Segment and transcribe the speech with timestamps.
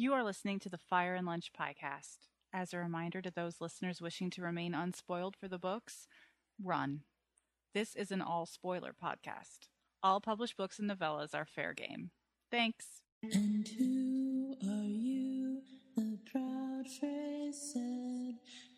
[0.00, 2.28] You are listening to the Fire and Lunch podcast.
[2.52, 6.06] As a reminder to those listeners wishing to remain unspoiled for the books,
[6.62, 7.00] run.
[7.74, 9.66] This is an all spoiler podcast.
[10.00, 12.12] All published books and novellas are fair game.
[12.48, 13.02] Thanks.
[13.24, 15.62] And who are you?
[15.96, 18.34] The proud phrase said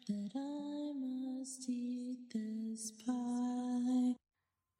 [0.08, 4.19] that I must eat this pie.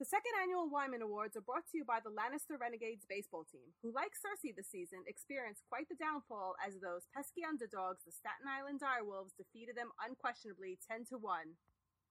[0.01, 3.69] The second annual Wyman Awards are brought to you by the Lannister Renegades baseball team,
[3.83, 8.49] who, like Cersei this season, experienced quite the downfall as those pesky underdogs, the Staten
[8.49, 11.53] Island Direwolves, defeated them unquestionably 10 to 1.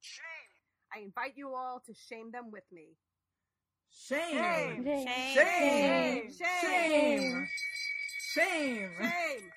[0.01, 0.53] Shame!
[0.93, 2.93] I invite you all to shame them with me.
[3.89, 4.85] Shame.
[4.85, 5.09] Shame!
[5.33, 6.29] Shame.
[6.29, 7.47] Shame!
[8.37, 8.91] Shame.
[9.01, 9.49] Shame!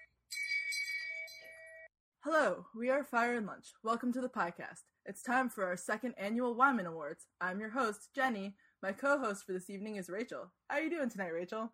[2.25, 3.77] Hello, we are Fire and Lunch.
[3.85, 4.89] Welcome to the podcast.
[5.05, 7.27] It's time for our second annual Wyman Awards.
[7.41, 8.55] I'm your host, Jenny.
[8.85, 10.53] My co-host for this evening is Rachel.
[10.69, 11.73] How are you doing tonight, Rachel?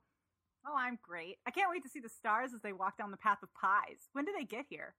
[0.67, 1.37] Oh, I'm great.
[1.47, 4.09] I can't wait to see the stars as they walk down the path of pies.
[4.15, 4.95] When do they get here?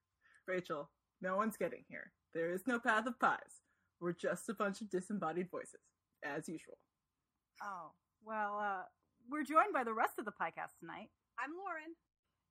[0.46, 2.12] Rachel, no one's getting here.
[2.32, 3.62] There is no path of pies.
[4.00, 5.80] We're just a bunch of disembodied voices,
[6.24, 6.78] as usual.
[7.62, 7.90] Oh,
[8.24, 8.82] well, uh,
[9.28, 11.94] we're joined by the rest of the podcast tonight, I'm Lauren.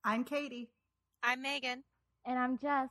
[0.04, 0.72] I'm Katie.
[1.24, 1.84] I'm Megan.
[2.26, 2.90] And I'm Jess.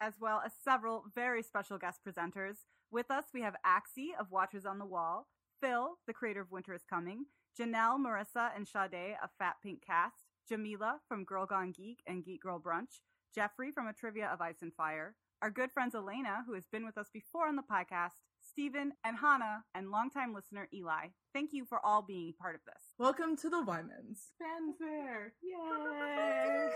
[0.00, 2.56] As well as several very special guest presenters.
[2.90, 5.28] With us, we have Axie of Watchers on the Wall,
[5.60, 7.26] Phil, the creator of Winter is Coming,
[7.58, 12.42] Janelle, Marissa, and Sade of Fat Pink Cast, Jamila from Girl Gone Geek and Geek
[12.42, 13.00] Girl Brunch,
[13.34, 16.84] Jeffrey from A Trivia of Ice and Fire, our good friends Elena, who has been
[16.84, 21.08] with us before on the podcast, Stephen, and Hannah, and longtime listener Eli.
[21.32, 22.82] Thank you for all being part of this.
[22.98, 24.32] Welcome to the Wymans.
[24.38, 25.34] Fanfare.
[25.42, 26.70] Yay!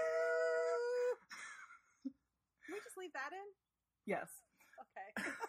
[2.75, 3.47] Can we just leave that in?
[4.06, 4.28] yes.
[4.83, 5.30] Okay.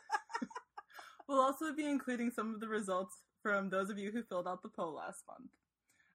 [1.28, 4.62] We'll also be including some of the results from those of you who filled out
[4.62, 5.50] the poll last month.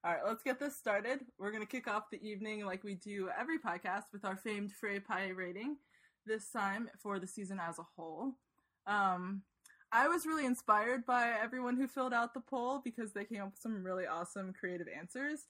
[0.05, 1.19] All right, let's get this started.
[1.37, 4.71] We're going to kick off the evening like we do every podcast with our famed
[4.71, 5.75] Frey Pie rating,
[6.25, 8.35] this time for the season as a whole.
[8.87, 9.41] Um,
[9.91, 13.51] I was really inspired by everyone who filled out the poll because they came up
[13.51, 15.41] with some really awesome creative answers.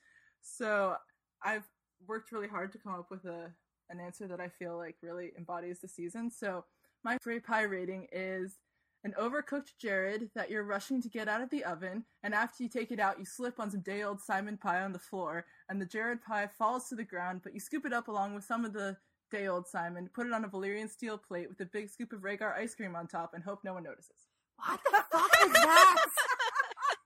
[0.42, 0.96] So
[1.44, 1.68] I've
[2.08, 3.52] worked really hard to come up with a
[3.92, 6.32] an answer that I feel like really embodies the season.
[6.32, 6.66] So
[7.04, 8.60] my Frey Pie rating is
[9.04, 12.70] an overcooked Jared that you're rushing to get out of the oven, and after you
[12.70, 15.82] take it out, you slip on some day old Simon pie on the floor, and
[15.82, 18.64] the Jared pie falls to the ground, but you scoop it up along with some
[18.64, 18.96] of the
[19.32, 22.22] day old Simon, put it on a Valyrian steel plate with a big scoop of
[22.22, 24.28] Rhaegar ice cream on top, and hope no one notices.
[24.58, 26.06] What the fuck is that?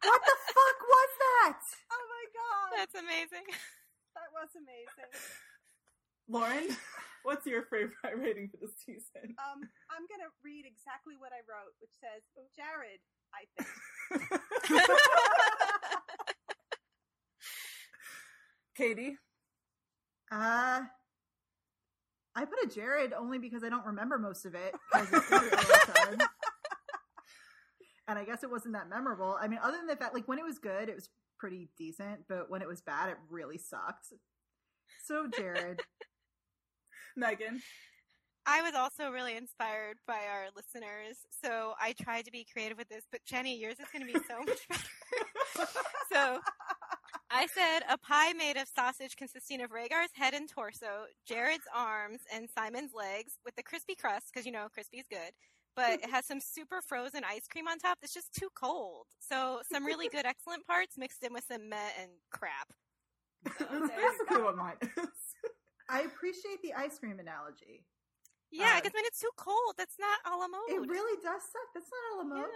[0.04, 1.60] what the fuck was that?
[1.94, 2.78] oh my god!
[2.78, 3.48] That's amazing.
[4.16, 5.12] That was amazing.
[6.28, 6.68] Lauren,
[7.24, 9.36] what's your favorite rating for the season?
[9.38, 13.00] Um, I'm gonna read exactly what I wrote, which says, Oh Jared,
[13.34, 13.70] I think.
[18.76, 19.18] Katie,
[20.32, 20.82] Uh,
[22.38, 24.76] I put a Jared only because I don't remember most of it.
[24.92, 26.18] 'cause it's really all the time.
[28.10, 29.38] and I guess it wasn't that memorable.
[29.40, 31.08] I mean, other than the fact, like when it was good, it was
[31.40, 34.08] pretty decent, but when it was bad, it really sucked.
[35.06, 35.82] So Jared,
[37.18, 37.62] Megan,
[38.46, 42.90] I was also really inspired by our listeners, so I tried to be creative with
[42.90, 43.06] this.
[43.12, 45.70] But Jenny, yours is going to be so much better.
[46.12, 46.40] so
[47.32, 52.20] I said a pie made of sausage consisting of Rhaegar's head and torso, Jared's arms,
[52.34, 55.32] and Simon's legs with the crispy crust, because you know crispy's good.
[55.76, 59.08] But it has some super frozen ice cream on top that's just too cold.
[59.20, 62.72] So some really good, excellent parts mixed in with some meh and crap.
[63.60, 65.10] that's basically what mine is.
[65.90, 67.86] I appreciate the ice cream analogy.
[68.52, 70.70] Yeah, um, because when it's too cold, that's not a la mode.
[70.70, 71.70] It really does suck.
[71.74, 72.50] That's not a la mode.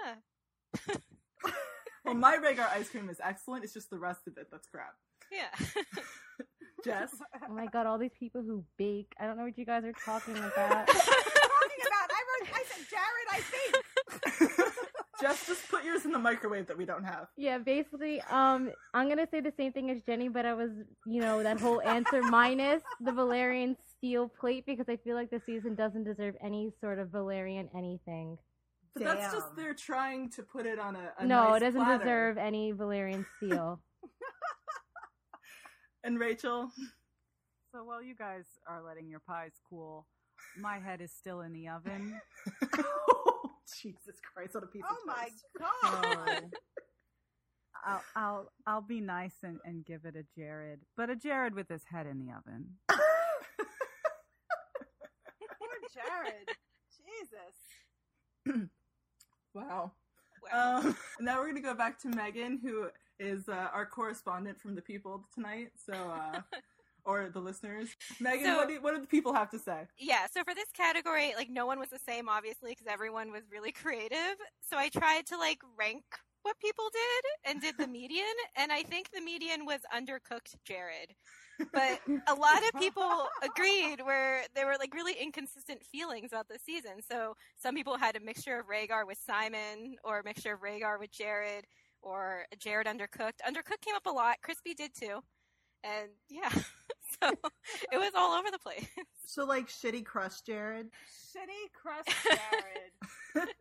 [0.88, 0.96] Yeah.
[2.06, 3.64] Well, my Rhaegar ice cream is excellent.
[3.66, 4.96] It's just the rest of it that's crap.
[5.32, 5.52] Yeah.
[6.84, 7.12] Jess,
[7.48, 9.14] Oh my god, all these people who bake.
[9.20, 10.88] I don't know what you guys are talking about.
[10.88, 12.10] talking about?
[12.10, 13.40] I wrote, I said, Jared, I
[14.62, 14.86] think.
[15.22, 17.28] Jess, just put yours in the microwave that we don't have.
[17.38, 20.70] yeah, basically, um, I'm gonna say the same thing as Jenny, but I was,
[21.06, 25.42] you know, that whole answer minus the Valyrian steel plate because I feel like the
[25.46, 28.38] season doesn't deserve any sort of Valyrian anything.
[28.96, 31.82] But that's just they're trying to put it on a, a no, nice it doesn't
[31.84, 32.04] platter.
[32.04, 33.80] deserve any Valyrian steel.
[36.02, 36.72] And Rachel,
[37.74, 40.08] So while you guys are letting your pies cool,
[40.58, 42.22] my head is still in the oven.
[43.72, 45.30] oh, Jesus Christ, what a piece Oh of my
[45.60, 46.52] god.
[47.86, 51.70] I'll I'll I'll be nice and, and give it a Jared, but a Jared with
[51.70, 52.66] his head in the oven.
[52.90, 53.00] Poor
[55.94, 56.50] Jared.
[58.46, 58.70] Jesus.
[59.54, 59.92] wow.
[60.52, 60.80] Wow.
[60.80, 62.88] Um, now we're gonna go back to Megan, who
[63.20, 65.72] is uh, our correspondent from the People tonight.
[65.86, 66.42] So, uh,
[67.10, 67.90] or the listeners.
[68.20, 69.88] Megan, So- what, do, what do the people have to say?
[69.98, 73.44] Yeah, so for this category, like no one was the same, obviously, because everyone was
[73.52, 74.36] really creative.
[74.70, 76.04] So I tried to like rank
[76.44, 78.24] what people did and did the median,
[78.56, 81.14] and I think the median was undercooked Jared.
[81.74, 86.58] But a lot of people agreed where there were like really inconsistent feelings about the
[86.66, 87.02] season.
[87.12, 90.98] So some people had a mixture of Rhaegar with Simon, or a mixture of Rhaegar
[91.00, 91.66] with Jared,
[92.02, 93.42] or Jared undercooked.
[93.46, 94.38] Undercooked came up a lot.
[94.42, 95.20] Crispy did too,
[95.84, 96.50] and yeah,
[97.24, 97.30] so
[97.92, 98.88] it was all over the place.
[99.26, 100.88] So like shitty crush Jared.
[101.36, 103.48] Shitty crust Jared.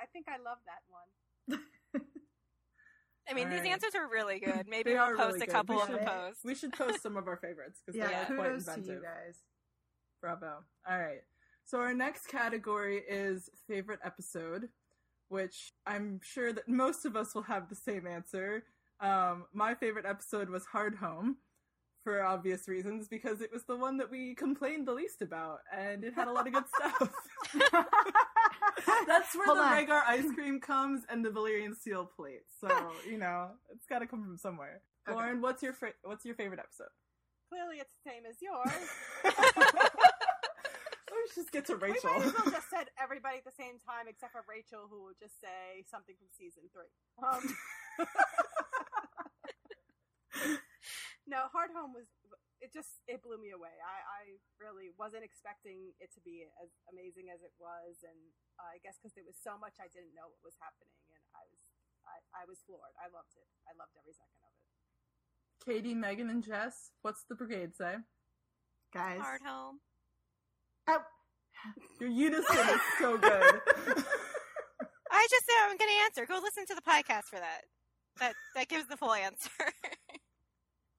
[0.00, 1.60] I think I love that one.
[3.28, 3.72] I mean, All these right.
[3.72, 4.66] answers are really good.
[4.68, 6.42] Maybe They we'll post really a couple of the posts.
[6.44, 8.94] We should post some of our favorites because Yeah, they're quite kudos to inventive.
[8.94, 9.38] you guys.
[10.20, 10.58] Bravo.
[10.88, 11.22] All right.
[11.64, 14.68] So our next category is favorite episode,
[15.28, 18.62] which I'm sure that most of us will have the same answer.
[19.00, 21.36] Um, my favorite episode was Hard Home,
[22.06, 26.04] for obvious reasons, because it was the one that we complained the least about, and
[26.04, 27.12] it had a lot of good stuff.
[29.08, 29.72] That's where Hold the on.
[29.72, 32.46] Rhaegar ice cream comes and the Valyrian steel plate.
[32.60, 32.68] So
[33.10, 34.82] you know it's got to come from somewhere.
[35.08, 35.16] Okay.
[35.16, 36.94] Lauren, what's your fa- what's your favorite episode?
[37.50, 38.70] Clearly, it's the same as yours.
[41.10, 42.10] Let's just get to We Rachel.
[42.14, 45.18] might as well just said everybody at the same time, except for Rachel, who will
[45.18, 46.86] just say something from season three.
[47.18, 47.42] Um,
[51.26, 52.06] no, Hard Home was
[52.62, 53.74] it just it blew me away.
[53.84, 58.16] I, I really wasn't expecting it to be as amazing as it was, and
[58.56, 61.22] uh, I guess because there was so much I didn't know what was happening, and
[61.36, 61.62] I was
[62.08, 62.96] I, I was floored.
[62.96, 63.48] I loved it.
[63.68, 64.66] I loved every second of it.
[65.66, 67.98] Katie, Megan, and Jess, what's the brigade say?
[68.94, 69.20] Guys.
[69.20, 69.82] Hard home.
[70.88, 71.02] Oh,
[72.00, 73.28] Your unison is so good.
[75.10, 76.26] I just said I'm going to answer.
[76.26, 77.62] Go listen to the podcast for that.
[78.20, 79.50] That that gives the full answer.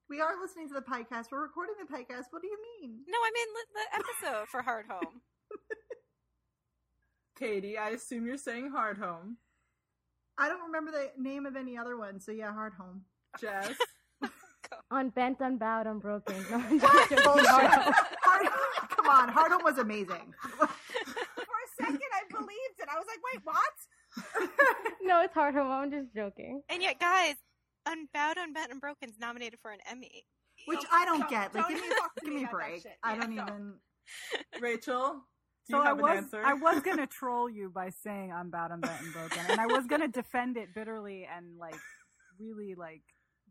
[0.08, 1.26] we are listening to the podcast.
[1.30, 2.24] We're recording the podcast.
[2.30, 2.98] What do you mean?
[3.06, 5.20] no, I mean the episode for Hard Home.
[7.38, 9.36] Katie, I assume you're saying hard home.
[10.36, 13.02] I don't remember the name of any other one, so yeah, hard home.
[13.40, 13.72] Jess,
[14.90, 16.36] Unbent, unbowed, unbroken.
[16.50, 17.10] No, I'm just What?
[17.10, 17.46] joking.
[17.46, 17.94] Hard home.
[18.22, 20.32] Hard, come on, hard home was amazing.
[20.58, 22.88] For a second, I believed it.
[22.90, 24.98] I was like, wait, what?
[25.02, 25.70] no, it's hard home.
[25.70, 26.62] I'm just joking.
[26.68, 27.34] And yet, guys,
[27.88, 30.24] Unbowed, Unbent, and Broken's nominated for an Emmy.
[30.66, 31.54] Which Don't- I don't don't- get.
[31.54, 32.82] Like, don't give me, even talk to give me me a break.
[32.82, 32.92] shit.
[33.02, 33.48] I don't don't.
[33.48, 33.74] even.
[34.60, 35.22] Rachel,
[35.70, 36.24] So I was?
[36.34, 40.08] I was gonna troll you by saying unbound, unbent, and broken, and I was gonna
[40.08, 41.76] defend it bitterly and like
[42.38, 43.02] really like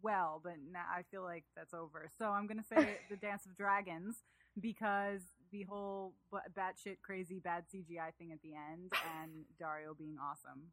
[0.03, 2.09] well, but now I feel like that's over.
[2.17, 4.15] So I'm gonna say the Dance of Dragons
[4.59, 8.91] because the whole b- batshit crazy bad CGI thing at the end
[9.21, 9.31] and
[9.61, 10.71] Daario being awesome.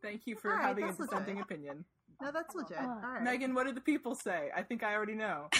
[0.00, 1.84] Thank you for All right, having a that's dissenting opinion.
[2.22, 2.78] No, that's legit.
[2.78, 3.22] Uh, All right.
[3.22, 4.50] Megan, what did the people say?
[4.56, 5.48] I think I already know.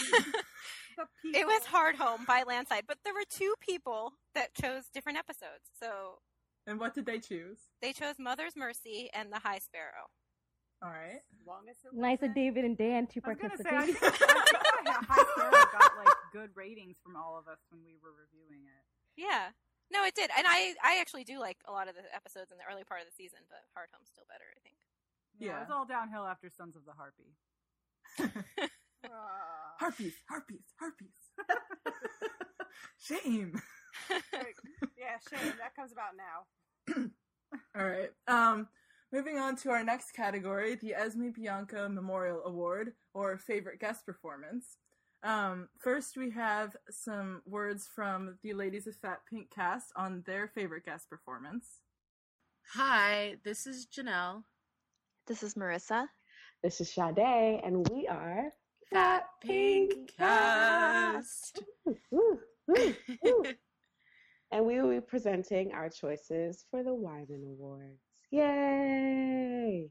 [1.25, 5.73] It was Hard Home by landslide, but there were two people that chose different episodes.
[5.81, 6.21] So
[6.69, 7.59] And what did they choose?
[7.81, 10.13] they chose Mother's Mercy and The High Sparrow.
[10.85, 11.25] All right.
[11.33, 13.97] As long as it Nice of David and Dan to I was say I participate.
[13.97, 17.97] think, I think High Sparrow got like good ratings from all of us when we
[18.05, 18.85] were reviewing it.
[19.17, 19.57] Yeah.
[19.91, 20.29] No, it did.
[20.37, 23.01] And I, I actually do like a lot of the episodes in the early part
[23.01, 24.77] of the season, but Hard Home's still better, I think.
[25.39, 25.57] Yeah, Yeah.
[25.57, 27.35] it was all downhill after Sons of the Harpy.
[29.81, 31.09] Harpies, harpies, harpies.
[33.01, 33.61] Shame.
[34.97, 35.53] yeah, shame.
[35.59, 36.47] That comes about now.
[37.77, 38.11] All right.
[38.29, 38.69] Um,
[39.13, 44.77] moving on to our next category, the Esme Bianco Memorial Award, or favorite guest performance.
[45.25, 50.47] Um, first, we have some words from the Ladies of Fat Pink cast on their
[50.49, 51.67] favorite guest performance.
[52.75, 54.45] Hi, this is Janelle.
[55.27, 56.07] This is Marissa.
[56.63, 57.19] This is Sade,
[57.65, 58.53] and we are
[58.91, 61.63] Fat Pink Cast.
[64.55, 68.03] And we will be presenting our choices for the Wyman Awards.
[68.31, 69.89] Yay!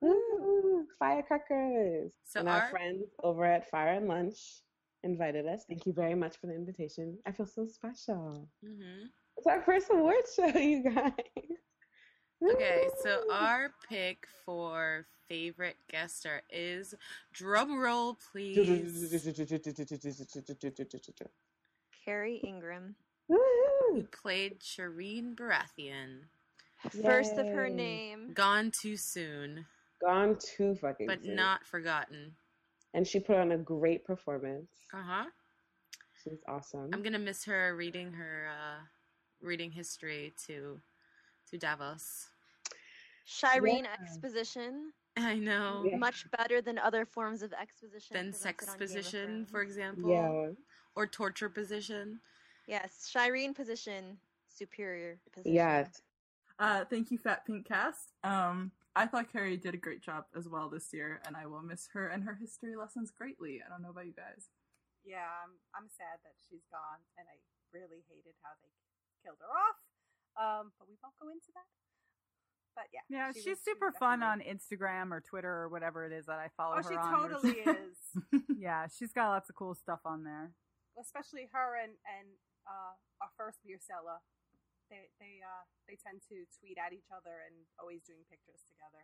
[0.00, 2.10] Woo, firecrackers!
[2.24, 4.62] So and our our- friends over at Fire and Lunch
[5.04, 5.64] invited us.
[5.68, 7.18] Thank you very much for the invitation.
[7.26, 8.48] I feel so special.
[8.64, 9.04] hmm
[9.36, 11.12] It's our first award show, you guys.
[12.42, 16.94] Okay, so our pick for favorite guest star is
[17.32, 18.56] drum roll, please.
[22.04, 22.94] Kerry Ingram.
[23.28, 23.42] Who
[23.92, 24.06] Woo!
[24.22, 26.20] played Shireen Baratheon?
[27.02, 28.32] First of her name.
[28.34, 29.66] Gone too soon,
[30.00, 31.34] Gone too fucking but soon.
[31.34, 32.32] not forgotten.
[32.94, 34.70] And she put on a great performance.
[34.94, 35.24] Uh huh.
[36.24, 36.90] She's awesome.
[36.94, 38.82] I'm gonna miss her reading her uh,
[39.42, 40.80] reading history to
[41.50, 42.28] to Davos.
[43.26, 43.92] Shireen Yeah.
[44.00, 44.92] Exposition.
[45.16, 45.84] I know.
[45.98, 48.14] Much better than other forms of exposition.
[48.14, 50.10] Than sex on position, for example.
[50.10, 50.52] Yeah.
[50.94, 52.20] Or torture position.
[52.66, 55.54] Yes, Shireen position, superior position.
[55.54, 56.02] Yes.
[56.58, 58.12] Uh, thank you, Fat Pink Cast.
[58.24, 61.62] Um, I thought Kerry did a great job as well this year, and I will
[61.62, 63.62] miss her and her history lessons greatly.
[63.64, 64.50] I don't know about you guys.
[65.04, 67.38] Yeah, I'm I'm sad that she's gone, and I
[67.72, 68.74] really hated how they
[69.22, 69.78] killed her off.
[70.38, 71.66] Um, but we won't go into that.
[72.78, 75.68] But yeah, Yeah, she she's was- super was fun definitely- on Instagram or Twitter or
[75.68, 77.10] whatever it is that I follow Oh, her she on.
[77.10, 77.98] where totally is.
[78.56, 80.54] yeah, she's got lots of cool stuff on there.
[80.94, 82.28] Especially her and and
[82.66, 84.22] uh, our first beer seller.
[84.90, 89.02] They they uh they tend to tweet at each other and always doing pictures together.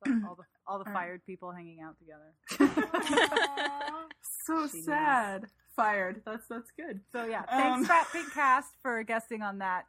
[0.00, 2.32] So all the all the fired people hanging out together.
[4.46, 4.84] So She is.
[4.84, 5.46] sad.
[5.76, 6.22] Fired.
[6.24, 7.00] That's that's good.
[7.12, 9.86] So yeah, Um, thanks Fat Pink Cast for guessing on that.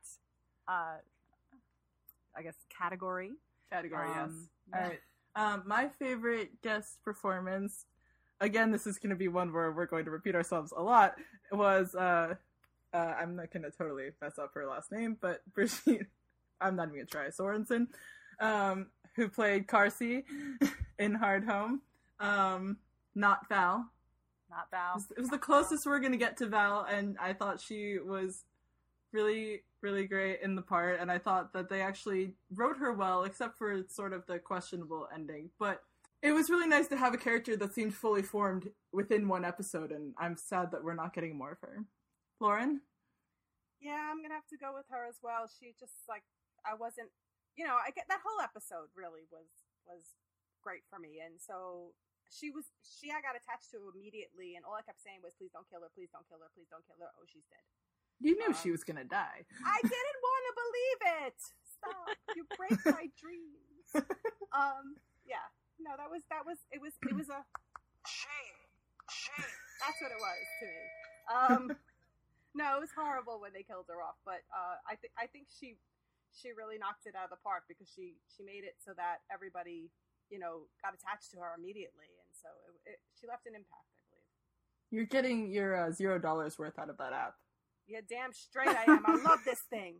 [0.68, 0.98] Uh,
[2.36, 3.34] I guess category.
[3.72, 4.18] Category, yes.
[4.26, 4.88] Um, All yeah.
[4.88, 5.00] right.
[5.36, 7.86] Um, my favorite guest performance,
[8.42, 11.16] again, this is going to be one where we're going to repeat ourselves a lot,
[11.52, 12.36] was, uh,
[12.94, 16.08] uh, I'm not going to totally mess up her last name, but Brigitte,
[16.62, 17.88] I'm not even going to try, Sorensen,
[18.40, 20.24] um, who played Karsi
[21.00, 21.82] in Hard Home.
[22.20, 22.78] Um,
[23.14, 23.90] not Val.
[24.56, 24.94] Not It Val.
[24.96, 28.00] was, it was the closest we're going to get to Val, and I thought she
[28.00, 28.44] was
[29.12, 33.24] really, really great in the part, and I thought that they actually wrote her well,
[33.24, 35.50] except for sort of the questionable ending.
[35.60, 35.82] But
[36.22, 39.92] it was really nice to have a character that seemed fully formed within one episode,
[39.92, 41.86] and I'm sad that we're not getting more of her.
[42.40, 42.82] Lauren?
[43.80, 45.48] Yeah, I'm gonna have to go with her as well.
[45.48, 46.24] She just like
[46.66, 47.10] I wasn't,
[47.56, 49.46] you know, I get that whole episode really was
[49.86, 50.16] was
[50.64, 51.94] great for me, and so
[52.30, 55.52] she was she I got attached to immediately, and all I kept saying was, "Please
[55.54, 57.64] don't kill her, please don't kill her, please don't kill her." Oh, she's dead.
[58.24, 59.44] You knew Um, she was going to die.
[59.66, 61.38] I didn't want to believe it.
[61.68, 62.08] Stop!
[62.36, 63.92] You break my dreams.
[64.56, 64.96] Um,
[65.28, 65.44] yeah,
[65.80, 67.44] no, that was that was it was it was a
[68.08, 68.60] shame,
[69.12, 69.52] shame.
[69.84, 70.86] That's what it was to me.
[71.28, 71.64] Um,
[72.56, 75.48] no, it was horrible when they killed her off, but uh, I think I think
[75.52, 75.76] she
[76.32, 79.24] she really knocked it out of the park because she she made it so that
[79.32, 79.92] everybody
[80.30, 82.50] you know got attached to her immediately, and so
[82.86, 83.90] it, it, she left an impact.
[83.98, 84.26] I believe.
[84.92, 87.36] You're getting your uh, zero dollars worth out of that app.
[87.88, 89.04] Yeah, damn straight I am.
[89.06, 89.96] I love this thing.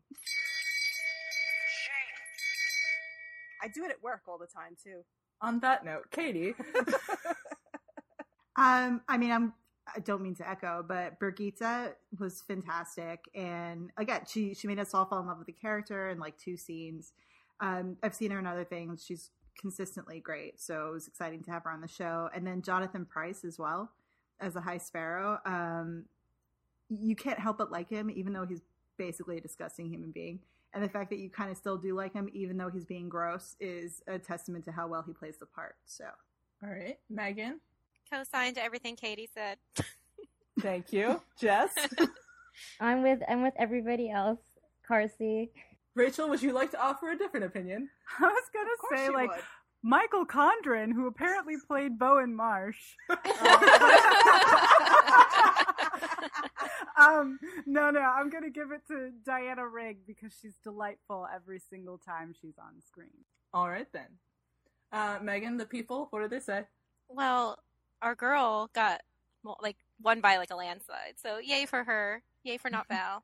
[3.62, 5.02] I do it at work all the time too.
[5.42, 6.56] On that note, Katie.
[8.56, 9.54] Um, I mean, I'm.
[9.96, 14.94] I don't mean to echo, but Brigitte was fantastic, and again, she she made us
[14.94, 17.14] all fall in love with the character in like two scenes.
[17.60, 21.52] Um, I've seen her in other things; she's consistently great, so it was exciting to
[21.52, 22.30] have her on the show.
[22.34, 23.92] And then Jonathan Pryce as well
[24.40, 25.40] as a High Sparrow.
[25.46, 26.06] Um,
[26.90, 28.62] you can't help but like him, even though he's
[28.98, 30.40] basically a disgusting human being.
[30.74, 33.08] And the fact that you kind of still do like him, even though he's being
[33.08, 35.76] gross, is a testament to how well he plays the part.
[35.86, 36.06] So,
[36.62, 37.62] all right, Megan.
[38.12, 39.58] Co-signed everything Katie said.
[40.60, 41.74] Thank you, Jess.
[42.80, 44.40] I'm with I'm with everybody else.
[44.90, 45.50] Karsi.
[45.96, 47.90] Rachel, would you like to offer a different opinion?
[48.20, 49.40] I was gonna say like would.
[49.82, 52.78] Michael Condron, who apparently played Bowen Marsh.
[57.00, 61.98] um, no, no, I'm gonna give it to Diana Rigg because she's delightful every single
[61.98, 63.24] time she's on screen.
[63.54, 64.08] All right then.
[64.92, 66.64] Uh, Megan, the people, what did they say?
[67.10, 67.60] Well,
[68.02, 69.02] our girl got
[69.44, 71.16] well, like won by like a landslide.
[71.22, 72.22] So yay for her.
[72.44, 73.24] Yay for not Val.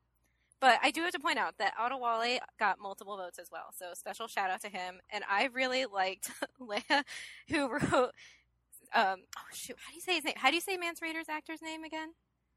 [0.62, 3.74] But I do have to point out that Wale got multiple votes as well.
[3.76, 5.00] So special shout out to him.
[5.10, 7.02] And I really liked Leia,
[7.48, 8.12] who wrote.
[8.94, 10.34] Um, oh shoot, how do you say his name?
[10.36, 12.10] How do you say Mance Rayder's actor's name again?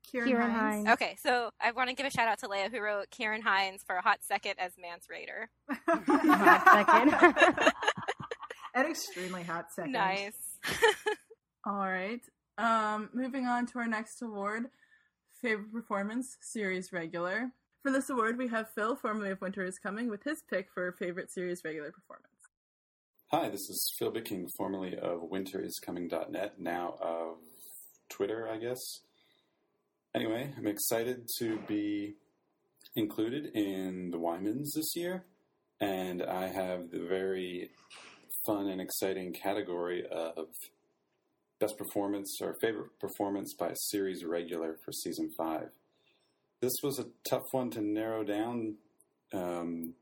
[0.03, 0.87] Kieran, Kieran Hinds.
[0.87, 0.89] Hinds.
[0.91, 3.83] Okay, so I want to give a shout out to Leia, who wrote Kieran Hinds
[3.83, 5.49] for a hot second as Mance Raider.
[5.87, 7.73] Hot second.
[8.75, 9.93] An extremely hot second.
[9.93, 10.37] Nice.
[11.65, 12.21] All right.
[12.59, 14.65] Um, moving on to our next award,
[15.41, 17.49] favorite performance, series regular.
[17.85, 20.91] For this award, we have Phil, formerly of Winter is Coming, with his pick for
[20.93, 22.33] favorite series regular performance.
[23.27, 27.35] Hi, this is Phil Bicking, formerly of winteriscoming.net, now of
[28.09, 28.79] Twitter, I guess.
[30.15, 32.15] Anyway, I'm excited to be
[32.95, 35.25] included in the Wymans this year,
[35.79, 37.69] and I have the very
[38.47, 40.47] fun and exciting category of
[41.59, 45.69] best performance or favorite performance by series regular for season five.
[46.61, 48.75] This was a tough one to narrow down
[49.33, 49.93] um,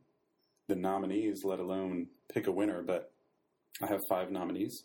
[0.67, 3.11] the nominees, let alone pick a winner, but
[3.81, 4.83] I have five nominees,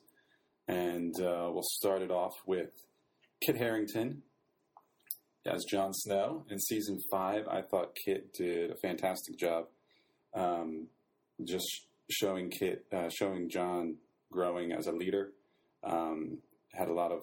[0.67, 2.71] and uh, we'll start it off with
[3.45, 4.23] Kit Harington
[5.47, 7.47] as Jon Snow in season five.
[7.49, 9.67] I thought Kit did a fantastic job,
[10.35, 10.87] um,
[11.45, 13.97] just showing Kit, uh, showing Jon
[14.33, 15.33] growing as a leader.
[15.85, 16.39] Um,
[16.73, 17.23] had a lot of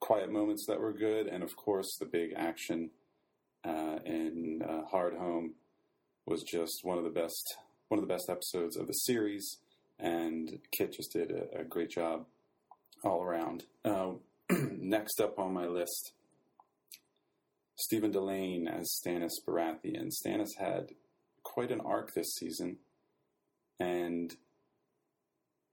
[0.00, 2.90] quiet moments that were good, and of course, the big action
[3.64, 5.54] uh, in uh, Hard Home
[6.26, 7.56] was just one of the best
[7.88, 9.58] one of the best episodes of the series,
[9.98, 12.26] and Kit just did a, a great job
[13.02, 13.64] all around.
[13.84, 14.10] Uh,
[14.50, 16.12] next up on my list,
[17.76, 20.10] Stephen Dillane as Stannis Baratheon.
[20.10, 20.90] Stannis had
[21.42, 22.76] quite an arc this season,
[23.80, 24.34] and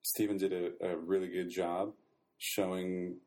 [0.03, 1.91] Stephen did a, a really good job
[2.37, 3.17] showing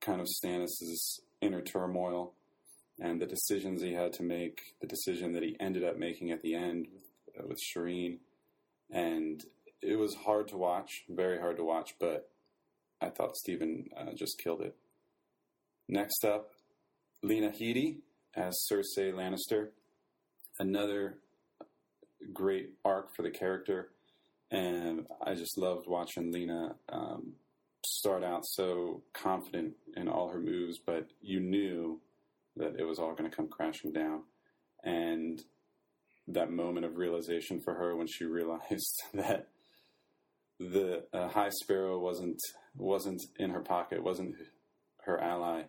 [0.00, 2.32] kind of Stannis's inner turmoil
[3.00, 6.42] and the decisions he had to make, the decision that he ended up making at
[6.42, 7.04] the end with,
[7.38, 8.18] uh, with Shireen.
[8.90, 9.42] And
[9.80, 12.28] it was hard to watch, very hard to watch, but
[13.00, 14.76] I thought Stephen uh, just killed it.
[15.88, 16.50] Next up,
[17.22, 17.98] Lena Headey
[18.34, 19.68] as Cersei Lannister.
[20.58, 21.18] Another
[22.32, 23.88] great arc for the character,
[24.50, 27.32] and I just loved watching Lena um,
[27.84, 32.00] start out so confident in all her moves, but you knew
[32.56, 34.22] that it was all going to come crashing down.
[34.84, 35.40] And
[36.28, 39.48] that moment of realization for her when she realized that
[40.58, 42.38] the uh, High Sparrow wasn't
[42.76, 44.36] wasn't in her pocket, wasn't
[45.04, 45.62] her ally,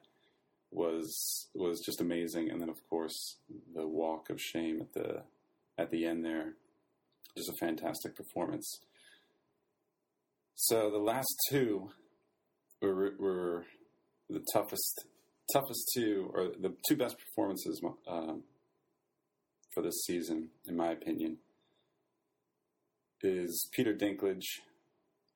[0.71, 2.49] was was just amazing.
[2.49, 3.37] And then, of course,
[3.73, 5.23] the walk of shame at the
[5.77, 6.53] at the end there,
[7.35, 8.79] just a fantastic performance.
[10.55, 11.89] So the last two
[12.81, 13.65] were, were
[14.29, 15.05] the toughest
[15.51, 18.43] toughest two, or the two best performances um,
[19.73, 21.38] for this season, in my opinion,
[23.21, 24.59] is Peter Dinklage,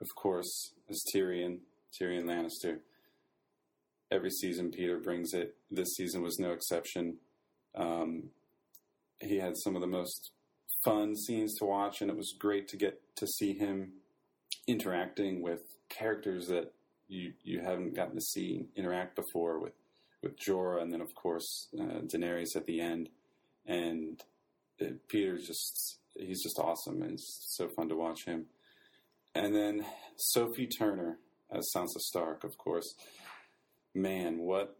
[0.01, 1.59] of course, as Tyrion,
[1.99, 2.79] Tyrion Lannister.
[4.11, 5.55] Every season, Peter brings it.
[5.69, 7.17] This season was no exception.
[7.75, 8.29] Um,
[9.19, 10.31] he had some of the most
[10.85, 13.93] fun scenes to watch, and it was great to get to see him
[14.67, 16.73] interacting with characters that
[17.07, 19.73] you you haven't gotten to see interact before with
[20.27, 23.09] with Jorah, and then of course uh, Daenerys at the end.
[23.65, 24.21] And
[24.81, 28.45] uh, Peter's just he's just awesome, and it's so fun to watch him.
[29.35, 29.85] And then
[30.17, 31.19] Sophie Turner
[31.51, 32.95] as Sansa Stark, of course.
[33.93, 34.77] Man, what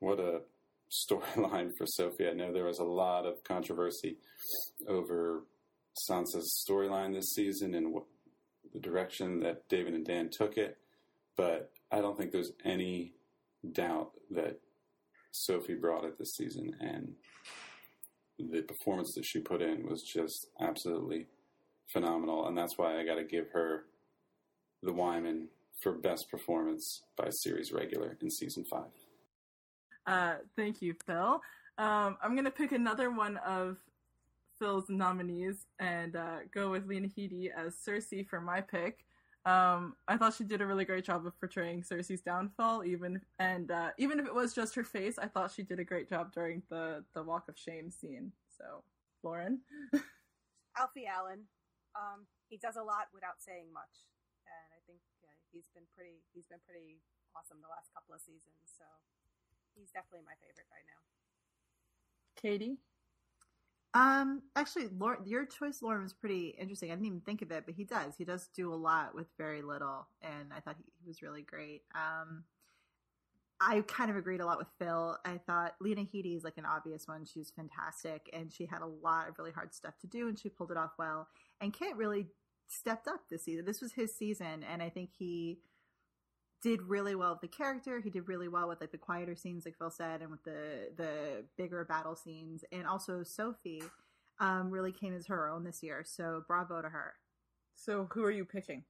[0.00, 0.42] what a
[0.90, 2.28] storyline for Sophie.
[2.28, 4.16] I know there was a lot of controversy
[4.88, 5.44] over
[6.08, 8.04] Sansa's storyline this season and what,
[8.72, 10.76] the direction that David and Dan took it,
[11.36, 13.14] but I don't think there's any
[13.72, 14.60] doubt that
[15.44, 17.12] Sophie brought it this season, and
[18.38, 21.26] the performance that she put in was just absolutely
[21.92, 23.84] phenomenal, and that's why I got to give her
[24.82, 25.48] the Wyman
[25.82, 28.90] for best performance by series regular in season five.
[30.06, 31.40] Uh, thank you, Phil.
[31.78, 33.76] Um, I'm gonna pick another one of
[34.58, 39.05] Phil's nominees and uh, go with Lena Headey as Cersei for my pick.
[39.46, 43.70] Um, I thought she did a really great job of portraying Cersei's downfall, even and
[43.70, 46.34] uh, even if it was just her face, I thought she did a great job
[46.34, 48.32] during the the Walk of Shame scene.
[48.58, 48.82] So,
[49.22, 49.62] Lauren,
[50.76, 51.46] Alfie Allen,
[51.94, 54.10] um, he does a lot without saying much,
[54.50, 56.98] and I think uh, he's been pretty he's been pretty
[57.38, 58.66] awesome the last couple of seasons.
[58.66, 58.82] So,
[59.78, 61.06] he's definitely my favorite right now.
[62.34, 62.82] Katie.
[63.94, 66.90] Um, actually, Lauren, your choice, Lauren, was pretty interesting.
[66.90, 68.14] I didn't even think of it, but he does.
[68.16, 71.42] He does do a lot with very little, and I thought he, he was really
[71.42, 71.82] great.
[71.94, 72.44] Um,
[73.60, 75.16] I kind of agreed a lot with Phil.
[75.24, 77.24] I thought Lena Headey is like an obvious one.
[77.24, 80.38] She was fantastic, and she had a lot of really hard stuff to do, and
[80.38, 81.28] she pulled it off well.
[81.60, 82.26] And Kit really
[82.68, 83.64] stepped up this season.
[83.64, 85.60] This was his season, and I think he
[86.62, 88.00] did really well with the character.
[88.00, 90.90] He did really well with like the quieter scenes, like Phil said, and with the
[90.96, 92.64] the bigger battle scenes.
[92.72, 93.82] And also Sophie
[94.40, 96.02] um, really came as her own this year.
[96.06, 97.14] So bravo to her.
[97.74, 98.84] So who are you picking?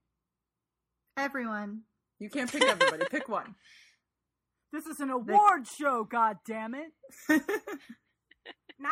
[1.16, 1.82] Everyone.
[2.18, 3.04] You can't pick everybody.
[3.10, 3.54] pick one.
[4.72, 6.04] This is an award show.
[6.04, 6.92] God damn it!
[7.28, 7.40] Not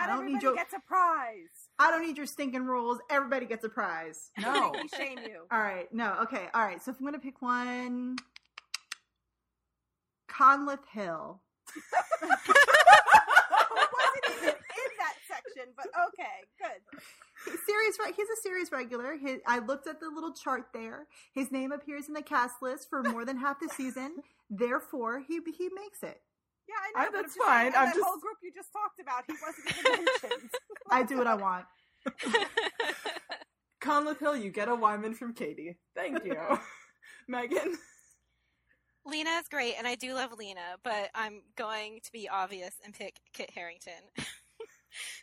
[0.02, 1.68] I don't everybody need your- gets a prize.
[1.78, 2.98] I don't need your stinking rules.
[3.10, 4.30] Everybody gets a prize.
[4.40, 5.42] No, we shame you.
[5.50, 5.92] All right.
[5.92, 6.16] No.
[6.22, 6.46] Okay.
[6.54, 6.82] All right.
[6.82, 8.16] So if I'm gonna pick one,
[10.38, 11.40] Conleth Hill.
[12.22, 12.38] Wasn't
[14.36, 16.80] even in that section, but okay, good.
[17.44, 17.94] He's series.
[18.00, 19.16] re- He's a series regular.
[19.16, 21.06] His, I looked at the little chart there.
[21.34, 24.16] His name appears in the cast list for more than half the season.
[24.50, 26.20] Therefore, he he makes it.
[26.68, 27.08] Yeah, I know.
[27.08, 27.66] I- but I'm that's just fine.
[27.66, 30.50] I'm that just- whole group you just talked about, he wasn't even mentioned.
[30.90, 31.66] I do what I want.
[33.82, 35.76] Conleth Hill, you get a Wyman from Katie.
[35.94, 36.36] Thank you,
[37.28, 37.76] Megan.
[39.06, 42.94] Lena is great, and I do love Lena, but I'm going to be obvious and
[42.94, 43.92] pick Kit Harington.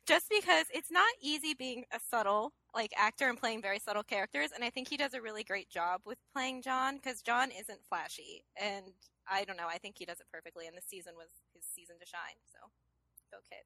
[0.05, 4.49] Just because it's not easy being a subtle like actor and playing very subtle characters,
[4.53, 7.79] and I think he does a really great job with playing Jon because Jon isn't
[7.89, 8.85] flashy, and
[9.29, 11.95] I don't know, I think he does it perfectly, and this season was his season
[11.99, 12.37] to shine.
[12.51, 12.59] So,
[13.31, 13.65] go Kit.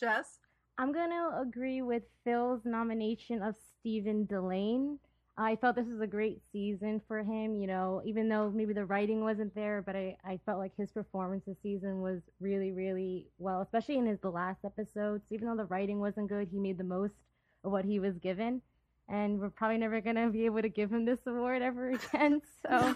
[0.00, 0.38] Jess?
[0.78, 4.98] I'm gonna agree with Phil's nomination of Stephen Dillane.
[5.40, 8.84] I felt this was a great season for him, you know, even though maybe the
[8.84, 13.28] writing wasn't there, but I, I felt like his performance this season was really, really
[13.38, 15.22] well, especially in his the last episodes.
[15.30, 17.14] Even though the writing wasn't good, he made the most
[17.62, 18.60] of what he was given.
[19.08, 22.42] And we're probably never gonna be able to give him this award ever again.
[22.66, 22.94] So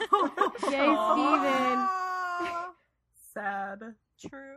[0.68, 1.88] yay, Stephen.
[3.32, 3.94] Sad.
[4.20, 4.56] True.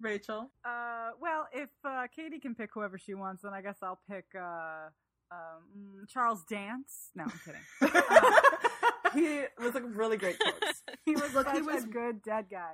[0.00, 0.50] Rachel?
[0.64, 4.26] Uh, well, if uh, Katie can pick whoever she wants, then I guess I'll pick
[4.38, 4.88] uh,
[5.30, 7.10] um, Charles Dance.
[7.14, 8.04] No, I'm kidding.
[9.14, 10.82] he was a really great corpse.
[11.04, 12.72] he was Look, such he was a good dead guy.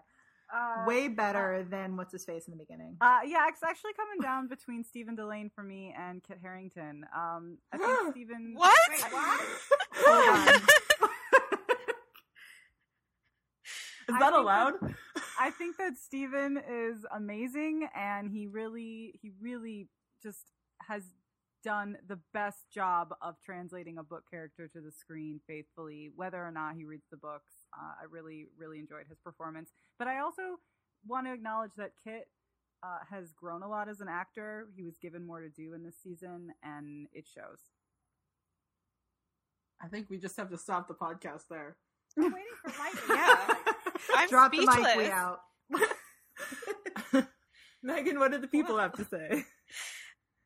[0.54, 2.98] Uh, Way better than what's his face in the beginning.
[3.00, 7.06] Uh, yeah, it's actually coming down between Stephen Dillane for me and Kit Harington.
[7.16, 8.52] Um, I think Stephen.
[8.54, 8.76] What?
[8.90, 9.40] Wait, what?
[9.94, 10.62] Hold on.
[14.08, 14.74] Is that think allowed?
[15.40, 19.88] I think that Steven is amazing and he really he really
[20.22, 20.50] just
[20.88, 21.02] has
[21.62, 26.50] done the best job of translating a book character to the screen faithfully whether or
[26.50, 27.52] not he reads the books.
[27.76, 29.70] Uh, I really really enjoyed his performance.
[29.98, 30.58] But I also
[31.06, 32.28] want to acknowledge that Kit
[32.82, 34.68] uh, has grown a lot as an actor.
[34.76, 37.60] He was given more to do in this season and it shows.
[39.82, 41.76] I think we just have to stop the podcast there.
[42.16, 42.94] I'm waiting for Mike.
[43.08, 43.54] Yeah.
[44.16, 44.78] I'm Drop the speechless.
[44.82, 45.40] mic way out.
[47.82, 49.44] Megan, what did the people have to say?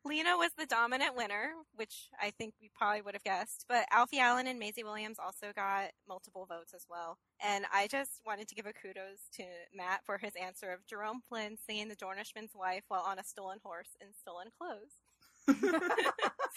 [0.07, 3.65] Lena was the dominant winner, which I think we probably would have guessed.
[3.69, 7.17] But Alfie Allen and Maisie Williams also got multiple votes as well.
[7.45, 9.43] And I just wanted to give a kudos to
[9.73, 13.59] Matt for his answer of Jerome Flynn singing the Dornishman's wife while on a stolen
[13.63, 14.93] horse in stolen clothes.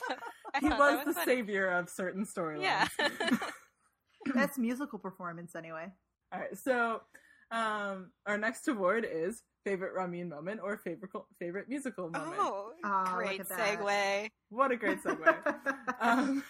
[0.08, 0.14] So,
[0.60, 1.26] he thought was the funny.
[1.36, 2.62] savior of certain storylines.
[2.62, 2.88] Yeah.
[4.34, 5.86] Best musical performance, anyway.
[6.32, 7.02] All right, so
[7.50, 12.34] um, our next award is favorite Ramin moment or favorite favorite musical moment.
[12.38, 13.78] oh, look great at that.
[13.78, 14.30] segue.
[14.48, 15.54] What a great segue!
[16.00, 16.42] um,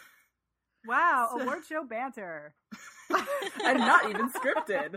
[0.87, 2.55] Wow, So- award show banter.
[3.65, 4.95] and not even scripted.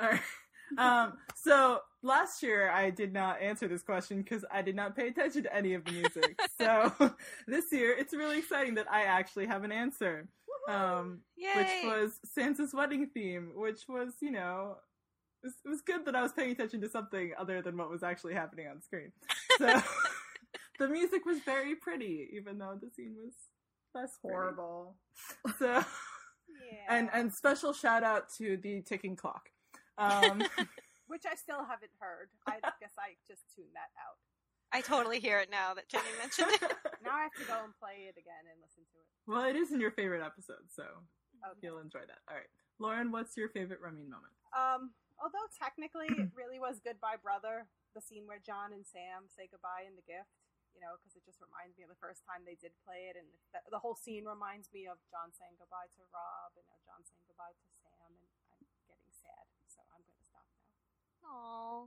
[0.00, 0.20] All right.
[0.78, 5.08] Um, so last year I did not answer this question because I did not pay
[5.08, 6.40] attention to any of the music.
[6.58, 6.92] so
[7.46, 10.28] this year it's really exciting that I actually have an answer.
[10.68, 14.93] Um, which was Sansa's wedding theme, which was, you know, it
[15.44, 18.02] was, it was good that I was paying attention to something other than what was
[18.02, 19.12] actually happening on screen.
[19.58, 19.80] So
[20.78, 23.34] the music was very pretty, even though the scene was
[23.94, 24.34] less pretty.
[24.34, 24.96] Horrible.
[25.58, 25.84] So
[26.72, 26.96] Yeah.
[26.96, 29.48] and and special shout out to the ticking clock.
[29.98, 30.44] Um,
[31.06, 32.28] Which I still haven't heard.
[32.46, 34.16] I guess I just tuned that out.
[34.72, 36.62] I totally hear it now that Jenny mentioned it.
[37.04, 39.06] Now I have to go and play it again and listen to it.
[39.30, 40.82] well, it is in your favorite episode, so
[41.44, 41.58] Okay.
[41.62, 42.18] you'll enjoy that.
[42.28, 44.32] All right, Lauren, what's your favorite Ramin moment?
[44.56, 49.46] Um, although technically it really was Goodbye Brother, the scene where Jon and Sam say
[49.46, 50.34] goodbye in the gift,
[50.74, 53.14] you know, because it just reminds me of the first time they did play it,
[53.14, 56.78] and the, the whole scene reminds me of Jon saying goodbye to Robb and now
[56.82, 60.74] Jon saying goodbye to Sam, and I'm getting sad, so I'm going to stop now.
[61.30, 61.80] Aww.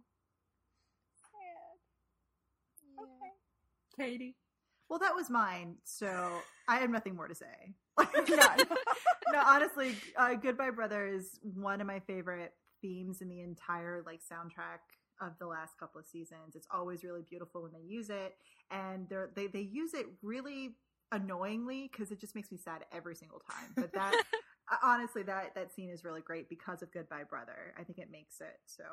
[1.20, 1.78] Sad.
[2.96, 3.32] Okay.
[3.98, 4.36] Katie.
[4.90, 7.76] Well, that was mine, so I have nothing more to say.
[8.00, 8.48] no,
[9.34, 14.20] no, honestly, uh, "Goodbye Brother" is one of my favorite themes in the entire like
[14.22, 14.80] soundtrack
[15.20, 16.56] of the last couple of seasons.
[16.56, 18.36] It's always really beautiful when they use it,
[18.72, 20.76] and they're, they they use it really
[21.12, 23.72] annoyingly because it just makes me sad every single time.
[23.76, 24.16] But that
[24.84, 28.40] honestly, that that scene is really great because of "Goodbye Brother." I think it makes
[28.42, 28.84] it so.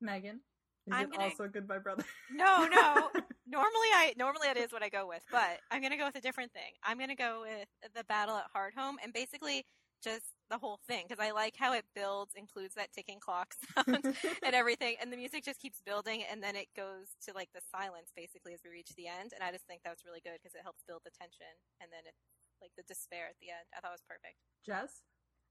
[0.00, 0.40] Megan.
[0.86, 2.04] Is I'm it gonna- also Goodbye Brother?
[2.32, 3.10] No, no.
[3.46, 6.20] normally I normally that is what I go with, but I'm gonna go with a
[6.22, 6.72] different thing.
[6.82, 9.66] I'm gonna go with the battle at Hardhome and basically
[10.02, 14.04] just the whole thing because I like how it builds, includes that ticking clock sound
[14.44, 17.62] and everything, and the music just keeps building, and then it goes to like the
[17.70, 20.38] silence basically as we reach the end, and I just think that was really good
[20.42, 22.26] because it helps build the tension, and then it's
[22.60, 23.64] like the despair at the end.
[23.72, 24.36] I thought it was perfect.
[24.66, 25.02] Jess.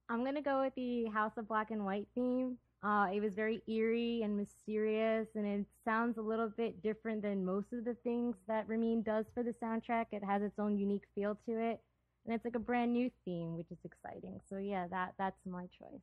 [0.09, 2.57] I'm gonna go with the House of Black and White theme.
[2.81, 7.45] Uh, it was very eerie and mysterious, and it sounds a little bit different than
[7.45, 10.05] most of the things that Ramin does for the soundtrack.
[10.11, 11.81] It has its own unique feel to it,
[12.25, 14.39] and it's like a brand new theme, which is exciting.
[14.49, 16.01] So yeah, that that's my choice.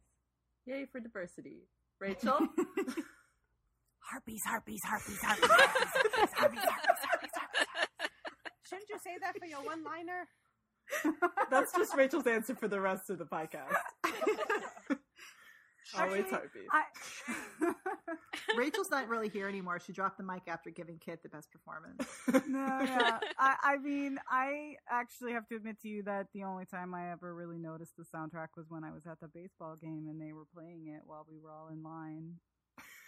[0.66, 1.68] Yay for diversity.
[2.00, 2.38] Rachel.
[4.00, 5.88] Harpies, harpies, harpies, harpies, harpies,
[6.32, 7.68] harpies, harpies, harpies, harpies.
[8.68, 10.28] Shouldn't you say that for your one liner?
[11.50, 13.74] That's just Rachel's answer for the rest of the podcast.
[15.94, 16.66] Always Actually, heartbeat.
[16.72, 19.78] I, Rachel's not really here anymore.
[19.78, 22.02] She dropped the mic after giving Kit the best performance.
[22.48, 23.18] no, yeah.
[23.38, 27.12] I, I mean, I actually have to admit to you that the only time I
[27.12, 30.32] ever really noticed the soundtrack was when I was at the baseball game and they
[30.32, 32.40] were playing it while we were all in line.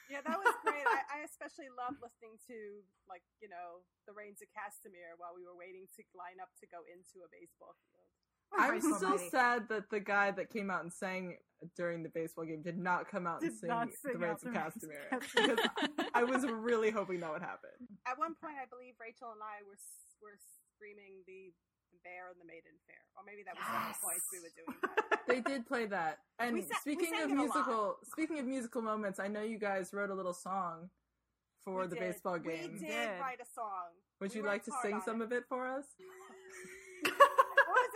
[0.08, 0.88] Yeah, that was great.
[0.88, 5.44] I, I especially loved listening to like you know the Rains of Castamere while we
[5.44, 8.07] were waiting to line up to go into a baseball field.
[8.56, 9.28] I'm Christ still almighty.
[9.30, 11.36] sad that the guy that came out and sang
[11.76, 14.42] during the baseball game did not come out and sing, the sing of the Rains
[14.44, 15.08] of Castamere.
[15.10, 15.58] Castamere.
[15.58, 17.70] Because I was really hoping that would happen.
[18.06, 19.76] At one point, I believe Rachel and I were
[20.22, 20.38] were
[20.74, 21.50] screaming the,
[21.92, 24.78] the Bear and the Maiden Fair, or maybe that was several points we were doing.
[25.10, 25.20] That.
[25.28, 26.18] They did play that.
[26.38, 27.42] And sa- speaking of it a lot.
[27.42, 30.90] musical, speaking of musical moments, I know you guys wrote a little song
[31.64, 32.00] for We the did.
[32.12, 32.78] baseball We game.
[32.78, 33.20] did did.
[33.20, 33.92] write a song.
[34.20, 35.26] Would We you like to sing some it.
[35.26, 35.84] of it for us?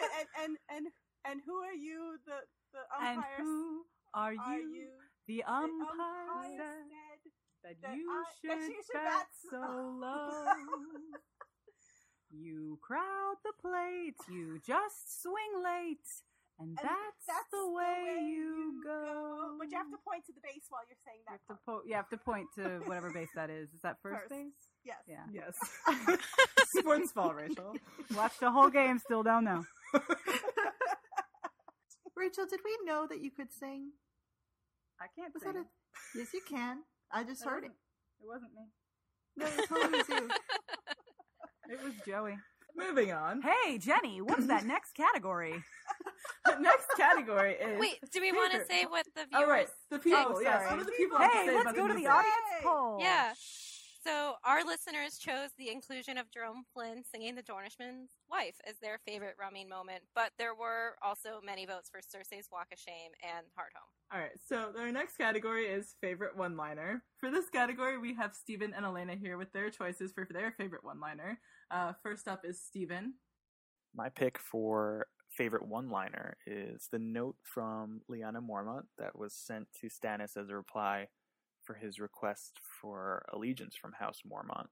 [0.02, 0.28] What was it?
[0.42, 0.84] And and and
[1.24, 2.18] and who are you?
[2.26, 2.38] The
[2.74, 3.06] the umpire.
[3.06, 4.68] And umpires who are are you?
[4.74, 4.88] you?
[5.28, 7.18] The The umpire umpire said
[7.62, 10.44] said that that you I- should that you should bat bat so so- low.
[12.32, 16.08] you crowd the plate, you just swing late,
[16.58, 19.56] and, And that's, that's the way, you go.
[19.58, 21.40] But you have to point to the base while you're saying You that.
[21.48, 23.68] have to po- you have to point to whatever base that is.
[23.74, 24.30] Is that first, First.
[24.30, 24.52] base?
[24.84, 24.98] Yes.
[25.06, 25.24] Yeah.
[25.32, 25.56] Yes.
[26.78, 27.76] Sports ball, Rachel.
[28.16, 29.64] Watched the whole game, still don't know.
[32.16, 33.90] Rachel, did we know that you could sing?
[35.00, 35.52] I can't Was sing.
[35.54, 35.64] that a...
[36.18, 36.78] Yes, you can.
[37.10, 37.70] I just It heard it.
[38.20, 38.70] wasn't- It wasn't me.
[39.36, 40.28] No, it totally was you.
[41.70, 42.36] It was Joey.
[42.76, 43.40] Moving on.
[43.40, 45.62] Hey, Jenny, what's that next category?
[46.44, 47.80] The next category is.
[47.80, 49.44] Wait, do we want to say what the viewers?
[49.46, 49.68] Oh, right.
[49.90, 50.24] The people.
[50.26, 50.60] Oh, yes.
[50.64, 50.76] sorry.
[50.76, 52.12] What do the people have to Hey, say let's about go to the music?
[52.12, 52.98] audience poll.
[53.00, 53.32] Yeah.
[54.04, 58.98] So our listeners chose the inclusion of Jerome Flynn singing the Dornishman's wife as their
[59.06, 63.46] favorite Ramin moment, but there were also many votes for Cersei's Walk of Shame and
[63.54, 63.92] Hard Home.
[64.12, 67.04] All right, so our next category is favorite one liner.
[67.18, 70.82] For this category, we have Stephen and Elena here with their choices for their favorite
[70.82, 71.38] one liner.
[71.70, 73.14] Uh, first up is Stephen.
[73.94, 79.68] My pick for favorite one liner is the note from Lyanna Mormont that was sent
[79.80, 81.06] to Stannis as a reply
[81.64, 84.66] for his request for allegiance from House Mormont.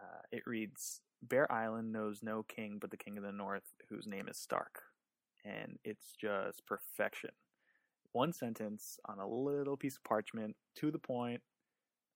[0.00, 4.06] Uh, it reads Bear Island knows no king but the king of the north, whose
[4.06, 4.82] name is Stark.
[5.44, 7.30] And it's just perfection.
[8.12, 11.40] One sentence on a little piece of parchment, to the point.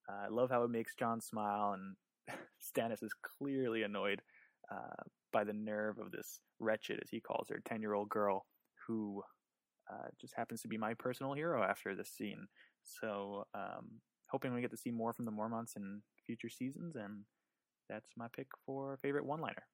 [0.09, 1.97] Uh, I love how it makes Jon smile, and
[2.63, 4.23] Stannis is clearly annoyed
[4.71, 8.47] uh, by the nerve of this wretched, as he calls her, 10 year old girl
[8.87, 9.23] who
[9.91, 12.47] uh, just happens to be my personal hero after this scene.
[13.01, 17.25] So, um, hoping we get to see more from the Mormonts in future seasons, and
[17.89, 19.65] that's my pick for favorite one liner.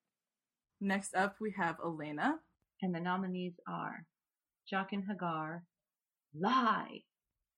[0.80, 2.36] Next up, we have Elena.
[2.84, 4.04] And the nominees are
[4.72, 5.60] Jaqen H'ghar,
[6.34, 7.02] Lie,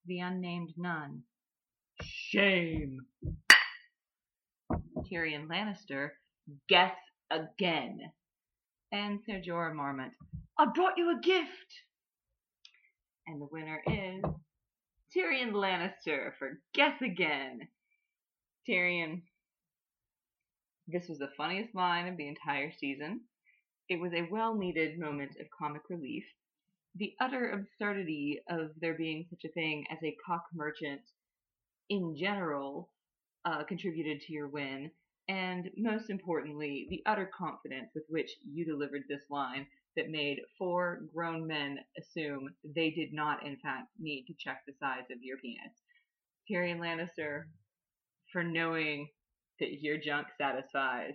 [0.05, 1.23] The Unnamed Nun,
[2.03, 2.99] Shame,
[5.11, 6.11] Tyrion Lannister,
[6.69, 6.95] Guess
[7.31, 8.01] Again,
[8.93, 10.11] and Ser Jorah Mormont,
[10.59, 11.49] I brought you a gift!
[13.27, 14.23] And the winner is
[15.15, 17.69] Tyrion Lannister for Guess Again.
[18.69, 19.23] Tyrion,
[20.89, 23.21] this was the funniest line of the entire season.
[23.89, 26.25] It was a well needed moment of comic relief.
[26.97, 31.03] The utter absurdity of there being such a thing as a cock merchant
[31.91, 32.91] in general
[33.45, 34.91] uh, contributed to your win.
[35.29, 41.01] And most importantly, the utter confidence with which you delivered this line that made four
[41.15, 45.39] grown men assume they did not, in fact, need to check the size of your
[45.39, 45.73] penis.
[46.51, 47.45] Tyrion Lannister,
[48.33, 49.09] for knowing
[49.61, 51.15] that your junk satisfies,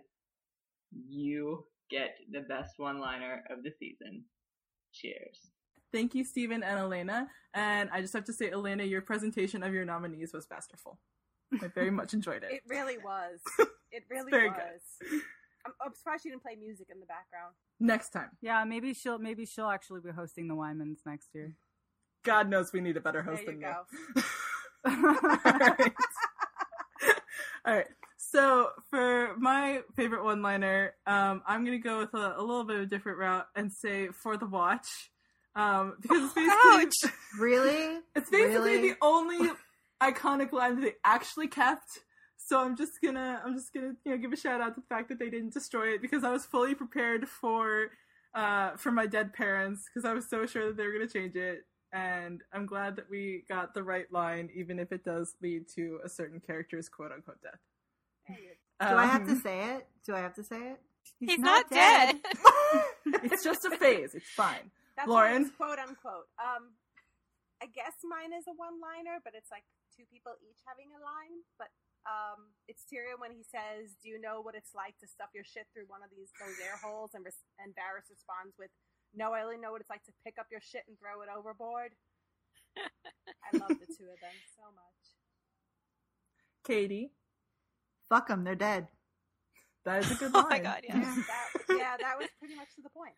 [0.92, 4.24] you get the best one liner of the season.
[4.94, 5.52] Cheers.
[5.92, 7.28] Thank you, Stephen and Elena.
[7.54, 11.00] And I just have to say, Elena, your presentation of your nominees was masterful.
[11.62, 12.52] I very much enjoyed it.
[12.52, 13.40] It really was.
[13.92, 14.58] It really very was.
[15.00, 15.22] good.
[15.66, 17.54] I'm, I'm surprised she didn't play music in the background.
[17.80, 18.30] Next time.
[18.42, 21.56] Yeah, maybe she'll maybe she'll actually be hosting the Wymans next year.
[22.24, 24.22] God knows we need a better host There you than go.
[24.86, 25.16] you.
[25.46, 25.94] Alright.
[27.68, 27.88] Alright.
[28.18, 32.76] So for my favorite one liner, um, I'm gonna go with a, a little bit
[32.78, 34.88] of a different route and say for the watch.
[35.56, 36.34] Um, because it's
[37.04, 38.00] basically Really?
[38.16, 38.90] it's basically Really?
[38.92, 39.50] the only
[40.02, 42.00] iconic line that they actually kept.
[42.50, 44.88] So I'm just gonna I'm just gonna you know give a shout out to the
[44.88, 47.92] fact that they didn't destroy it because I was fully prepared for
[48.34, 51.36] uh for my dead parents because I was so sure that they were gonna change
[51.36, 51.66] it.
[51.94, 56.00] And I'm glad that we got the right line, even if it does lead to
[56.04, 57.62] a certain character's quote unquote death.
[58.28, 59.88] Do I have to Um, say it?
[60.08, 60.80] Do I have to say it?
[61.20, 62.18] He's, not, dead.
[63.26, 64.14] it's just a phase.
[64.14, 64.72] It's fine.
[64.96, 66.30] That's Lauren, it's quote unquote.
[66.38, 66.74] Um,
[67.62, 69.64] I guess mine is a one liner, but it's like
[69.96, 71.70] two people each having a line, but
[72.08, 75.44] um, it's Tyrion when he says, "Do you know what it's like to stuff your
[75.44, 78.72] shit through one of these those air holes?" And res- and Varys responds with,
[79.14, 81.30] "No, I only know what it's like to pick up your shit and throw it
[81.30, 81.94] overboard."
[82.78, 85.04] I love the two of them so much.
[86.66, 87.12] Katie.
[88.10, 88.88] Fuck them, they're dead.
[89.86, 90.44] That is a good line.
[90.46, 90.50] Oh line.
[90.50, 91.00] my god, yeah.
[91.00, 93.14] That, yeah, that was pretty much to the point.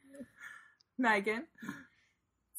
[0.98, 1.48] Megan.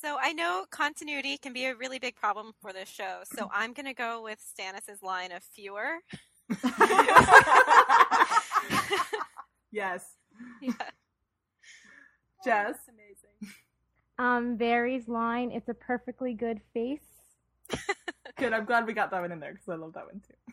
[0.02, 3.20] So I know continuity can be a really big problem for this show.
[3.24, 5.98] So I'm going to go with Stannis's line of fewer.
[9.72, 10.04] Yes.
[10.60, 10.72] Yeah.
[12.44, 12.76] Jess.
[12.88, 13.54] amazing.
[14.18, 17.00] Um, Barry's line, it's a perfectly good face.
[18.36, 18.52] Good.
[18.52, 20.52] I'm glad we got that one in there because I love that one too.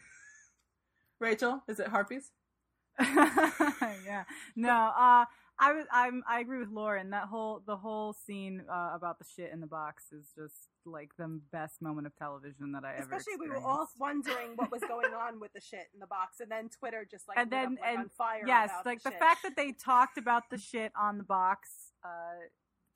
[1.19, 2.31] Rachel, is it harpies?
[2.99, 4.23] yeah.
[4.55, 5.25] No, uh
[5.59, 7.09] I I'm I agree with Lauren.
[7.09, 11.11] That whole the whole scene uh, about the shit in the box is just like
[11.17, 14.81] the best moment of television that I ever Especially we were all wondering what was
[14.81, 17.65] going on with the shit in the box, and then Twitter just like and then
[17.65, 18.43] up, like, and on fire.
[18.47, 19.19] yes, like the, shit.
[19.19, 21.69] fact that they talked about the shit on the box
[22.03, 22.47] uh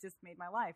[0.01, 0.75] just made my life.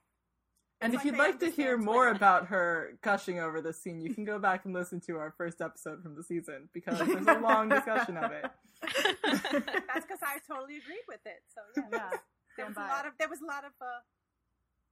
[0.79, 2.15] And It's if you'd they like to hear more Twitter.
[2.17, 5.59] about her gushing over this scene, you can go back and listen to our first
[5.59, 8.45] episode from the season because there's a long discussion of it.
[9.23, 11.41] That's because I totally agreed with it.
[11.53, 11.61] So
[11.91, 12.17] yeah, Yeah,
[12.57, 13.07] there was a lot it.
[13.07, 13.85] of there was a lot of uh,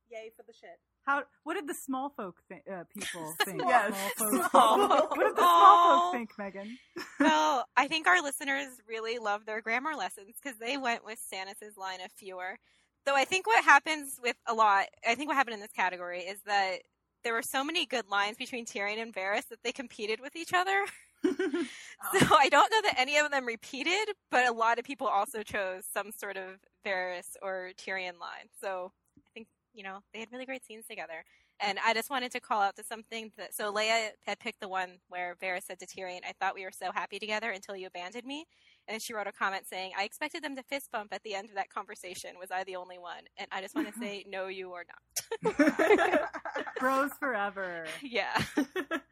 [0.09, 0.79] yay for the shit.
[1.03, 3.61] How what did the small folk thi- uh, people think?
[3.63, 3.93] Yes.
[4.17, 4.49] Small folk.
[4.49, 6.77] Small what did the small folk think, Megan?
[7.19, 11.77] well, I think our listeners really love their grammar lessons because they went with Stannis's
[11.77, 12.57] line of fewer.
[13.05, 16.21] Though I think what happens with a lot, I think what happened in this category
[16.21, 16.79] is that
[17.23, 20.53] there were so many good lines between Tyrion and Varys that they competed with each
[20.53, 20.85] other.
[22.19, 25.41] So I don't know that any of them repeated, but a lot of people also
[25.41, 28.47] chose some sort of Varys or Tyrion line.
[28.61, 31.23] So I think, you know, they had really great scenes together.
[31.59, 34.67] And I just wanted to call out to something that so Leia had picked the
[34.67, 37.87] one where Varys said to Tyrion, I thought we were so happy together until you
[37.87, 38.45] abandoned me.
[38.87, 41.49] And she wrote a comment saying, I expected them to fist bump at the end
[41.49, 42.31] of that conversation.
[42.39, 43.23] Was I the only one?
[43.37, 44.83] And I just want to say, no, you are
[45.43, 46.29] not.
[46.79, 47.85] Bros forever.
[48.03, 48.41] yeah.
[48.57, 48.65] And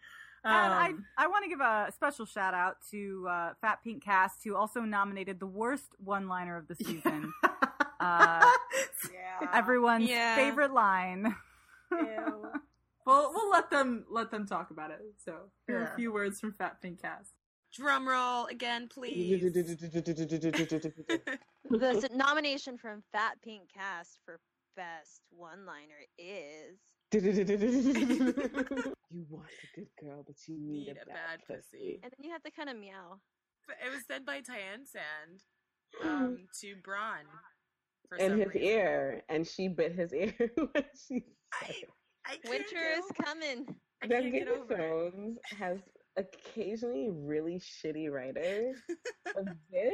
[0.45, 4.43] I, Um, I want to give a special shout out to uh, Fat Pink Cast,
[4.43, 7.31] who also nominated the worst one liner of the season.
[7.99, 8.51] uh,
[9.11, 9.49] Yeah.
[9.53, 10.35] everyone's Yeah.
[10.35, 11.35] favorite line.
[11.91, 12.51] Ew.
[13.05, 14.99] Well, we'll let them let them talk about it.
[15.17, 17.31] So here are a few words from Fat Pink Cast.
[17.73, 19.41] Drum roll again, please.
[21.69, 24.39] The nomination from Fat Pink Cast for
[24.75, 26.79] best one-liner is
[27.13, 27.23] you
[29.29, 31.59] want a good girl, but you need, Need a, a bad, bad pussy.
[31.61, 31.99] pussy.
[32.03, 33.19] and then you have to kind of meow.
[33.67, 35.43] But it was said by Tyene Sand
[36.03, 37.25] um, to Bronn.
[38.19, 38.61] In his reason.
[38.63, 41.89] ear, and she bit his ear when she I, said it.
[42.25, 43.75] I Winter get is coming.
[44.03, 44.67] I That can't Game of.
[44.67, 45.79] Thrones has
[46.17, 48.77] occasionally really shitty writers,
[49.25, 49.93] but this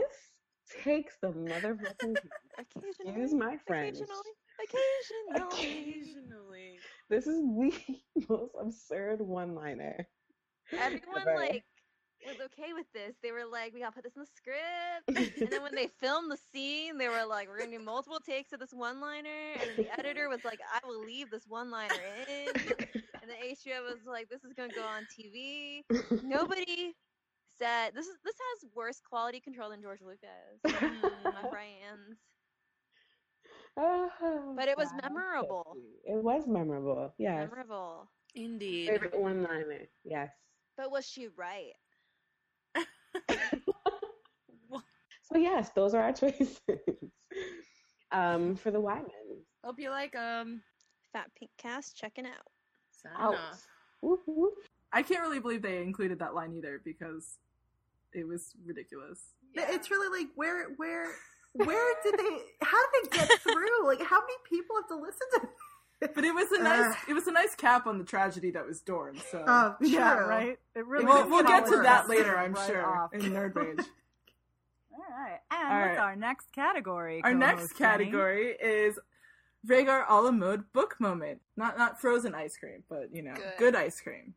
[0.83, 2.17] takes the motherfucking.
[2.59, 3.05] Occasionally.
[3.05, 3.97] Excuse my French.
[3.97, 5.37] Occasionally.
[5.37, 5.93] Occasionally.
[5.93, 6.79] Occasionally.
[7.09, 10.07] This is the most absurd one-liner.
[10.71, 11.35] Everyone ever.
[11.35, 11.63] like
[12.27, 13.15] was okay with this.
[13.23, 16.29] They were like, "We gotta put this in the script." and then when they filmed
[16.29, 19.99] the scene, they were like, "We're gonna do multiple takes of this one-liner." And the
[19.99, 21.95] editor was like, "I will leave this one-liner
[22.27, 22.47] in."
[23.29, 25.85] And the HBO was like, "This is gonna go on TV."
[26.23, 26.95] Nobody
[27.57, 30.61] said this is this has worse quality control than George Lucas.
[30.69, 32.17] Mm, my brains.
[33.77, 35.63] Oh, But it was bad memorable.
[35.73, 35.85] pussy.
[36.05, 37.13] It was memorable.
[37.17, 37.49] Yes.
[37.49, 38.09] Memorable.
[38.35, 38.89] Indeed.
[38.89, 39.87] Favorite one-liner.
[40.03, 40.31] Yes.
[40.77, 41.73] But was she right?
[45.21, 46.59] So yes, those are our choices.
[48.11, 49.45] um, for the Wyman.
[49.63, 50.61] Hope you like um
[51.13, 52.47] Fat Pink Cast checking out.
[53.01, 53.35] Sign Out.
[53.35, 53.65] off.
[54.01, 54.53] Whoop, whoop.
[54.91, 57.37] I can't really believe they included that line either because
[58.13, 59.19] it was ridiculous.
[59.53, 61.07] It's really like where where
[61.53, 63.85] where did they how did they get through?
[63.85, 67.27] Like how many people have to listen to But it was a nice it was
[67.27, 69.19] a nice cap on the tragedy that was Dorne.
[69.31, 70.57] So Oh, Yeah, right?
[70.75, 73.13] It really we'll, we'll get get to that later, I'm right sure, off.
[73.13, 73.79] in Nerd Rage.
[74.91, 75.39] All right.
[75.51, 77.21] And All what's our next category?
[77.23, 78.05] Our co-host next Jenny?
[78.05, 78.99] category is
[79.67, 81.41] Rhaegar a la mode book moment.
[81.57, 83.53] Not not frozen ice cream, but you know, Good.
[83.57, 84.33] good, ice cream.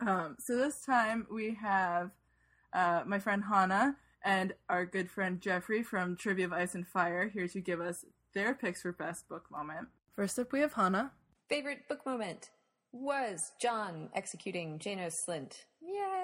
[0.00, 2.10] Um, so this time we have
[2.72, 7.28] uh, my friend Hannah and our good friend Jeffrey from Trivia of Ice and Fire
[7.28, 9.88] here to give us their picks for best book moment.
[10.14, 11.12] First up, we have Hannah.
[11.48, 12.50] Favorite book moment
[12.92, 15.64] was Jon executing Janos Slynt.
[15.82, 16.19] Yay!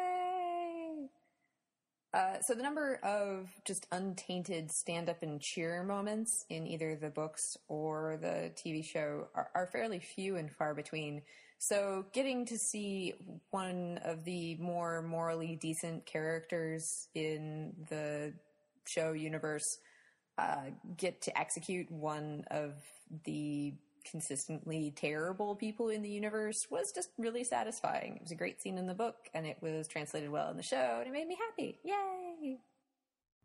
[2.17, 7.59] Uh, so the number of just untainted stand-up and cheer moments in either the books
[7.69, 11.21] or the TV show are, are fairly few and far between.
[11.59, 13.13] So getting to see
[13.51, 18.33] one of the more morally decent characters in the
[18.87, 19.79] show universe
[20.39, 22.73] uh, get to execute one of
[23.25, 23.75] the
[24.11, 28.17] consistently terrible people in the universe was just really satisfying.
[28.17, 30.63] It was a great scene in the book, and it was translated well in the
[30.63, 31.79] show, and it made me happy.
[31.85, 32.59] Yay!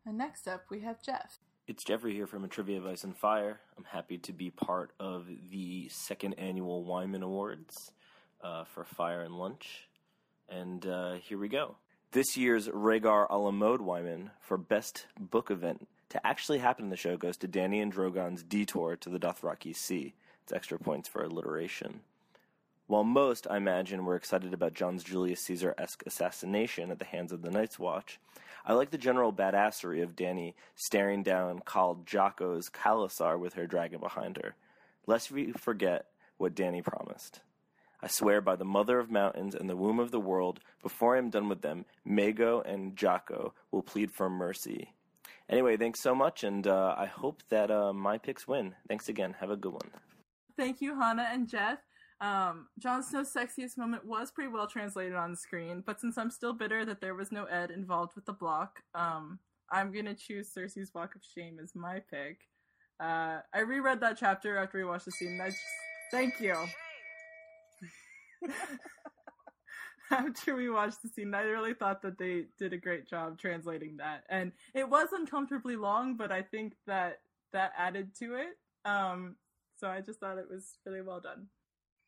[0.05, 1.39] And next up, we have Jeff.
[1.67, 3.59] It's Jeffrey here from A Trivia of Ice and Fire.
[3.77, 7.91] I'm happy to be part of the second annual Wyman Awards
[8.43, 9.87] uh, for Fire and Lunch.
[10.49, 11.75] And uh, here we go.
[12.11, 16.91] This year's Rhaegar a la mode Wyman for Best Book Event to actually happen in
[16.91, 20.13] the show goes to Dany and Drogon's detour to the Dothraki Sea.
[20.53, 22.01] Extra points for alliteration.
[22.87, 27.31] While most, I imagine, were excited about Jon's Julius Caesar esque assassination at the hands
[27.31, 28.19] of the Night's Watch,
[28.65, 33.99] I like the general badassery of Dany staring down Khal Jhaqo's Khalasar with her dragon
[33.99, 34.55] behind her.
[35.07, 37.39] Lest we forget what Dany promised.
[38.03, 41.19] I swear by the mother of mountains and the womb of the world, before I
[41.19, 44.93] am done with them, Mago and Jocko will plead for mercy.
[45.49, 48.75] Anyway, thanks so much, and uh, I hope that uh, my picks win.
[48.87, 49.35] Thanks again.
[49.39, 49.91] Have a good one.
[50.57, 51.79] Thank you, Hannah and Jeff.
[52.19, 56.29] Um, Jon Snow's sexiest moment was pretty well translated on the screen, but since I'm
[56.29, 59.39] still bitter that there was no Ed involved with the block, um,
[59.71, 62.41] I'm gonna choose Cersei's Walk of Shame as my pick.
[62.99, 65.31] Uh, I reread that chapter after we watched the scene.
[65.31, 65.61] And I just,
[66.11, 66.55] thank you.
[70.11, 73.97] after we watched the scene, I really thought that they did a great job translating
[73.97, 77.21] that, and it was uncomfortably long, but I think that
[77.53, 78.57] that added to it.
[78.85, 79.35] Um,
[79.81, 81.49] so I just thought it was really well done.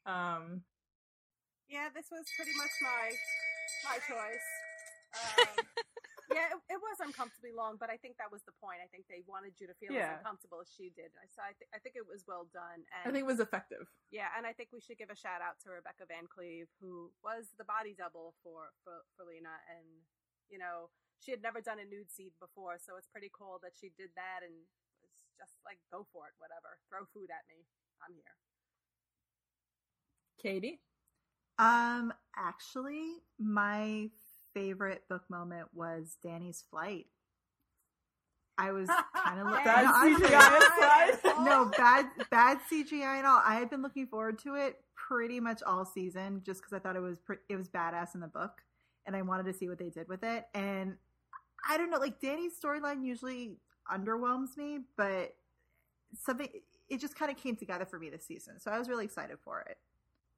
[0.06, 0.62] Um,
[1.68, 3.04] Yeah, this was pretty much my
[3.90, 4.48] my choice.
[5.14, 5.62] Um,
[6.34, 8.82] yeah, it, it was uncomfortably long, but I think that was the point.
[8.82, 10.18] I think they wanted you to feel Yeah.
[10.18, 11.14] as uncomfortable as she did.
[11.14, 12.82] I- So I, th- I think it was well done.
[12.90, 13.86] And I think it was effective.
[14.10, 17.14] Yeah, and I think we should give a shout out to Rebecca Van Cleave, who
[17.22, 19.54] was the body double for, for, for Lena.
[19.70, 19.86] And,
[20.50, 20.90] you know,
[21.22, 24.10] she had never done a nude scene before, so it's pretty cool that she did
[24.18, 24.66] that and
[25.38, 26.78] just like, go for it, whatever.
[26.90, 27.66] Throw food at me.
[28.06, 28.36] I'm here.
[30.42, 30.80] Katie?
[31.60, 33.06] Um, actually,
[33.40, 34.10] my
[34.54, 37.06] favorite book moment was Dany's flight.
[38.58, 38.88] I was
[39.26, 41.20] kind of looking Bad no, CGI serious.
[41.20, 41.46] aside?
[41.46, 43.42] no bad bad CGI and all.
[43.44, 46.96] I had been looking forward to it pretty much all season, just because I thought
[46.96, 48.62] it was pre- it was badass in the book,
[49.08, 50.46] and I wanted to see what they did with it.
[50.54, 50.98] And
[51.68, 53.58] I don't know, like Dany's storyline usually
[53.92, 55.36] underwhelms me, but
[56.22, 56.48] something
[56.90, 59.38] it just kind of came together for me this season, so I was really excited
[59.44, 59.78] for it.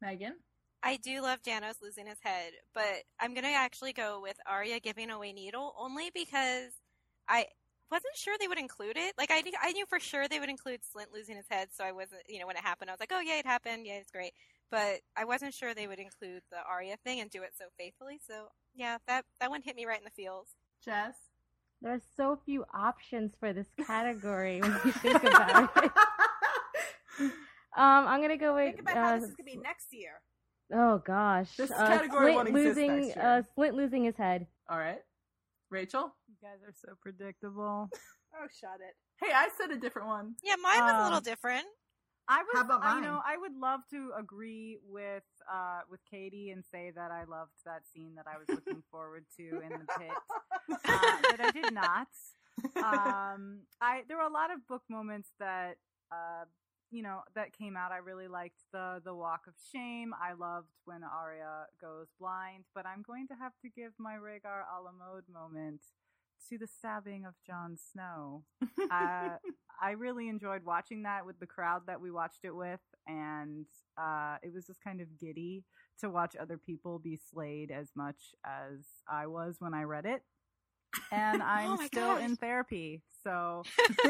[0.02, 0.36] Megan?
[0.84, 5.10] I do love Janos losing his head, but I'm gonna actually go with Arya giving
[5.10, 6.74] away Needle only because
[7.28, 7.48] I
[7.92, 9.14] wasn't sure they would include it.
[9.18, 11.84] Like I knew, I knew for sure they would include Slynt losing his head, so
[11.84, 13.96] I wasn't, you know, when it happened, I was like, oh yeah, it happened, yeah,
[13.96, 14.34] it's great.
[14.72, 18.20] But I wasn't sure they would include the Arya thing and do it so faithfully.
[18.26, 20.50] So yeah, that that one hit me right in the feels.
[20.84, 21.16] Jess?
[21.82, 25.92] There are so few options for this category when you think about it.
[27.78, 28.76] Um, I'm gonna go with.
[28.76, 30.22] Think about how uh, this is going to be next year.
[30.74, 33.26] Oh gosh, This uh, category Slynt won't exist losing, next year.
[33.26, 34.48] uh, Slynt losing his head.
[34.70, 35.00] All right.
[35.70, 36.16] Rachel?
[36.30, 37.90] You guys are so predictable.
[38.38, 38.96] Oh, shut it.
[39.26, 40.36] Hey, I said a different one.
[40.44, 41.66] Yeah, mine was a little Um, different.
[42.28, 43.22] I was, How about I- you know.
[43.26, 47.82] I would love to agree with uh, with Katie and say that I loved that
[47.94, 50.12] scene that I was looking forward to in the pit,
[50.88, 52.08] uh, but I did not.
[52.78, 55.78] Um, I there were a lot of book moments that
[56.12, 56.46] uh,
[56.92, 57.92] you know that came out.
[57.92, 60.14] I really liked the the walk of shame.
[60.20, 64.64] I loved when Arya goes blind, but I'm going to have to give my Rhaegar
[64.78, 65.82] a la mode moment
[66.50, 68.44] to the stabbing of Jon Snow.
[68.92, 69.38] uh,
[69.82, 73.66] I really enjoyed watching that with the crowd that we watched it with, and
[73.98, 75.64] uh, it was just kind of giddy
[76.00, 80.22] to watch other people be slayed as much as I was when I read it.
[81.12, 82.24] And I'm Oh still gosh.
[82.24, 83.64] in therapy, so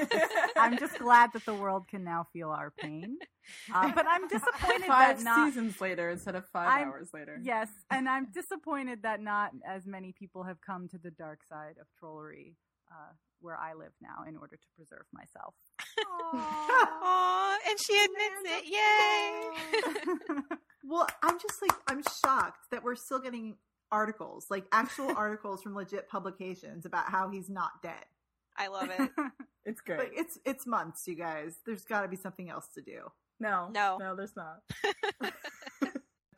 [0.57, 3.17] I'm just glad that the world can now feel our pain.
[3.73, 7.39] Uh, but I'm disappointed Five that not seasons later instead of 5 I'm- hours later.
[7.41, 11.75] Yes, and I'm disappointed that not as many people have come to the dark side
[11.79, 12.55] of trollery,
[12.91, 15.53] uh, where I live now, in order to preserve myself.
[16.33, 18.65] Aw, and she admits it.
[20.27, 20.41] Yay!
[20.87, 23.55] Well, I'm just like I'm shocked that we're still getting
[23.91, 28.05] articles, like actual articles from legit publications about how he's not dead.
[28.57, 29.09] I love it.
[29.67, 29.97] It's great.
[29.97, 31.57] Like it's it's months, you guys.
[31.65, 33.09] There's got to be something else to do.
[33.39, 33.67] No.
[33.73, 33.97] No.
[33.99, 34.59] No, there's not.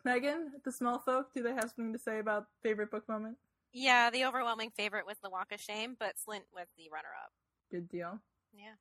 [0.05, 3.35] Megan, the small folk, do they have something to say about favorite book moment?
[3.73, 7.31] Yeah, the overwhelming favorite was the Walk of Shame, but Slynt was the runner-up.
[7.69, 8.17] Good deal.
[8.53, 8.75] Yeah.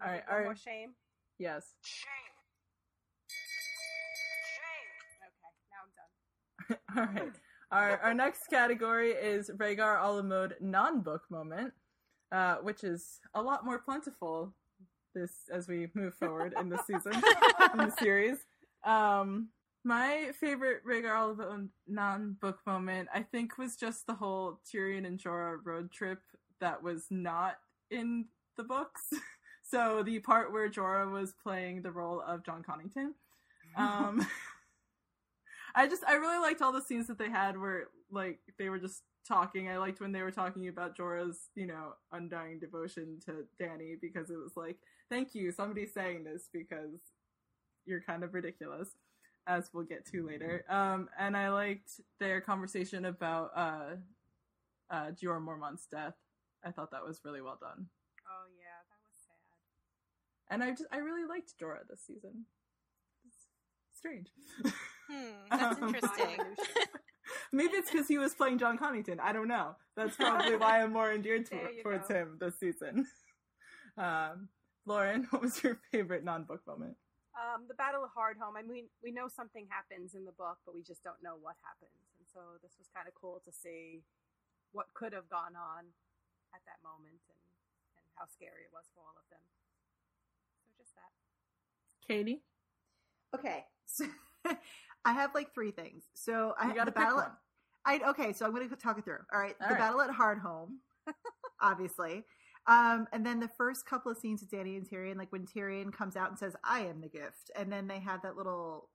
[0.00, 0.58] Can I All get right, one all more right.
[0.58, 0.94] shame?
[1.38, 1.66] Yes.
[1.84, 2.08] Shame.
[5.28, 7.18] Okay, now I'm done.
[7.18, 7.34] All right.
[7.72, 11.72] Our our next category is Rhaegar Alamode non-book moment,
[12.30, 14.54] uh, which is a lot more plentiful
[15.14, 17.14] this as we move forward in the season
[17.72, 18.38] in the series.
[18.84, 19.48] Um,
[19.84, 25.56] my favorite Rhaegar Alamode non-book moment, I think, was just the whole Tyrion and Jorah
[25.64, 26.20] road trip
[26.60, 27.56] that was not
[27.90, 28.26] in
[28.58, 29.08] the books.
[29.62, 33.12] so the part where Jorah was playing the role of Jon Connington.
[33.76, 34.26] Um,
[35.74, 38.78] I just I really liked all the scenes that they had where like they were
[38.78, 39.68] just talking.
[39.68, 44.30] I liked when they were talking about Jorah's, you know, undying devotion to Dany because
[44.30, 47.00] it was like, thank you, somebody's saying this because
[47.86, 48.90] you're kind of ridiculous,
[49.46, 50.64] as we'll get to later.
[50.68, 53.96] Um, and I liked their conversation about uh,
[54.90, 56.14] uh, Jorah Mormont's death.
[56.64, 57.86] I thought that was really well done.
[58.26, 60.54] Oh yeah, that was sad.
[60.54, 62.46] And I just I really liked Jorah this season.
[63.24, 64.28] It's strange.
[65.12, 66.38] Hmm, that's Um, interesting.
[67.52, 69.20] Maybe it's because he was playing Jon Connington.
[69.20, 69.76] I don't know.
[69.96, 72.14] That's probably why I'm more endeared to, towards go.
[72.14, 73.06] him this season.
[73.98, 74.48] Um,
[74.86, 76.96] Lauren, what was your favorite non-book moment?
[77.36, 78.56] Um, the Battle of Hardhome.
[78.56, 81.56] I mean, we know something happens in the book, but we just don't know what
[81.64, 81.92] happens.
[82.16, 84.00] And so this was kind of cool to see
[84.72, 85.92] what could have gone on
[86.56, 87.40] at that moment and,
[88.00, 89.44] and how scary it was for all of them.
[90.64, 91.12] So just that.
[92.08, 92.40] Katie?
[93.34, 94.04] Okay, so
[95.04, 96.04] I have like three things.
[96.14, 97.16] So I You gotta the battle.
[97.18, 97.30] one.
[97.84, 99.18] I okay, so I'm going to talk it through.
[99.32, 99.80] All right, All the right.
[99.80, 100.76] battle at Hardhome,
[101.60, 102.24] obviously,
[102.68, 105.92] um, and then the first couple of scenes with Dany and Tyrion, like when Tyrion
[105.92, 108.88] comes out and says, "I am the gift," and then they have that little,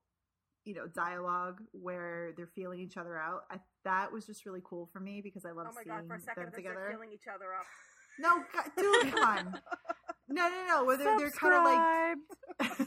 [0.64, 3.42] you know, dialogue where they're feeling each other out.
[3.52, 6.08] I, that was just really cool for me because I love Oh my seeing god,
[6.08, 6.92] for a second, them I thought they were together.
[6.94, 7.66] feeling each other up.
[8.20, 9.62] No, God, dude, come on.
[10.30, 10.84] No, no, no.
[10.86, 12.18] Where they're, they're kind of like.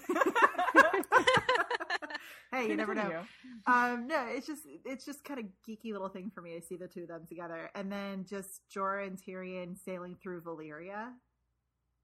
[2.53, 3.23] hey, you never know.
[3.67, 6.77] Um, no, it's just it's just kind of geeky little thing for me to see
[6.77, 11.09] the two of them together, and then just Jorah and Tyrion sailing through Valyria.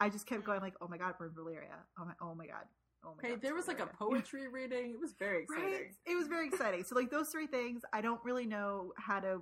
[0.00, 1.78] I just kept going like, oh my god, we're in Valyria.
[1.98, 2.64] Oh my, oh my god.
[3.04, 4.90] Oh my Hey, god, there was like a poetry reading.
[4.90, 5.72] It was very exciting.
[5.72, 5.94] Right?
[6.06, 6.84] It was very exciting.
[6.84, 9.40] So like those three things, I don't really know how to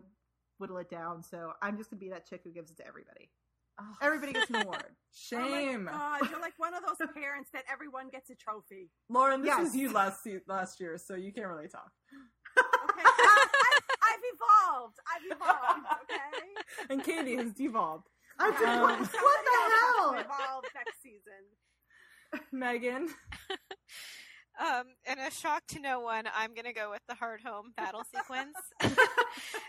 [0.58, 1.22] whittle it down.
[1.22, 3.30] So I'm just gonna be that chick who gives it to everybody.
[4.00, 4.84] Everybody gets an award.
[5.12, 5.88] Shame.
[5.92, 8.90] Oh my god, you're like one of those parents that everyone gets a trophy.
[9.08, 9.60] Lauren, this Yes.
[9.60, 11.90] was you last last year, so you can't really talk.
[12.58, 13.02] Okay.
[13.04, 14.96] I've evolved.
[15.12, 15.86] I've evolved.
[16.04, 16.20] Okay.
[16.90, 18.06] And Katie has devolved.
[18.38, 19.16] I Yeah, Um, what, what the
[19.74, 20.10] hell?
[20.12, 22.42] Evolved next season.
[22.52, 23.08] Megan.
[24.60, 28.54] Um, in a shock to no one, I'm gonna go with the Hardhome battle sequence,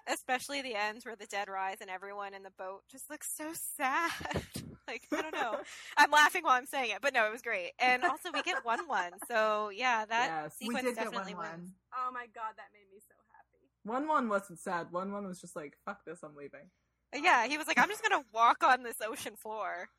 [0.07, 3.51] especially the ends where the dead rise and everyone in the boat just looks so
[3.53, 4.11] sad.
[4.87, 5.57] like I don't know,
[5.97, 7.71] I'm laughing while I'm saying it, but no, it was great.
[7.79, 10.55] And also we get Wun Wun, so yeah, that Yes.
[10.61, 11.71] We sequence did get definitely one wins.
[11.93, 13.65] Oh my god, that made me so happy.
[13.85, 14.91] Wun Wun wasn't sad.
[14.91, 16.69] Wun Wun was just like, fuck this, I'm leaving.
[17.15, 19.89] Yeah, he was like, I'm just gonna walk on this ocean floor.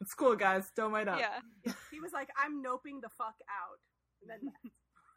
[0.02, 0.70] It's cool, guys.
[0.74, 1.18] Don't mind up.
[1.20, 1.72] Yeah.
[1.90, 3.78] He was like, I'm noping the fuck out.
[4.22, 4.52] And then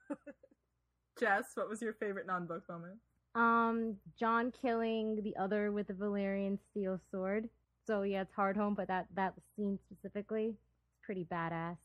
[0.09, 0.21] left.
[1.19, 2.99] Jess, what was your favorite non-book moment?
[3.35, 7.47] Um, Jon killing the other with the Valyrian steel sword.
[7.87, 10.55] So yeah, it's Hardhome, but that that scene specifically, is
[11.01, 11.77] pretty badass.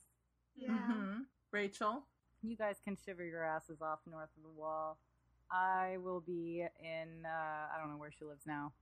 [0.56, 0.70] Yeah.
[0.70, 1.20] Mhm.
[1.52, 2.02] Rachel.
[2.42, 4.98] You guys can shiver your asses off north of the wall.
[5.50, 7.28] I will be in, uh,
[7.74, 8.72] I don't know where she lives now.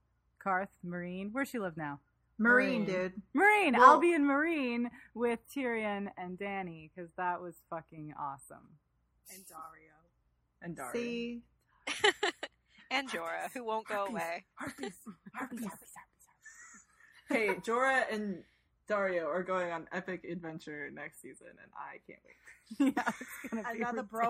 [0.44, 1.32] Qarth, Meereen.
[1.32, 2.00] Where she live now?
[2.40, 3.14] Meereen, dude.
[3.36, 3.76] Meereen.
[3.76, 8.68] Well- I'll be in Meereen with Tyrion and Dany because that was fucking awesome.
[9.32, 10.62] and Daario.
[10.62, 10.92] And Daario.
[10.92, 11.42] See,
[12.90, 14.44] And Jorah, who won't go away.
[14.54, 14.92] Harpies.
[15.34, 15.64] Harpies.
[15.64, 15.68] Harpies.
[15.68, 15.92] Harpies.
[17.28, 18.44] hey, Jorah and
[18.88, 22.94] Daario are going on epic adventure next season, and I can't wait.
[22.96, 24.26] yeah, it's gonna be Another ridiculous.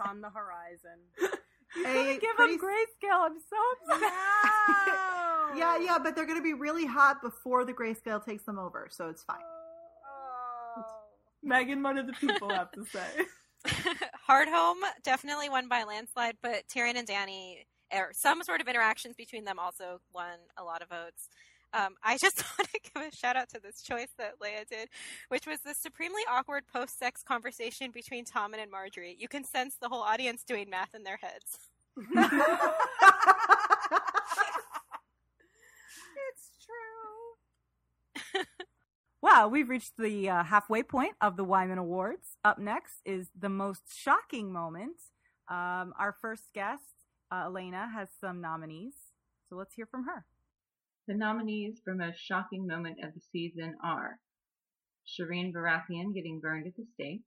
[0.00, 0.98] bromance on the horizon.
[1.76, 3.26] You Hey, couldn't give pretty him grayscale.
[3.26, 4.12] I'm so upset.
[5.56, 9.08] yeah, yeah, but they're gonna be really hot before the grayscale takes them over, so
[9.08, 9.38] it's fine.
[10.76, 10.84] Oh.
[11.42, 13.24] Megan, what do the people have to say?
[14.28, 19.44] Hardhome definitely won by landslide, but Tyrion and Dany, or some sort of interactions between
[19.44, 21.28] them, also won a lot of votes.
[21.74, 24.88] Um, I just want to give a shout out to this choice that Leia did,
[25.28, 29.16] which was the supremely awkward post sex conversation between Tommen and Margaery.
[29.18, 31.58] You can sense the whole audience doing math in their heads.
[36.30, 38.44] It's true.
[39.22, 42.36] Wow, we've reached the uh, halfway point of the Wyman Awards.
[42.44, 44.96] Up next is the most shocking moment.
[45.48, 46.82] Um, our first guest,
[47.32, 48.94] uh, Elena, has some nominees,
[49.48, 50.26] so let's hear from her.
[51.06, 54.18] The nominees for most shocking moment of the season are
[55.06, 57.26] Shireen Baratheon getting burned at the stake,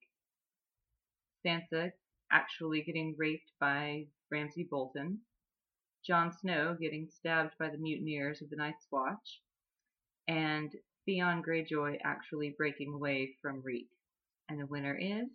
[1.45, 1.91] Sansa
[2.32, 5.21] actually getting raped by Ramsay Bolton,
[6.03, 9.41] Jon Snow getting stabbed by the mutineers of the Night's Watch,
[10.28, 10.75] and
[11.05, 13.89] Theon Greyjoy actually breaking away from Reek.
[14.49, 15.30] And the winner is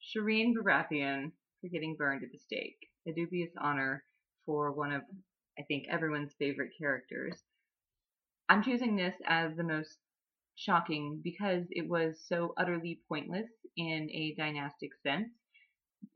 [0.00, 2.78] Shireen Baratheon for getting burned at the stake.
[3.08, 4.04] A dubious honor
[4.46, 5.02] for one of,
[5.60, 7.36] I think, everyone's favorite characters.
[8.48, 9.98] I'm choosing this as the most
[10.56, 15.28] shocking because it was so utterly pointless in a dynastic sense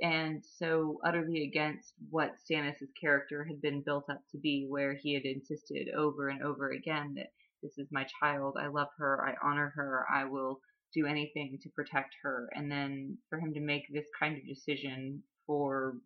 [0.00, 5.12] and so utterly against what Stannis' character had been built up to be, where he
[5.12, 7.28] had insisted over and over again that
[7.62, 10.60] this is my child, I love her, I honor her, I will
[10.94, 12.48] do anything to protect her.
[12.54, 15.98] And then for him to make this kind of decision for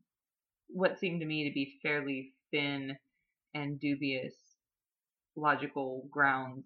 [0.66, 2.96] what seemed to me to be fairly thin
[3.54, 4.34] and dubious
[5.36, 6.64] logical grounds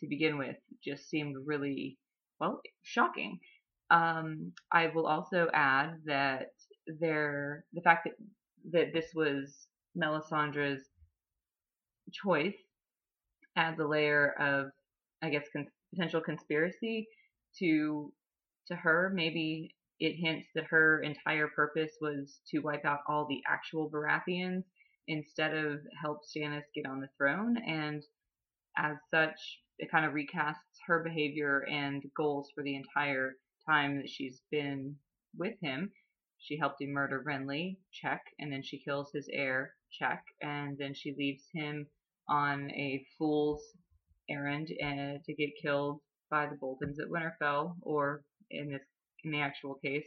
[0.00, 1.98] to begin with just seemed really,
[2.40, 3.38] well, shocking.
[3.90, 6.50] Um, I will also add that
[7.00, 8.14] there, the fact that
[8.72, 9.66] that this was
[9.96, 10.82] Melisandre's
[12.12, 12.56] choice
[13.56, 14.70] adds a layer of,
[15.22, 17.08] I guess, con- potential conspiracy
[17.58, 18.12] to
[18.68, 19.10] to her.
[19.14, 24.64] Maybe it hints that her entire purpose was to wipe out all the actual Baratheons
[25.08, 28.02] instead of help Stannis get on the throne, and
[28.76, 29.38] as such,
[29.78, 33.36] it kind of recasts her behavior and goals for the entire
[33.68, 34.94] time that she's been
[35.36, 35.90] with him.
[36.38, 40.94] She helped him murder Renly, check, and then she kills his heir, check, and then
[40.94, 41.86] she leaves him
[42.28, 43.62] on a fool's
[44.30, 46.00] errand uh, to get killed
[46.30, 48.82] by the Boltons at Winterfell, or in this,
[49.24, 50.06] in the actual case,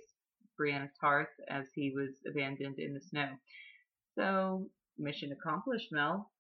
[0.58, 3.30] Brienne Tarth, as he was abandoned in the snow.
[4.16, 4.70] So,
[5.02, 6.32] mission accomplished, Mel.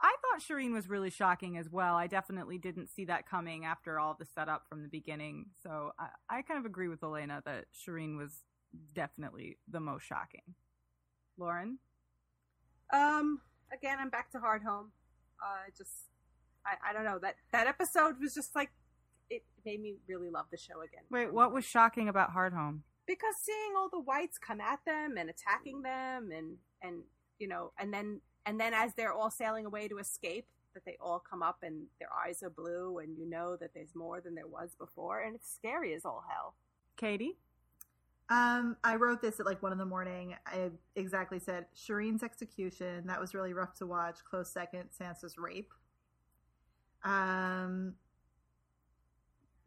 [0.00, 1.96] I thought Shireen was really shocking as well.
[1.96, 5.46] I definitely didn't see that coming after all the setup from the beginning.
[5.62, 8.44] So I, I kind of agree with Elena that Shireen was
[8.94, 10.54] definitely the most shocking.
[11.36, 11.78] Lauren?
[12.92, 13.40] Um,
[13.72, 14.90] again, I'm back to Hardhome.
[15.42, 15.90] Uh, just,
[16.64, 18.70] I, I don't know that that episode was just like
[19.30, 21.02] it made me really love the show again.
[21.10, 22.80] Wait, what was shocking about Hardhome?
[23.06, 27.02] Because seeing all the whites come at them and attacking them, and and
[27.38, 30.96] you know, and then and then as they're all sailing away to escape, that they
[31.00, 34.34] all come up and their eyes are blue, and you know that there's more than
[34.34, 36.54] there was before, and it's scary as all hell.
[36.96, 37.36] Katie?
[38.30, 40.34] Um, I wrote this at like one in the morning.
[40.46, 43.06] I exactly said Shireen's execution.
[43.06, 44.18] That was really rough to watch.
[44.28, 45.72] Close second, Sansa's rape.
[47.04, 47.94] Um,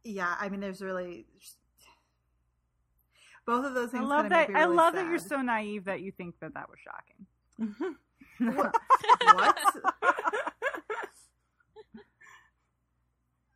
[0.03, 1.25] yeah, I mean, there's really
[3.45, 4.03] both of those things.
[4.03, 4.49] I love that.
[4.49, 6.77] make me I really love that you're so naive that you think that that was
[6.83, 7.25] shocking.
[8.39, 8.75] What?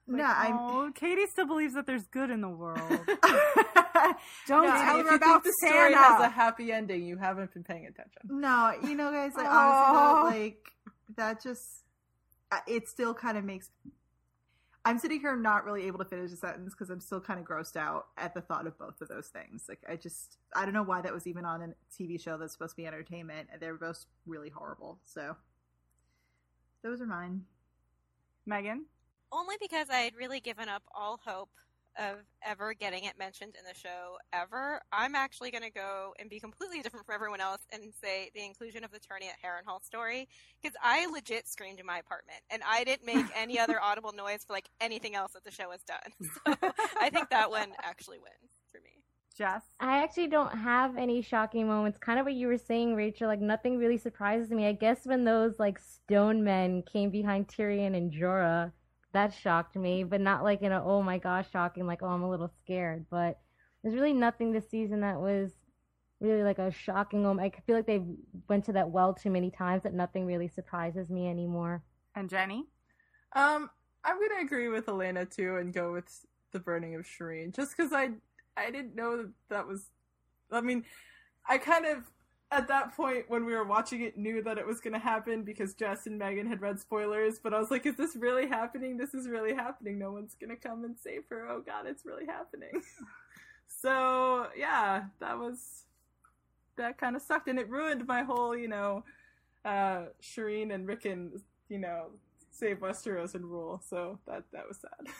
[0.07, 0.53] No, I'm.
[0.55, 2.77] Oh, Katie still believes that there's good in the world.
[4.47, 5.97] Don't No, tell if her you about think the the story Santa.
[5.97, 7.03] has a happy ending.
[7.07, 8.21] You haven't been paying attention.
[8.25, 10.21] No, you know, guys, like Aw.
[10.21, 10.57] honestly, though, like
[11.17, 11.63] that just
[12.51, 13.71] uh, it still kind of makes.
[14.87, 17.45] I'm sitting here not really able to finish a sentence because I'm still kind of
[17.45, 19.65] grossed out at the thought of both of those things.
[19.67, 22.53] Like I just I don't know why that was even on a TV show that's
[22.53, 23.49] supposed to be entertainment.
[23.59, 24.99] They're both really horrible.
[25.03, 25.35] So
[26.83, 27.41] those are mine.
[28.45, 28.85] Megan?
[29.31, 31.49] Only because I had really given up all hope
[31.97, 34.81] of ever getting it mentioned in the show ever.
[34.91, 38.43] I'm actually going to go and be completely different from everyone else and say the
[38.45, 40.27] inclusion of the Tourney at Harrenhal story
[40.61, 44.43] because I legit screamed in my apartment and I didn't make any other audible noise
[44.45, 45.99] for like anything else that the show has done.
[46.45, 49.03] So I think that one actually wins for me.
[49.37, 49.63] Jess?
[49.79, 51.97] I actually don't have any shocking moments.
[51.97, 53.27] Kind of what you were saying, Rachel.
[53.27, 54.67] Like nothing really surprises me.
[54.67, 58.71] I guess when those like stone men came behind Tyrion and Jorah,
[59.15, 60.03] that shocked me.
[60.03, 61.87] But not like in a oh my gosh shocking.
[61.87, 63.05] Like oh I'm a little scared.
[63.09, 63.39] But
[63.83, 65.51] there's really nothing this season that was
[66.19, 67.53] really like a shocking moment.
[67.53, 68.01] I feel like they
[68.47, 71.83] went to that well too many times that nothing really surprises me anymore.
[72.15, 72.65] And Jenny?
[73.35, 73.69] Um,
[74.03, 77.91] I'm gonna agree with Elena too and go with the burning of Shireen, just because
[77.91, 78.11] I
[78.55, 79.89] I didn't know that that was.
[80.51, 80.85] I mean,
[81.47, 82.03] I kind of
[82.51, 85.73] at that point when we were watching it knew that it was gonna happen because
[85.73, 88.97] Jess and Megan had read spoilers, but I was like, is this really happening?
[88.97, 89.97] This is really happening.
[89.97, 91.47] No one's gonna come and save her.
[91.49, 92.81] Oh God, it's really happening.
[93.67, 95.83] so yeah, that was
[96.77, 99.03] that kind of sucked, and it ruined my whole, you know,
[99.63, 102.07] uh, Shireen and Rickon, you know,
[102.51, 103.81] save Westeros and rule.
[103.87, 105.13] So that that was sad.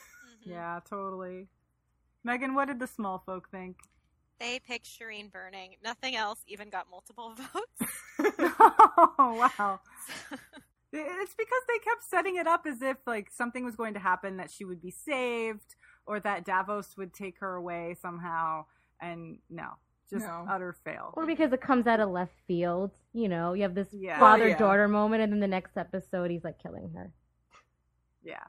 [0.45, 1.47] Yeah, totally.
[2.23, 3.78] Megan, what did the small folk think?
[4.39, 5.75] They picked Shireen burning.
[5.83, 7.91] Nothing else even got multiple votes.
[9.19, 9.79] oh wow.
[10.97, 14.38] It's because they kept setting it up as if like something was going to happen
[14.38, 15.75] that she would be saved
[16.05, 18.63] or that Davos would take her away somehow
[19.01, 19.71] and no.
[20.09, 20.45] just No.
[20.49, 21.13] utter fail.
[21.17, 22.91] Or because it comes out of left field.
[23.11, 24.17] You know, you have this Yeah.
[24.21, 24.57] father Oh, yeah.
[24.57, 27.11] daughter moment, and then the next episode, he's like killing her.
[28.23, 28.43] Yeah.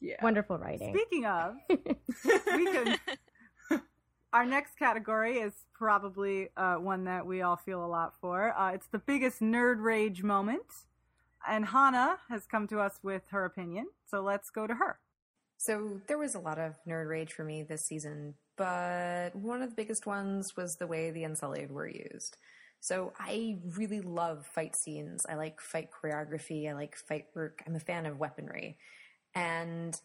[0.00, 0.16] Yeah.
[0.24, 0.92] Wonderful writing.
[0.92, 2.96] Speaking of, we can.
[4.36, 8.54] Our next category is probably uh, one that we all feel a lot for.
[8.54, 10.84] Uh, it's the biggest nerd rage moment,
[11.48, 13.86] and Hannah has come to us with her opinion.
[14.10, 14.98] So let's go to her.
[15.56, 19.70] So there was a lot of nerd rage for me this season, but one of
[19.70, 22.36] the biggest ones was the way the Unsullied were used.
[22.80, 25.24] So I really love fight scenes.
[25.26, 26.68] I like fight choreography.
[26.68, 27.62] I like fight work.
[27.66, 28.76] I'm a fan of weaponry.
[29.34, 29.98] And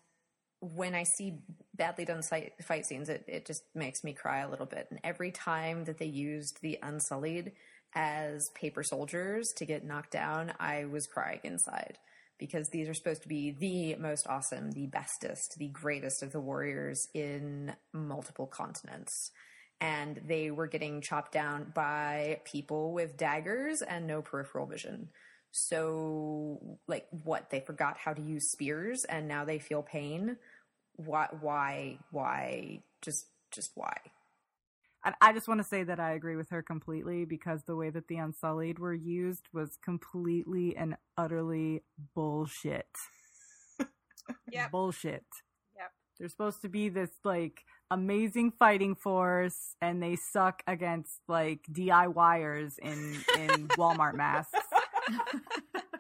[0.62, 1.40] when I see
[1.76, 4.88] badly done fight, scenes, it, it just makes me cry a little bit.
[4.92, 7.52] And every time that they used the Unsullied
[7.94, 11.98] as paper soldiers to get knocked down, I was crying inside
[12.38, 16.40] because these are supposed to be the most awesome, the bestest, the greatest of the
[16.40, 19.32] warriors in multiple continents.
[19.80, 25.10] And they were getting chopped down by people with daggers and no peripheral vision.
[25.52, 26.41] So,
[26.88, 27.50] like, what?
[27.50, 30.38] They forgot how to use spears and now they feel pain?
[30.96, 31.28] Why?
[31.40, 31.98] Why?
[32.12, 32.80] Why?
[33.02, 33.98] Just, just why?
[35.04, 37.90] And I just want to say that I agree with her completely because the way
[37.90, 41.84] that the Unsullied were used was completely and utterly
[42.16, 42.88] bullshit.
[44.52, 44.72] Yep.
[44.72, 45.26] Bullshit.
[45.76, 45.92] Yep.
[46.18, 52.80] They're supposed to be this like amazing fighting force and they suck against like DIYers
[52.80, 54.58] in in Walmart masks.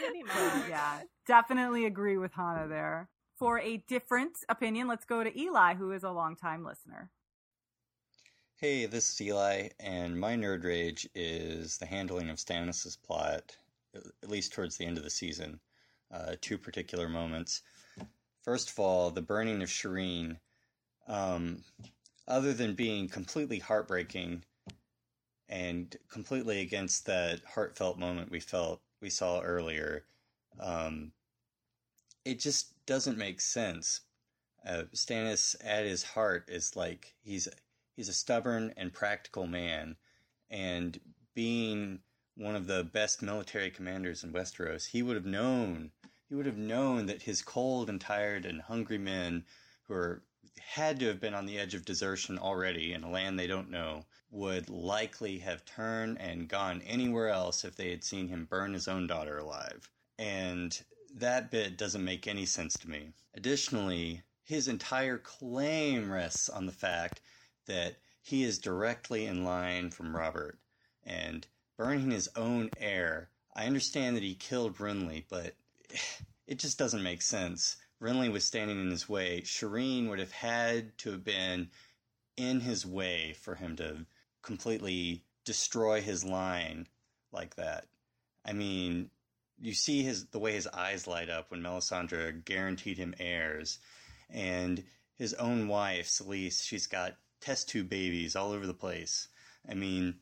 [0.00, 3.08] Pretty So, yeah, definitely agree with Hannah there.
[3.36, 7.10] For a different opinion, let's go to Eli, who is a longtime listener.
[8.56, 13.56] Hey, this is Eli, and my nerd rage is the handling of Stannis' plot,
[13.94, 15.60] at least towards the end of the season.
[16.12, 17.62] Uh, two particular moments.
[18.42, 20.38] First of all, the burning of Shireen.
[21.08, 21.62] Um,
[22.28, 24.44] other than being completely heartbreaking
[25.48, 30.04] and completely against that heartfelt moment we felt we saw earlier,
[30.58, 31.12] um,
[32.24, 34.00] it just doesn't make sense.
[34.66, 37.48] Uh, Stannis, at his heart, is like he's
[37.96, 39.96] he's a stubborn and practical man,
[40.50, 41.00] and
[41.34, 42.00] being
[42.36, 45.90] one of the best military commanders in Westeros, he would have known
[46.28, 49.44] he would have known that his cold and tired and hungry men
[49.84, 50.22] who are
[50.58, 53.70] had to have been on the edge of desertion already in a land they don't
[53.70, 58.72] know would likely have turned and gone anywhere else if they had seen him burn
[58.72, 59.90] his own daughter alive.
[60.18, 60.80] And
[61.14, 63.12] that bit doesn't make any sense to me.
[63.34, 67.20] Additionally, his entire claim rests on the fact
[67.66, 70.58] that he is directly in line from Robert
[71.04, 73.30] and burning his own heir.
[73.54, 75.56] I understand that he killed Renly, but
[76.46, 77.76] it just doesn't make sense.
[78.00, 79.40] Renly was standing in his way.
[79.42, 81.70] Shireen would have had to have been
[82.36, 84.06] in his way for him to
[84.42, 86.86] completely destroy his line
[87.32, 87.86] like that.
[88.44, 89.10] I mean,
[89.60, 93.78] you see his the way his eyes light up when Melisandre guaranteed him heirs,
[94.30, 94.82] and
[95.16, 99.28] his own wife, Selyse, she's got test tube babies all over the place.
[99.68, 100.14] I mean,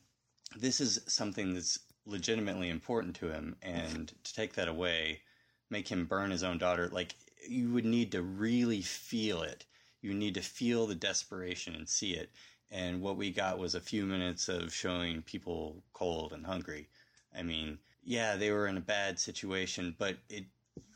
[0.57, 5.21] this is something that's legitimately important to him, and to take that away,
[5.69, 7.15] make him burn his own daughter, like
[7.47, 9.65] you would need to really feel it.
[10.01, 12.31] You need to feel the desperation and see it.
[12.71, 16.87] And what we got was a few minutes of showing people cold and hungry.
[17.35, 20.45] I mean, yeah, they were in a bad situation, but it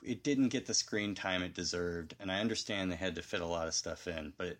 [0.03, 2.15] it didn't get the screen time it deserved.
[2.19, 4.57] And I understand they had to fit a lot of stuff in, but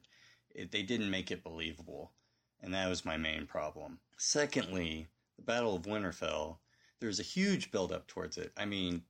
[0.53, 2.11] it, they didn't make it believable.
[2.61, 3.99] And that was my main problem.
[4.17, 6.57] Secondly, the Battle of Winterfell,
[6.99, 8.53] there was a huge build up towards it.
[8.55, 9.03] I mean,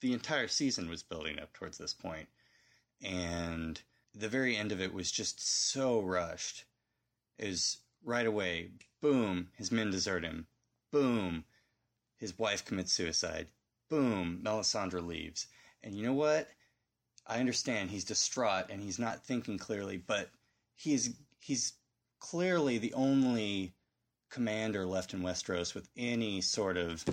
[0.00, 2.28] the entire season was building up towards this point,
[3.02, 3.80] and
[4.14, 6.64] the very end of it was just so rushed.
[7.38, 8.70] Is right away,
[9.02, 10.46] boom, his men desert him.
[10.90, 11.44] Boom,
[12.16, 13.48] his wife commits suicide.
[13.88, 15.46] Boom, Melisandre leaves.
[15.82, 16.48] And you know what?
[17.26, 20.30] I understand he's distraught and he's not thinking clearly, but
[20.74, 21.74] he's he's
[22.20, 23.74] clearly the only
[24.30, 27.04] commander left in Westeros with any sort of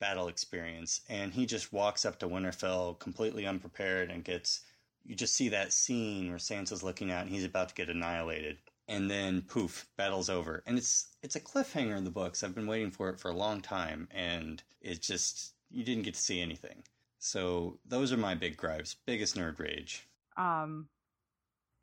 [0.00, 4.60] battle experience, and he just walks up to Winterfell completely unprepared and gets.
[5.04, 8.58] You just see that scene where Sansa's looking out and he's about to get annihilated,
[8.90, 12.42] and then poof, battle's over, and it's it's a cliffhanger in the books.
[12.42, 16.14] I've been waiting for it for a long time, and it just you didn't get
[16.14, 16.82] to see anything.
[17.18, 20.08] So those are my big gripes, biggest nerd rage.
[20.36, 20.88] Um,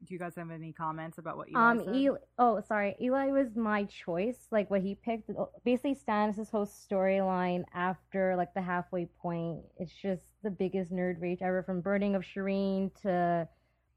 [0.03, 1.95] do you guys have any comments about what Eli Um, said?
[1.95, 2.95] Eli, oh, sorry.
[3.01, 4.47] Eli was my choice.
[4.51, 5.31] Like what he picked,
[5.63, 9.61] basically Stannis' whole storyline after like the halfway point.
[9.77, 13.47] It's just the biggest nerd rage ever, from burning of Shireen to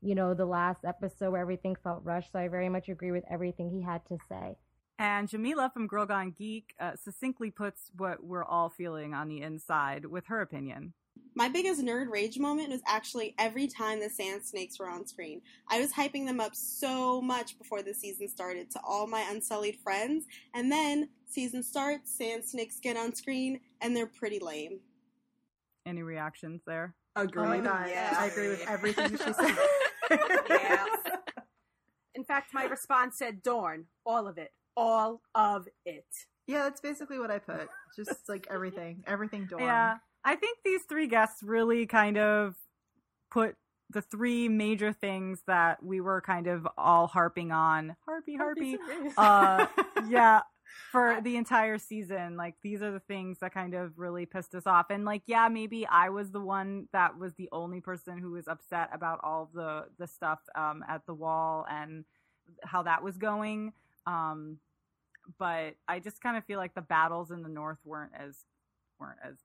[0.02, 2.32] you know, the last episode where everything felt rushed.
[2.32, 4.56] So I very much agree with everything he had to say.
[4.98, 9.40] And Jamila from Girl Gone Geek uh, succinctly puts what we're all feeling on the
[9.40, 10.92] inside with her opinion.
[11.34, 15.40] My biggest nerd rage moment was actually every time the sand snakes were on screen.
[15.68, 19.78] I was hyping them up so much before the season started to all my unsullied
[19.82, 24.80] friends, and then season starts, sand snakes get on screen, and they're pretty lame.
[25.86, 26.94] Any reactions there?
[27.16, 27.44] Agreed.
[27.44, 28.14] Oh my god, Yeah.
[28.18, 29.56] I agree with everything she said.
[30.10, 30.86] Yeah.
[32.14, 33.86] In fact, my response said Dorne.
[34.04, 34.50] All of it.
[34.76, 36.04] All of it.
[36.46, 37.68] Yeah, that's basically what I put.
[37.96, 39.62] Just like everything, everything Dorne.
[39.62, 39.96] Yeah.
[40.24, 42.56] I think these three guests really kind of
[43.30, 43.56] put
[43.90, 47.96] the three major things that we were kind of all harping on.
[48.06, 48.76] Harpy, harpy.
[49.16, 49.66] Uh,
[50.08, 50.40] yeah.
[50.92, 54.66] For the entire season, like these are the things that kind of really pissed us
[54.66, 54.86] off.
[54.90, 58.48] And like, yeah, maybe I was the one that was the only person who was
[58.48, 62.04] upset about all the the stuff um, at the wall and
[62.64, 63.72] how that was going.
[64.06, 64.58] Um,
[65.38, 68.36] but I just kind of feel like the battles in the north weren't as
[68.98, 69.36] weren't as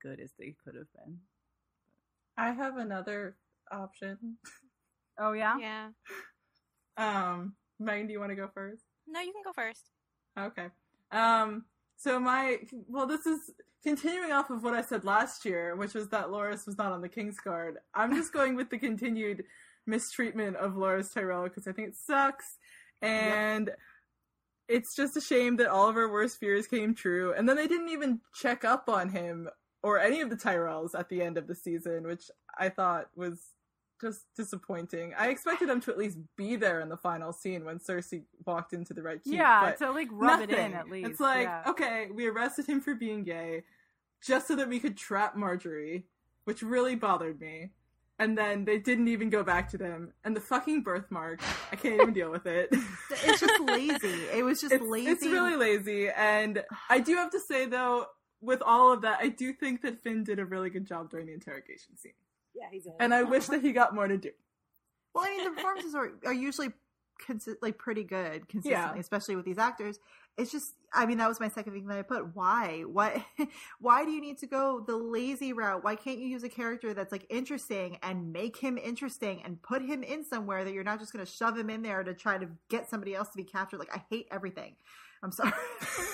[0.00, 1.18] good as they could have been.
[2.36, 3.36] I have another
[3.70, 4.36] option.
[5.18, 5.56] Oh yeah.
[5.58, 5.88] Yeah.
[6.96, 8.84] Um, Megan, do you want to go first?
[9.06, 9.90] No, you can go first.
[10.38, 10.66] Okay.
[11.10, 11.64] Um,
[11.96, 12.58] so my
[12.88, 13.50] well, this is
[13.82, 17.00] continuing off of what I said last year, which was that Loras was not on
[17.00, 17.78] the King's Guard.
[17.94, 19.44] I'm just going with the continued
[19.86, 22.58] mistreatment of Loras Tyrell because I think it sucks,
[23.02, 23.70] and
[24.68, 27.32] it's just a shame that all of our worst fears came true.
[27.32, 29.48] And then they didn't even check up on him
[29.82, 33.40] or any of the Tyrells at the end of the season, which I thought was
[34.00, 35.14] just disappointing.
[35.18, 38.72] I expected him to at least be there in the final scene when Cersei walked
[38.72, 39.34] into the Red Keep.
[39.34, 41.62] Yeah, but to, like, rub it in at least, It's like, yeah.
[41.66, 43.64] okay, we arrested him for being gay
[44.24, 46.04] just so that we could trap Margaery,
[46.44, 47.70] which really bothered me.
[48.20, 50.12] And then they didn't even go back to them.
[50.24, 51.40] And the fucking birthmark,
[51.70, 52.74] I can't even deal with it.
[53.24, 54.14] It's just lazy.
[54.32, 55.10] It was just it's, lazy.
[55.10, 56.08] It's really lazy.
[56.08, 58.06] And I do have to say, though,
[58.40, 61.26] with all of that, I do think that Finn did a really good job during
[61.26, 62.12] the interrogation scene.
[62.58, 62.86] Yeah, he's.
[63.00, 64.30] And I wish that he got more to do.
[65.14, 66.68] Well, I mean, the performances are, are usually
[67.26, 69.00] consi- like pretty good consistently, Yeah.
[69.00, 69.98] especially with these actors.
[70.36, 72.36] It's just, I mean, that was my second thing that I put.
[72.36, 72.82] Why?
[72.86, 73.24] Why?
[73.80, 75.82] Why do you need to go the lazy route?
[75.82, 79.82] Why can't you use a character that's like interesting and make him interesting and put
[79.82, 82.38] him in somewhere that you're not just going to shove him in there to try
[82.38, 83.78] to get somebody else to be captured?
[83.78, 84.76] Like, I hate everything.
[85.22, 85.50] I'm sorry.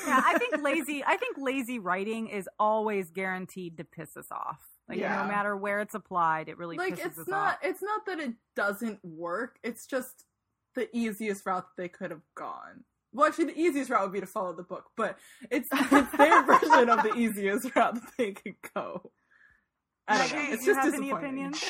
[0.06, 1.04] yeah, I think lazy.
[1.04, 4.60] I think lazy writing is always guaranteed to piss us off.
[4.88, 5.22] Like Yeah.
[5.22, 7.58] no matter where it's applied, it really like it's not off.
[7.62, 10.24] it's not that it doesn't work it's just
[10.74, 14.20] the easiest route that they could have gone well actually the easiest route would be
[14.20, 15.16] to follow the book but
[15.50, 19.10] it's it's their version of the easiest route that they could go
[20.06, 20.52] I don't know.
[20.52, 21.46] It's you just have any disappointing.
[21.46, 21.64] opinions?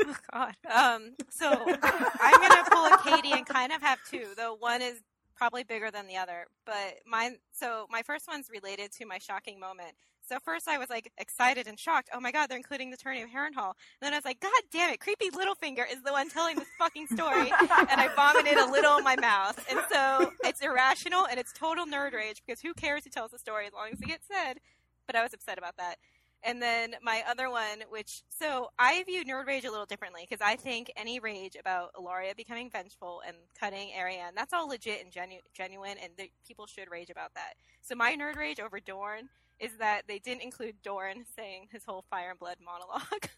[0.00, 0.54] oh God.
[0.72, 1.14] Um.
[1.28, 1.50] So
[1.82, 4.98] I'm gonna pull a Katie and kind of have two, though one is
[5.36, 6.46] probably bigger than the other.
[6.64, 7.36] But mine.
[7.52, 9.92] So my first one's related to my shocking moment.
[10.28, 12.10] So first I was like excited and shocked.
[12.14, 13.74] Oh my God, they're including the Tourney of Harrenhal.
[14.00, 16.68] And then I was like, God damn it, creepy Littlefinger is the one telling this
[16.78, 17.50] fucking story.
[17.50, 19.64] and I vomited a little in my mouth.
[19.70, 23.38] And so it's irrational and it's total nerd rage because who cares who tells the
[23.38, 24.58] story as long as it gets said.
[25.06, 25.96] But I was upset about that.
[26.42, 30.44] And then my other one, which so I view nerd rage a little differently because
[30.44, 35.12] I think any rage about Ellaria becoming vengeful and cutting Arianne, that's all legit and
[35.12, 37.54] genu- genuine, and the, people should rage about that.
[37.82, 39.28] So my nerd rage over Dorne
[39.60, 43.28] is that they didn't include Doran saying his whole Fire and Blood monologue.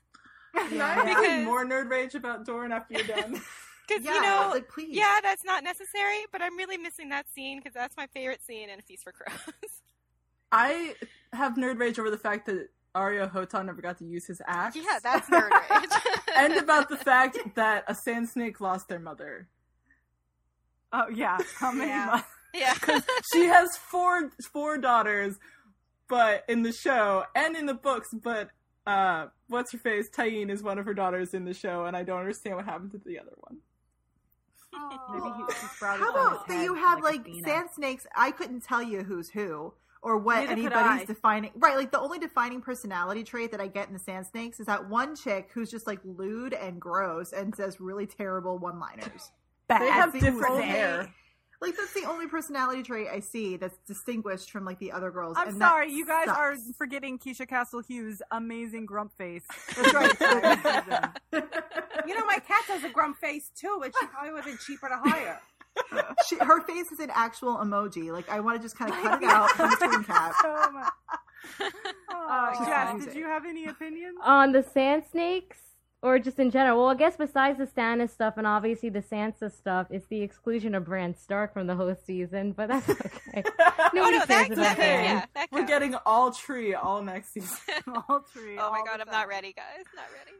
[0.69, 3.41] Can I have more nerd rage about Dorne after you're done?
[3.89, 4.95] Because Yeah, you know, like, please.
[4.97, 6.19] yeah, that's not necessary.
[6.31, 9.11] But I'm really missing that scene because that's my favorite scene in A Feast for
[9.11, 9.37] Crows.
[10.53, 10.95] I
[11.33, 14.77] have nerd rage over the fact that Areo Hotah never got to use his axe.
[14.77, 15.91] yeah, that's nerd rage.
[16.37, 19.49] and about the fact that a sand snake lost their mother.
[20.93, 21.91] Oh yeah, how many?
[21.91, 22.07] Yeah.
[22.07, 22.29] months?
[22.55, 23.01] yeah,
[23.33, 25.39] she has four four daughters,
[26.13, 28.51] but in the show and in the books, but
[28.87, 30.11] uh, what's her face?
[30.11, 32.91] Tyene is one of her daughters in the show, and I don't understand what happened
[32.91, 33.57] to the other one.
[35.11, 38.07] Maybe he, he How about that you have like like, sand snakes?
[38.15, 41.53] I couldn't tell you who's who or what Neither anybody's defining.
[41.55, 44.67] Right, like the only defining personality trait that I get in the sand snakes is
[44.67, 49.31] that one chick who's just like lewd and gross and says really terrible one-liners.
[49.69, 51.09] They have different hair.
[51.63, 55.37] Like that's the only personality trait I see that's distinguished from like the other girls.
[55.39, 56.37] I'm and sorry, you guys sucks.
[56.37, 59.45] are forgetting Keisha Castle Hughes' amazing grump face.
[59.77, 61.11] That's right.
[61.33, 64.59] You know, my cat has a grump face too, but she probably would have been
[64.59, 65.41] cheaper to hire.
[66.29, 68.13] she, her face is an actual emoji.
[68.13, 70.35] Like I want to just kind of cut it out from the screen cap.
[70.43, 70.93] so much.
[72.13, 74.17] Uh, Jess, did you have any opinions?
[74.25, 75.59] On the sand snakes,
[76.03, 76.79] or just in general.
[76.79, 80.75] Well, I guess besides the Stannis stuff and obviously the Sansa stuff, it's the exclusion
[80.75, 82.53] of Bran Stark from the whole season.
[82.53, 83.45] But that's okay.
[83.61, 85.23] Oh, Nobody no, cares that's about okay.
[85.33, 85.47] Bran.
[85.53, 87.57] We're getting all tree all next season.
[88.09, 88.57] all tree.
[88.59, 89.85] Oh my god, I'm not ready, guys.
[89.95, 90.37] Not ready.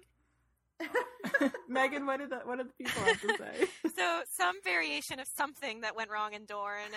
[1.69, 3.67] Megan, what did the, what did the people have to say?
[3.97, 6.91] So some variation of something that went wrong in Dorne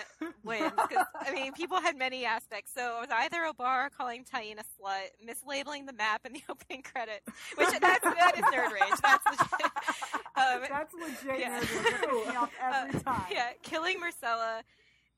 [0.44, 0.72] wins.
[1.20, 2.72] I mean, people had many aspects.
[2.74, 6.82] So it was either Obar calling Tyene a slut, mislabeling the map in the opening
[6.82, 7.26] credits,
[7.56, 9.00] which that's that is nerd rage.
[9.02, 9.72] That's legit.
[10.36, 11.60] Um, That's legit yeah.
[11.60, 12.24] nerd rage.
[12.34, 13.26] That pisses every Uh, time.
[13.30, 14.62] Yeah, killing Myrcella.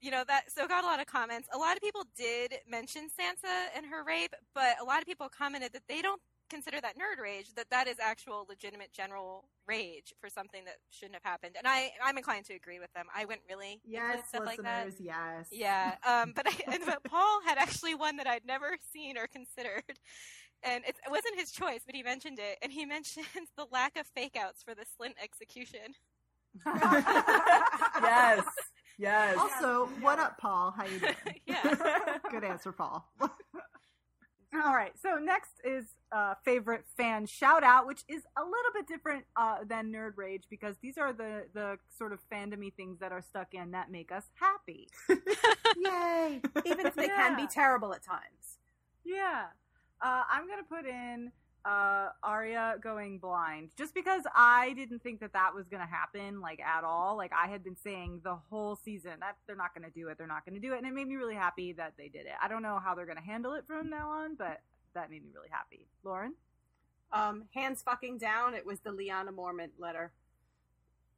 [0.00, 1.48] You know that so got a lot of comments.
[1.54, 5.28] A lot of people did mention Sansa and her rape, but a lot of people
[5.28, 7.54] commented that they don't consider that nerd rage.
[7.54, 11.56] That that is actual legitimate general rage for something that shouldn't have happened.
[11.58, 13.06] And I I'm inclined to agree with them.
[13.14, 15.00] I wouldn't really Yes, include stuff like that.
[15.00, 15.48] yes.
[15.52, 19.82] Yeah, um, but, I, but Paul had actually one that I'd never seen or considered,
[20.62, 23.26] and it's, it wasn't his choice, but he mentioned it, and he mentions
[23.56, 25.94] the lack of fake outs for the Slynt execution.
[28.02, 28.44] yes,
[28.98, 29.36] yes.
[29.38, 30.72] Also, what up, Paul?
[30.76, 31.14] How you doing?
[31.46, 32.18] yeah.
[32.30, 33.08] Good answer, Paul.
[34.54, 34.92] All right.
[35.00, 39.58] So next is uh, favorite fan shout out, which is a little bit different uh,
[39.66, 43.52] than Nerd Rage because these are the the sort of fandomy things that are stuck
[43.52, 44.88] in that make us happy.
[45.76, 46.40] Yay!
[46.64, 48.58] Even if they can be terrible at times.
[49.04, 49.46] Yeah.
[50.00, 51.30] Uh, I'm gonna put in
[51.68, 56.60] uh, Arya going blind just because I didn't think that that was gonna happen like
[56.60, 57.16] at all.
[57.16, 60.16] Like I had been saying the whole season that they're not gonna do it.
[60.16, 62.32] They're not gonna do it, and it made me really happy that they did it.
[62.42, 64.60] I don't know how they're gonna handle it from now on, but
[64.94, 65.86] that made me really happy.
[66.04, 66.34] Lauren.
[67.12, 68.54] Um, hands fucking down.
[68.54, 70.12] It was the Lyanna Mormont letter.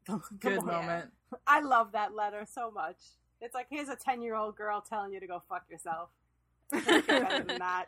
[0.06, 1.10] The- the Good one- moment.
[1.46, 2.96] I love that letter so much.
[3.40, 6.10] It's like here's a ten year old girl telling you to go fuck yourself.
[6.70, 7.86] Better than that.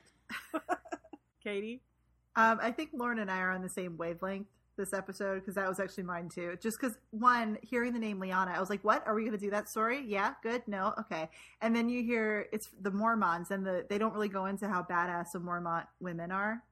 [1.44, 1.80] Katie.
[2.36, 5.68] Um, I think Lauren and I are on the same wavelength this episode because that
[5.68, 6.56] was actually mine too.
[6.60, 9.06] Just because one, hearing the name Lyanna, I was like, "What?
[9.06, 10.02] Are we going to do that story?
[10.06, 10.62] Yeah, good.
[10.66, 11.28] No, okay."
[11.60, 14.82] And then you hear it's the Mormonts, and the they don't really go into how
[14.82, 16.62] badass the Mormont women are.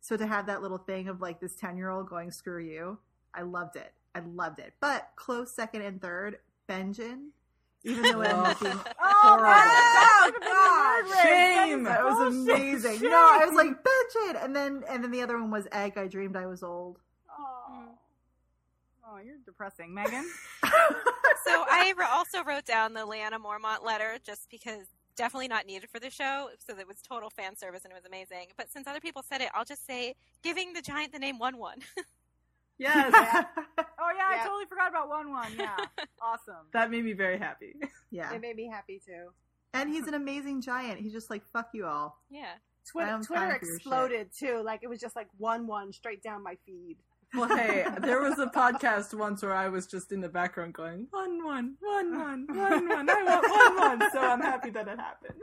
[0.00, 2.98] So to have that little thing of like this ten year old going "screw you,"
[3.34, 3.92] I loved it.
[4.14, 4.74] I loved it.
[4.80, 6.38] But close second and third,
[6.68, 7.28] Benjen.
[7.84, 9.44] Even though it ended up being Oh, horrible.
[9.44, 10.32] God!
[10.44, 11.82] Oh, shame!
[11.84, 12.56] That was Bullshit.
[12.56, 12.98] amazing.
[13.00, 13.10] Shame.
[13.10, 14.44] No, I was like, Benjen!
[14.44, 15.98] And then and then the other one was Egg.
[15.98, 17.00] I dreamed I was old.
[17.30, 17.88] Oh,
[19.06, 20.24] oh you're depressing, Megan.
[20.62, 25.98] so I also wrote down the Lyanna Mormont letter just because definitely not needed for
[26.00, 28.46] the show, so it was total fan service and it was amazing.
[28.56, 31.58] But since other people said it, I'll just say giving the giant the name Wun
[31.58, 31.78] Wun.
[32.78, 33.44] Yes.
[34.04, 35.52] Oh yeah, I totally forgot about Wun Wun.
[35.56, 35.76] Yeah,
[36.20, 36.66] awesome.
[36.72, 37.76] That made me very happy.
[38.10, 38.32] Yeah.
[38.34, 39.28] It made me happy too.
[39.74, 40.98] And he's an amazing giant.
[40.98, 42.18] He's just like, fuck you all.
[42.28, 42.46] Yeah.
[42.90, 43.76] Twitter, Twitter fine for your shit.
[43.76, 44.62] exploded too.
[44.64, 46.96] Like it was just like Wun Wun straight down my feed.
[47.34, 51.06] Well, hey, there was a podcast once where I was just in the background going,
[51.10, 53.08] one, one, one, one, one, one.
[53.08, 54.10] I want one, one.
[54.12, 55.40] So I'm happy that it happened.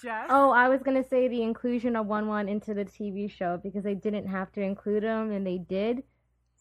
[0.00, 0.26] Jess.
[0.30, 3.82] Oh, I was gonna say the inclusion of Wun Wun into the TV show because
[3.82, 6.04] they didn't have to include him and they did,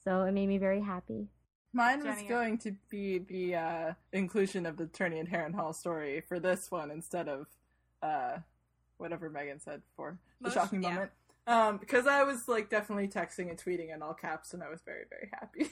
[0.05, 1.27] so it made me very happy.
[1.73, 6.39] Mine was going to be the uh, inclusion of the Tourney and Harrenhal story for
[6.39, 7.47] this one instead of
[8.01, 8.37] uh,
[8.97, 10.89] whatever Megan said for the shocking yeah.
[10.93, 11.11] moment.
[11.47, 14.81] Um, because I was like definitely texting and tweeting in all caps, and I was
[14.85, 15.69] very very happy.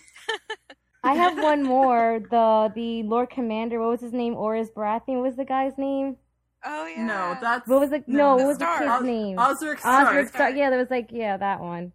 [1.04, 2.20] I have one more.
[2.30, 4.36] The the Lord Commander, what was his name?
[4.36, 6.18] Orys Baratheon was the guy's name.
[6.66, 7.06] Oh yeah.
[7.06, 8.38] No, that's What was the no?
[8.38, 8.80] the what was the Stark.
[8.80, 9.40] kid's Os- name?
[9.40, 10.10] Osric Stark.
[10.10, 10.56] Osric Stark.
[10.56, 11.92] Yeah, there was like yeah that one.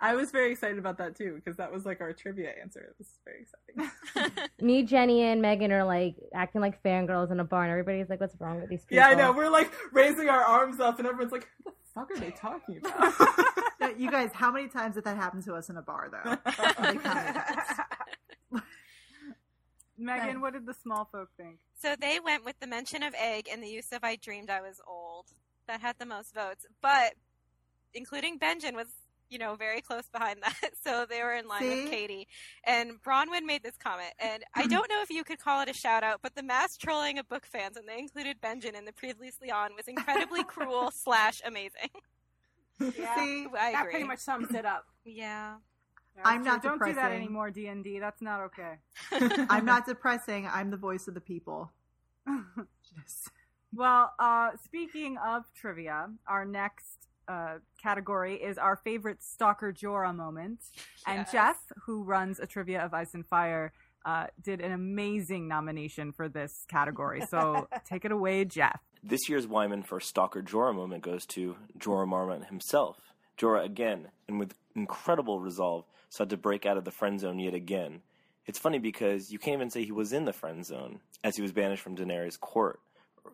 [0.00, 2.80] I was very excited about that too because that was like our trivia answer.
[2.80, 4.48] It was very exciting.
[4.66, 8.20] Me, Jenny, and Megan are like acting like fangirls in a bar, and everybody's like,
[8.20, 9.32] "What's wrong with these people?" yeah, I know.
[9.32, 12.78] We're like raising our arms up, and everyone's like, "What the fuck are they talking
[12.84, 16.30] about?" You guys, how many times did that happen to us in a bar, though?
[16.30, 18.62] Like, how many times?
[19.98, 21.58] Megan, what did the small folk think?
[21.80, 24.60] So they went with the mention of egg and the use of I dreamed I
[24.60, 25.26] was old.
[25.66, 26.66] That had the most votes.
[26.80, 27.14] But
[27.94, 28.86] including Benjen was,
[29.30, 30.54] you know, very close behind that.
[30.84, 31.82] So they were in line See?
[31.82, 32.28] with Katie.
[32.64, 34.12] And Bronwyn made this comment.
[34.18, 36.76] And I don't know if you could call it a shout out, but the mass
[36.76, 40.90] trolling of book fans and they included Benjen in the previously on was incredibly cruel
[40.90, 41.90] slash amazing.
[42.80, 43.46] Yeah, See?
[43.58, 44.86] I that pretty much sums it up.
[45.04, 45.54] Yeah.
[46.24, 47.98] I'm not Don't do that anymore, D and D.
[48.00, 48.74] That's not okay.
[49.48, 50.48] I'm not depressing.
[50.52, 51.70] I'm the voice of the people.
[53.74, 60.60] Well, uh, speaking of trivia, our next uh, category is our favorite Stalker Jorah moment.
[61.06, 63.72] And Jeff, who runs a trivia of Ice and Fire,
[64.04, 67.22] uh, did an amazing nomination for this category.
[67.28, 68.80] So take it away, Jeff.
[69.02, 72.96] This year's Wyman for Stalker Jorah moment goes to Jorah Mormont himself.
[73.38, 77.54] Jorah again, and with incredible resolve, sought to break out of the friend zone yet
[77.54, 78.00] again.
[78.46, 81.42] It's funny because you can't even say he was in the friend zone, as he
[81.42, 82.80] was banished from Daenerys' court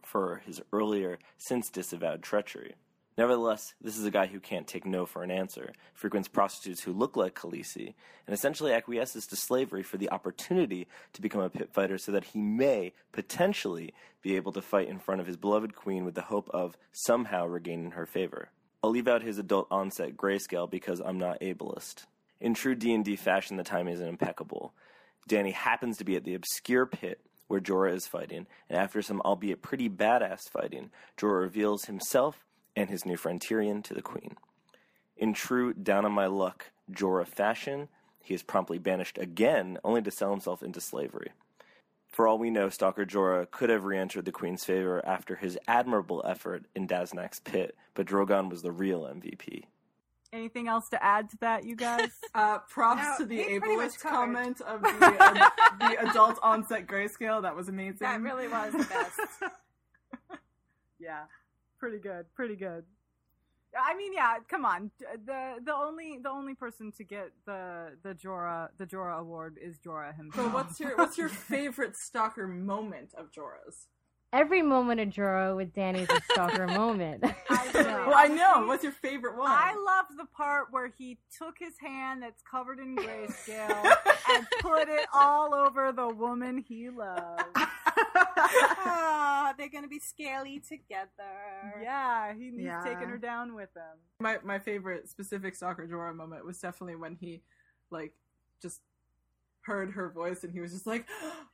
[0.03, 2.75] for his earlier, since disavowed treachery.
[3.17, 6.93] Nevertheless, this is a guy who can't take no for an answer, frequents prostitutes who
[6.93, 7.95] look like Khaleesi,
[8.27, 12.25] and essentially acquiesces to slavery for the opportunity to become a pit fighter so that
[12.25, 16.23] he may, potentially, be able to fight in front of his beloved queen with the
[16.23, 18.51] hope of somehow regaining her favor.
[18.83, 22.07] I'll leave out his adult onset grayscale because I'm not ableist.
[22.41, 24.75] In true D&D fashion, the timing is impeccable.
[25.31, 29.21] Dany happens to be at the obscure pit where Jorah is fighting, and after some
[29.21, 32.45] albeit pretty badass fighting, Jorah reveals himself
[32.77, 34.37] and his new friend Tyrion to the queen.
[35.17, 37.89] In true down on my luck Jorah fashion,
[38.23, 41.33] he is promptly banished again, only to sell himself into slavery.
[42.09, 45.59] For all we know, Stalker Jorah could have re entered the Queen's favor after his
[45.67, 49.65] admirable effort in Daznak's pit, but Drogon was the real MVP.
[50.33, 52.11] Anything else to add to that, you guys?
[52.35, 56.37] Uh, props No, to the he pretty much ableist comment of the, uh, the adult
[56.43, 57.41] onset grayscale.
[57.41, 57.99] That was amazing.
[58.01, 59.21] That really was the best.
[60.99, 61.23] yeah,
[61.85, 62.85] pretty good, pretty good.
[63.79, 64.91] I mean, yeah, come on.
[65.27, 69.79] The the only the only person to get the the Jorah the Jorah award is
[69.79, 70.47] Jorah himself.
[70.47, 73.89] So what's your what's your favorite stalker moment of Jorah's?
[74.33, 77.23] Every moment of Jorah with Dany's a stalker moment.
[77.51, 78.67] well, I know.
[78.67, 79.51] What's your favorite one?
[79.51, 83.97] I love the part where he took his hand that's covered in grayscale
[84.33, 87.45] and put it all over the woman he loves.
[88.37, 91.09] Ah, they're gonna be scaly together.
[91.83, 92.83] Yeah, he, he's Yeah.
[92.85, 93.99] taking her down with him.
[94.21, 97.43] My my favorite specific stalker Jorah moment was definitely when he
[97.91, 98.13] like
[98.63, 98.81] just
[99.63, 101.07] heard her voice and he was just like,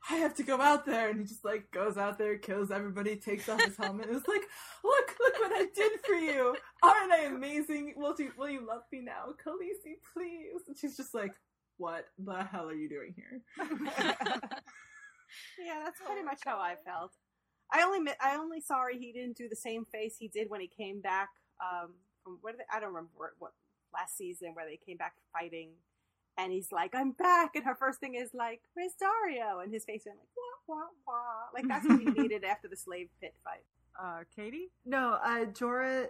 [0.09, 3.15] I have to go out there and he just like goes out there, kills everybody,
[3.15, 4.41] takes off his helmet, and is like,
[4.83, 6.55] Look, look what I did for you.
[6.83, 7.93] Aren't I amazing?
[7.95, 9.27] Will you will you love me now?
[9.45, 10.61] Khaleesi, please.
[10.67, 11.33] And she's just like,
[11.77, 13.41] What the hell are you doing here?
[15.59, 17.11] Yeah, that's pretty much how I felt.
[17.71, 20.67] I only I only sorry he didn't do the same face he did when he
[20.67, 21.29] came back
[21.61, 23.51] um, from what they, I don't remember what, what
[23.93, 25.71] last season where they came back fighting,
[26.37, 29.85] and he's like, "I'm back," and her first thing is like, "Where's Daario?" and his
[29.85, 33.33] face went like, "Wah wah wah," like that's what he needed after the slave pit
[33.43, 33.63] fight.
[34.01, 34.71] Uh, Katie?
[34.85, 36.07] No, uh, Jorah,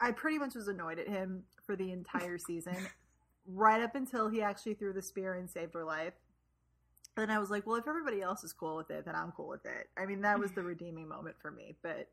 [0.00, 2.76] I pretty much was annoyed at him for the entire season,
[3.46, 6.14] right up until he actually threw the spear and saved her life.
[7.16, 9.48] Then I was like, well, if everybody else is cool with it, then I'm cool
[9.48, 9.88] with it.
[9.96, 11.76] I mean, that was the redeeming moment for me.
[11.82, 12.08] But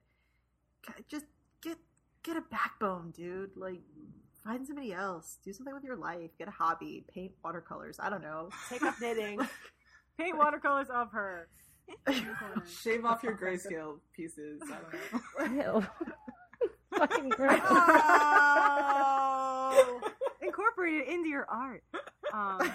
[0.88, 1.26] God, just
[1.62, 1.78] get
[2.24, 3.52] get a backbone, dude.
[3.58, 3.82] Like,
[4.44, 5.40] find somebody else.
[5.44, 6.32] Do something with your life.
[6.38, 7.04] Get a hobby.
[7.14, 7.98] Paint watercolors.
[8.00, 8.50] I don't know.
[8.70, 9.40] Take up knitting.
[10.18, 11.50] Paint watercolors of her.
[12.82, 14.62] Shave off your grayscale pieces.
[15.38, 15.86] I don't know.
[16.98, 17.60] Fucking gross.
[19.76, 20.02] Oh,
[20.42, 21.84] incorporate it into your art.
[22.32, 22.72] Um,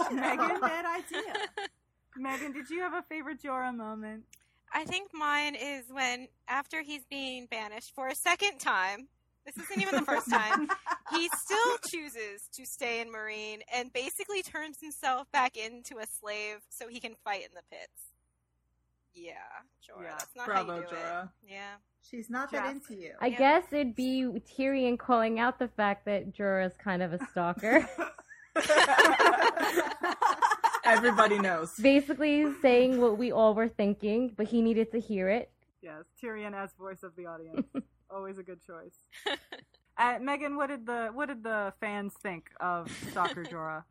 [0.00, 1.34] Actually, that's not a Megan, bad idea.
[2.16, 4.24] Megan, did you have a favorite Jorah moment?
[4.72, 9.08] I think mine is when, after he's being banished for a second time,
[9.46, 10.68] this isn't even the first time,
[11.12, 16.56] he still chooses to stay in Meereen and basically turns himself back into a slave
[16.70, 18.14] so he can fight in the pits.
[19.14, 19.32] Yeah,
[19.82, 20.02] Jorah.
[20.04, 20.10] Yeah.
[20.18, 21.24] That's not Bravo, how you do Jorah.
[21.24, 21.28] it.
[21.50, 21.74] Yeah.
[22.10, 23.12] She's not that into you.
[23.20, 24.26] I guess it'd be
[24.58, 27.88] Tyrion calling out the fact that Jorah's kind of a stalker.
[30.84, 31.72] Everybody knows.
[31.74, 35.50] Basically saying what we all were thinking, but he needed to hear it.
[35.82, 37.66] Yes, Tyrion as voice of the audience.
[38.10, 38.96] Always a good choice.
[39.96, 43.84] Uh, Megan, what did the what did the fans think of Stalker Jorah?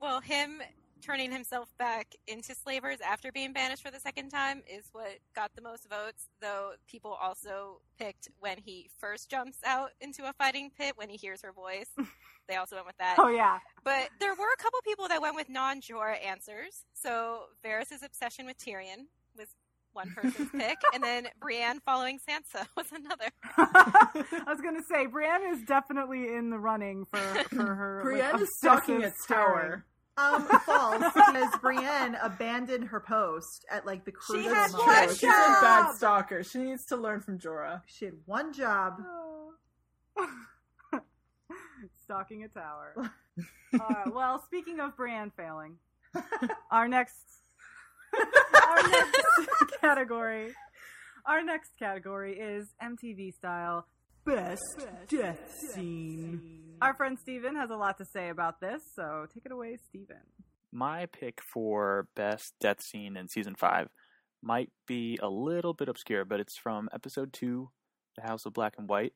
[0.00, 0.60] Well, him
[1.00, 5.50] turning himself back into slavers after being banished for the second time is what got
[5.54, 10.70] the most votes, though people also picked when he first jumps out into a fighting
[10.76, 11.88] pit when he hears her voice.
[12.48, 13.14] They also went with that.
[13.20, 16.84] Oh yeah, But there were a couple people that went with non Jorah answers.
[16.94, 19.06] So Varys' obsession with Tyrion
[19.38, 19.46] was
[19.92, 23.26] one person's pick, and then Brienne following Sansa was another.
[23.56, 27.18] I was gonna say Brienne is definitely in the running for
[27.54, 27.96] for her.
[28.04, 29.46] like, Brienne is stalking a obsessive staring.
[29.46, 29.84] tower.
[30.20, 34.88] Um, false because Brienne abandoned her post at like the She had moment.
[34.96, 36.44] one She's a bad stalker.
[36.44, 37.82] She needs to learn from Jorah.
[37.86, 39.00] She had one job.
[42.04, 42.94] Stalking a tower.
[43.80, 45.76] uh, well, speaking of Brienne failing,
[46.70, 47.16] our next
[48.12, 49.22] our next
[49.80, 50.52] category
[51.26, 53.86] our next category is MTV style
[54.34, 56.40] best death scene.
[56.80, 60.22] Our friend Steven has a lot to say about this, so take it away, Steven.
[60.72, 63.88] My pick for best death scene in season five
[64.40, 67.70] might be a little bit obscure, but it's from episode two,
[68.16, 69.14] The House of Black and White,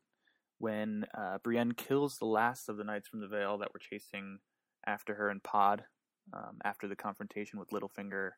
[0.58, 4.38] when uh, Brienne kills the last of the knights from the Vale that were chasing
[4.84, 5.84] after her in Pod
[6.32, 8.30] um, after the confrontation with Littlefinger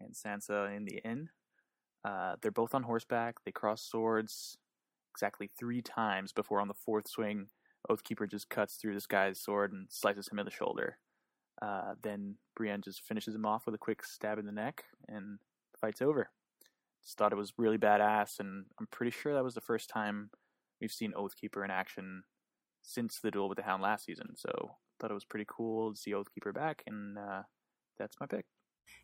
[0.00, 1.28] and Sansa in the inn.
[2.04, 3.36] Uh, they're both on horseback.
[3.44, 4.58] They cross swords
[5.10, 7.48] exactly three times before, on the fourth swing,
[7.90, 10.98] Oathkeeper just cuts through this guy's sword and slices him in the shoulder.
[11.62, 15.38] Uh, then Brienne just finishes him off with a quick stab in the neck, and
[15.72, 16.30] the fight's over.
[17.02, 20.30] Just thought it was really badass, and I'm pretty sure that was the first time
[20.80, 22.22] we've seen Oathkeeper in action
[22.82, 24.36] since the duel with the Hound last season.
[24.36, 27.42] So thought it was pretty cool to see Oathkeeper back, and uh,
[27.98, 28.44] that's my pick.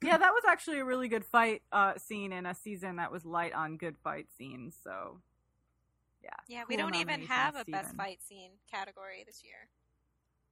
[0.02, 3.24] Yeah, that was actually a really good fight uh, scene in a season that was
[3.24, 4.76] light on good fight scenes.
[4.82, 5.20] So,
[6.22, 6.30] yeah.
[6.48, 9.68] Yeah, we don't even have a best fight scene category this year.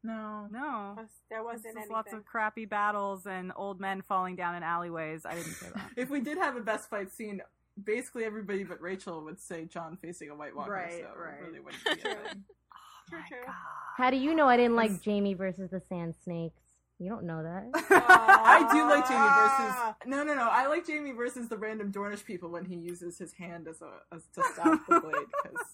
[0.03, 0.97] No, no,
[1.31, 1.93] there wasn't is anything.
[1.93, 5.25] lots of crappy battles and old men falling down in alleyways.
[5.25, 5.91] I didn't say that.
[5.97, 7.41] If we did have a best fight scene,
[7.83, 10.73] basically everybody but Rachel would say Jon facing a White Walker.
[10.73, 11.41] Right, so right.
[11.41, 12.45] really wouldn't be a thing.
[12.45, 13.53] Oh true, true.
[13.97, 16.61] How do you know I didn't like Jaime versus the Sand Snakes?
[16.99, 17.65] You don't know that.
[17.91, 20.49] I do like Jaime versus no, no, no.
[20.49, 24.15] I like Jaime versus the random Dornish people when he uses his hand as a
[24.15, 25.67] as to stop the blade because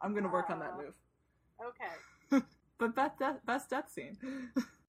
[0.00, 0.94] I'm gonna work on that move.
[1.68, 2.42] Okay.
[2.78, 4.18] But best death, best death scene.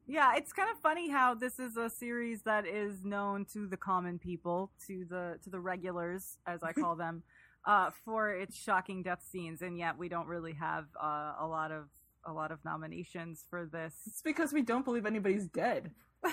[0.07, 3.77] Yeah, it's kind of funny how this is a series that is known to the
[3.77, 7.21] common people, to the to the regulars, as I call them,
[7.65, 11.71] uh, for its shocking death scenes, and yet we don't really have uh, a lot
[11.71, 11.85] of
[12.25, 13.93] a lot of nominations for this.
[14.07, 15.91] It's because we don't believe anybody's dead.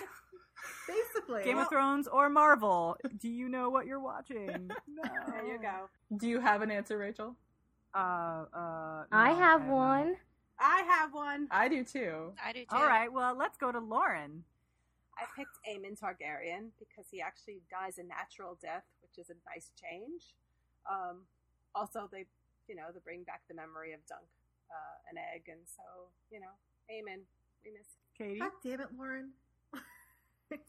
[0.89, 2.97] Basically, Game of Thrones or Marvel.
[3.19, 4.71] Do you know what you're watching?
[4.89, 5.03] No.
[5.29, 5.89] There you go.
[6.17, 7.37] Do you have an answer, Rachel?
[7.95, 9.71] Uh, uh, I have not.
[9.71, 10.17] one.
[10.59, 11.49] I have one.
[11.51, 12.33] I do too.
[12.45, 12.67] I do too.
[12.77, 14.45] All right, well, let's go to Lauren.
[15.17, 19.73] I picked Aemon Targaryen because he actually dies a natural death, which is a nice
[19.81, 20.35] change.
[20.91, 21.23] Um,
[21.75, 22.27] also, they,
[22.69, 24.27] you know, they bring back the memory of Dunk,
[25.11, 25.83] an egg, and so
[26.31, 26.53] you know,
[26.91, 27.21] amen.
[27.65, 27.87] we miss.
[28.17, 28.39] Katie.
[28.39, 29.31] God damn it, Lauren.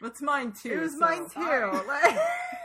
[0.00, 0.72] That's mine too.
[0.72, 1.82] It was so- mine too.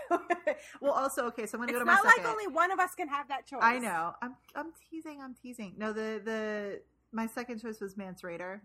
[0.09, 1.45] Like- well, also okay.
[1.45, 3.09] So I'm gonna It's go to my It's not like only one of us can
[3.09, 3.59] have that choice.
[3.61, 4.13] I know.
[4.21, 5.19] I'm I'm teasing.
[5.21, 5.73] I'm teasing.
[5.77, 6.81] No, the the
[7.11, 8.61] my second choice was Mance Rayder.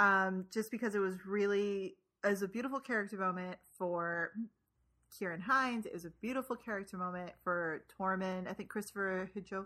[0.00, 4.32] Um, just because it was really it was a beautiful character moment for
[5.12, 5.86] Ciarán Hinds.
[5.86, 8.48] It was a beautiful character moment for Tormund.
[8.48, 9.64] I think Kristofer Hivju.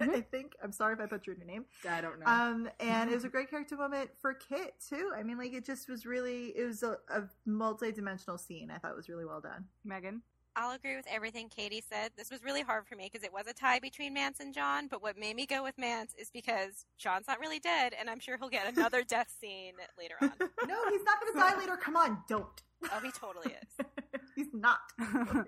[0.00, 0.52] I think.
[0.62, 1.64] I'm sorry if I butchered your name.
[1.88, 2.26] I don't know.
[2.26, 5.12] Um, and it was a great character moment for Kit too.
[5.16, 6.52] I mean, like it just was really.
[6.56, 8.70] It was a, a multi-dimensional scene.
[8.70, 9.64] I thought it was really well done.
[9.84, 10.22] Megan.
[10.58, 12.12] I'll agree with everything Katie said.
[12.16, 14.88] This was really hard for me because it was a tie between Mance and Jon,
[14.88, 18.18] but what made me go with Mance is because Jon's not really dead, and I'm
[18.18, 20.32] sure he'll get another death scene later on.
[20.66, 21.76] No, he's not going to die later.
[21.76, 22.46] Come on, don't.
[22.90, 23.86] Oh, he totally is.
[24.36, 24.80] He's not.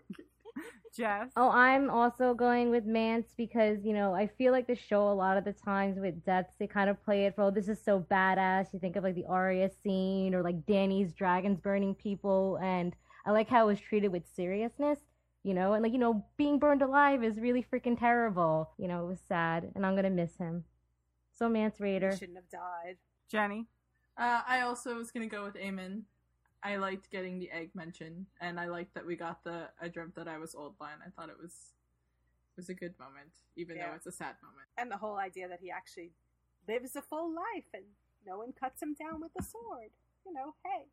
[0.99, 1.31] Jess.
[1.37, 5.15] Oh, I'm also going with Mance because, you know, I feel like the show a
[5.15, 7.81] lot of the times with deaths, they kind of play it for, oh, this is
[7.83, 8.73] so badass.
[8.73, 12.59] You think of like the Arya scene or like Dany's dragons burning people.
[12.61, 12.95] And
[13.25, 14.99] I like how it was treated with seriousness,
[15.45, 18.71] you know, and like, you know, being burned alive is really freaking terrible.
[18.77, 20.65] You know, it was sad and I'm going to miss him.
[21.33, 22.97] So, Mance He shouldn't have died.
[23.31, 23.69] Jenny.
[24.19, 26.03] Uh, I also was gonna go with Aemon.
[26.63, 30.15] I liked getting the egg mention, and I liked that we got the "I dreamt
[30.17, 30.99] that I was old" line.
[31.07, 31.53] I thought it was
[32.57, 34.67] it was a good moment, even though it's a sad moment.
[34.77, 36.13] And the whole idea that he actually
[36.67, 37.85] lives a full life and
[38.27, 39.91] no one cuts him down with a sword.
[40.27, 40.87] You know, hey.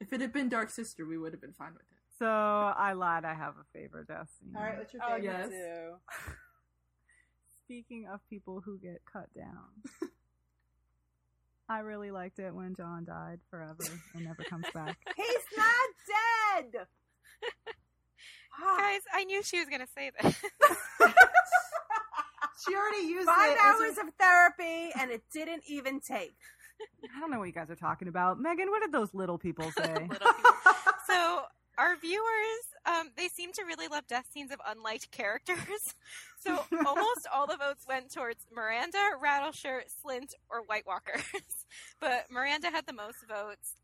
[0.00, 1.98] If it had been Dark Sister, we would have been fine with it.
[2.18, 3.24] So I lied.
[3.26, 4.54] I have a favorite death scene.
[4.56, 5.24] All right, what's your Oh, favorite?
[5.24, 5.48] you Yes.
[5.50, 6.32] do.
[7.66, 9.82] Speaking of people who get cut down,
[11.70, 13.84] I really liked it when Jon died forever
[14.14, 14.98] and never comes back.
[15.16, 15.88] He's not
[16.72, 16.86] dead.
[18.62, 18.76] Ah.
[18.76, 20.34] Guys, I knew she was going to say this.
[22.68, 23.58] She already used Five it.
[23.58, 26.34] hours her- of therapy, and it didn't even take.
[27.16, 28.38] I don't know what you guys are talking about.
[28.38, 29.94] Megan, what did those little people say?
[29.94, 30.52] Little people.
[31.06, 31.42] so
[31.80, 35.58] our viewers, um, they seem to really love death scenes of unliked characters.
[36.42, 41.22] So almost all the votes went towards Miranda, Rattleshirt, Slynt, or White Walkers.
[42.00, 43.74] but Miranda had the most votes,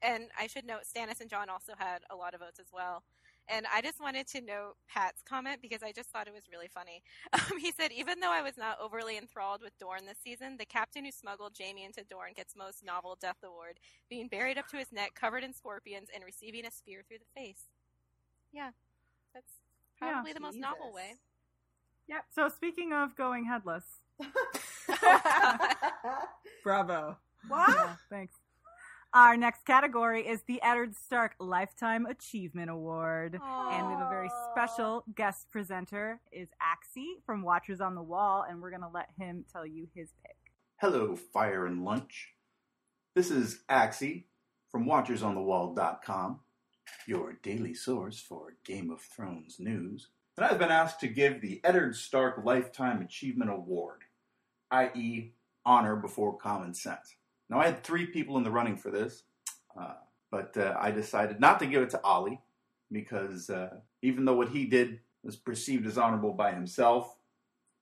[0.00, 3.02] and I should note Stannis and Jon also had a lot of votes as well.
[3.48, 6.68] And I just wanted to note Pat's comment because I just thought it was really
[6.72, 7.02] funny.
[7.32, 10.64] Um, he said, even though I was not overly enthralled with Dorne this season, the
[10.64, 13.78] captain who smuggled Jaime into Dorne gets most novel death award,
[14.10, 17.40] being buried up to his neck, covered in scorpions, and receiving a spear through the
[17.40, 17.64] face.
[18.52, 18.70] Yeah,
[19.34, 19.52] that's
[20.00, 20.12] Yeah.
[20.12, 21.14] probably the most novel way.
[22.08, 22.24] Yep.
[22.34, 23.84] So speaking of going headless,
[26.64, 27.16] Bravo.
[27.48, 27.68] What?
[27.68, 28.34] yeah, thanks.
[29.16, 33.40] Our next category is the Eddard Stark Lifetime Achievement Award.
[33.42, 38.44] And we have a very special guest presenter is Axie from Watchers on the Wall,
[38.46, 40.36] and we're gonna let him tell you his pick.
[40.82, 42.34] Hello, Fire and Lunch.
[43.14, 44.24] This is Axie
[44.70, 46.40] from WatchersOnTheWall.com,
[47.06, 50.10] your daily source for Game of Thrones news.
[50.36, 54.02] And I've been asked to give the Eddard Stark Lifetime Achievement Award,
[54.70, 55.32] i.e.,
[55.64, 57.14] honor before common sense.
[57.48, 59.22] Now, I had three people in the running for this,
[59.80, 59.94] uh,
[60.30, 62.40] but uh, I decided not to give it to Olly
[62.90, 63.70] because uh,
[64.02, 67.16] even though what he did was perceived as honorable by himself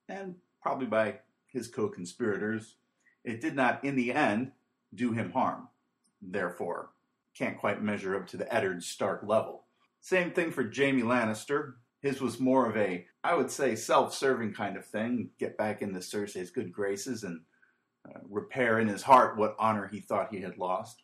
[0.07, 2.75] and probably by his co conspirators,
[3.23, 4.51] it did not, in the end,
[4.93, 5.67] do him harm.
[6.21, 6.91] Therefore,
[7.37, 9.63] can't quite measure up to the Eddard Stark level.
[10.01, 11.73] Same thing for Jaime Lannister.
[12.01, 15.31] His was more of a, I would say, self serving kind of thing.
[15.39, 17.41] Get back into Cersei's good graces and
[18.05, 21.01] uh, repair in his heart what honor he thought he had lost.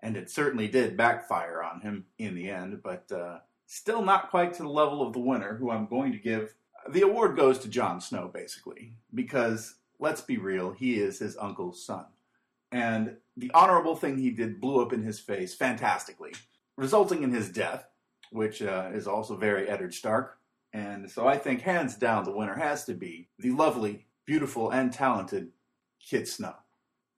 [0.00, 4.52] And it certainly did backfire on him in the end, but uh, still not quite
[4.54, 6.54] to the level of the winner, who I'm going to give.
[6.88, 11.84] The award goes to Jon Snow, basically, because let's be real, he is his uncle's
[11.84, 12.06] son.
[12.72, 16.32] And the honorable thing he did blew up in his face fantastically,
[16.76, 17.86] resulting in his death,
[18.30, 20.38] which uh, is also very Eddard Stark.
[20.72, 24.92] And so I think hands down the winner has to be the lovely, beautiful, and
[24.92, 25.50] talented
[26.08, 26.54] Kit Snow.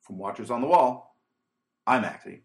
[0.02, 1.16] From Watchers on the Wall,
[1.86, 2.40] I'm Axie.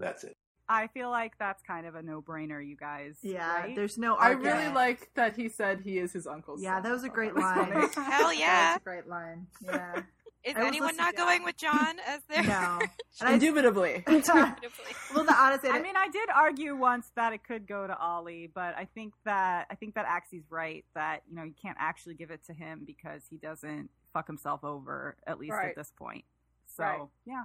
[0.00, 0.36] That's it.
[0.68, 3.16] I feel like that's kind of a no-brainer, you guys.
[3.22, 3.76] Yeah, right?
[3.76, 4.56] there's no I argument.
[4.56, 6.82] really like that he said he is his uncle's Yeah, son.
[6.84, 7.70] that was a great line.
[7.94, 8.72] Hell yeah.
[8.72, 9.46] That's a great line.
[9.64, 10.02] Yeah.
[10.42, 12.78] Is I anyone not going with Jon as their No.
[13.20, 14.04] And I- Indubitably.
[14.06, 18.50] well, the honest, I mean, I did argue once that it could go to Olly,
[18.54, 22.14] but I think that I think that Axie's right that you know you can't actually
[22.14, 25.70] give it to him because he doesn't fuck himself over at least Right.
[25.70, 26.24] at this point.
[26.66, 27.00] So Right.
[27.24, 27.44] yeah,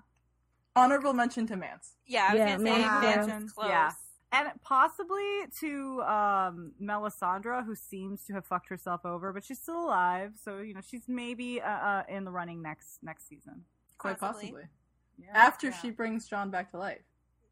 [0.76, 1.96] Honorable mention to Mance.
[2.06, 3.40] Yeah, I was Yeah, gonna say man, Mance yeah.
[3.54, 3.70] close.
[3.70, 3.92] Yeah.
[4.32, 9.86] and possibly to um, Melisandre, who seems to have fucked herself over, but she's still
[9.86, 10.34] alive.
[10.44, 13.64] So you know she's maybe uh, uh, in the running next next season.
[13.98, 14.48] Quite Possibly.
[14.52, 14.64] possibly.
[15.18, 15.74] Yeah, After yeah.
[15.80, 17.02] she brings Jon back to life.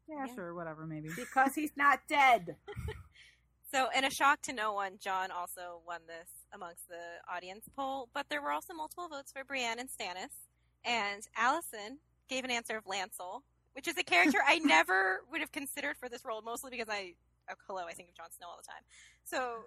[0.06, 1.08] yeah, sure, whatever, maybe.
[1.16, 2.56] Because he's not dead.
[3.72, 8.08] So, in a shock to no one, Jon also won this amongst the audience poll,
[8.14, 10.32] but there were also multiple votes for Brienne and Stannis,
[10.84, 11.98] and Allison
[12.28, 13.42] gave an answer of Lancel,
[13.74, 17.14] which is a character I never would have considered for this role, mostly because I,
[17.50, 18.82] oh, hello, I think of Jon Snow all the time.
[19.24, 19.64] So,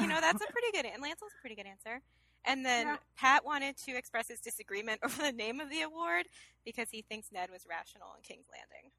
[0.00, 2.00] you know, that's a pretty good, and Lancel's a pretty good answer.
[2.46, 2.96] And then Yeah.
[3.16, 6.26] Pat wanted to express his disagreement over the name of the award
[6.64, 8.90] because he thinks Ned was rational in King's Landing.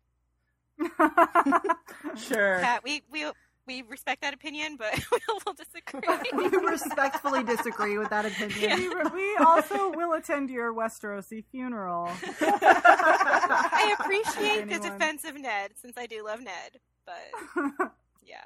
[2.18, 2.60] Sure.
[2.62, 3.26] Pat, we we
[3.68, 6.30] we respect that opinion, but we'll, we'll disagree.
[6.34, 8.80] we respectfully disagree with that opinion.
[8.80, 12.10] we, we also will attend your Westerosi funeral.
[12.42, 17.92] I appreciate the defense of Ned since I do love Ned, but
[18.24, 18.38] yeah.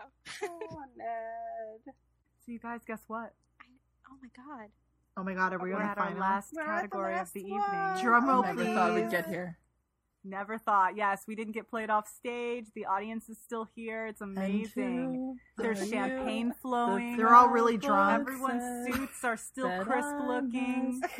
[0.44, 1.94] Oh, Ned.
[2.46, 3.34] So you guys, guess what?
[4.10, 4.70] Oh my god.
[5.18, 6.20] Oh my god, are we We're on the at our final?
[6.22, 7.62] last We're at the category last of the one.
[7.62, 8.04] evening.
[8.06, 8.74] Drum roll, oh Never please.
[8.74, 9.58] thought we'd get here.
[10.26, 10.98] Never thought.
[10.98, 12.66] Yes, we didn't get played off stage.
[12.76, 14.06] The audience is still here.
[14.08, 15.38] It's amazing.
[15.58, 17.16] There's champagne flowing.
[17.16, 18.28] They're all really drunk.
[18.28, 21.02] Everyone's suits are still crisp looking.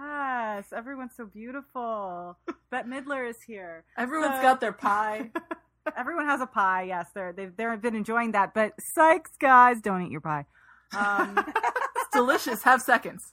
[0.00, 2.38] yes, everyone's so beautiful.
[2.70, 3.84] Bette Midler is here.
[3.98, 5.30] Everyone's So- got their pie.
[5.96, 6.84] Everyone has a pie.
[6.84, 8.54] Yes, they're they've they've been enjoying that.
[8.54, 10.44] But sykes, guys, don't eat your pie.
[10.96, 11.36] Um,
[11.96, 12.62] It's delicious.
[12.64, 13.32] Have seconds.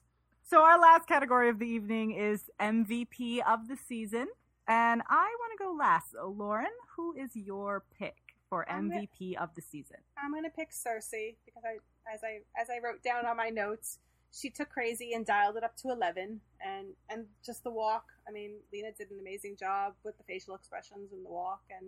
[0.49, 4.27] So our last category of the evening is MVP of the season,
[4.67, 6.11] and I want to go last.
[6.13, 8.15] So, Lauren, who is your pick
[8.49, 9.97] for I'm gonna- MVP of the season?
[10.17, 11.79] I'm gonna pick Cersei because I,
[12.13, 13.99] as I as I wrote down on my notes,
[14.31, 18.05] she took crazy and dialed it up to eleven, and and just the walk.
[18.27, 21.85] I mean, Lena did an amazing job with the facial expressions and the walk, and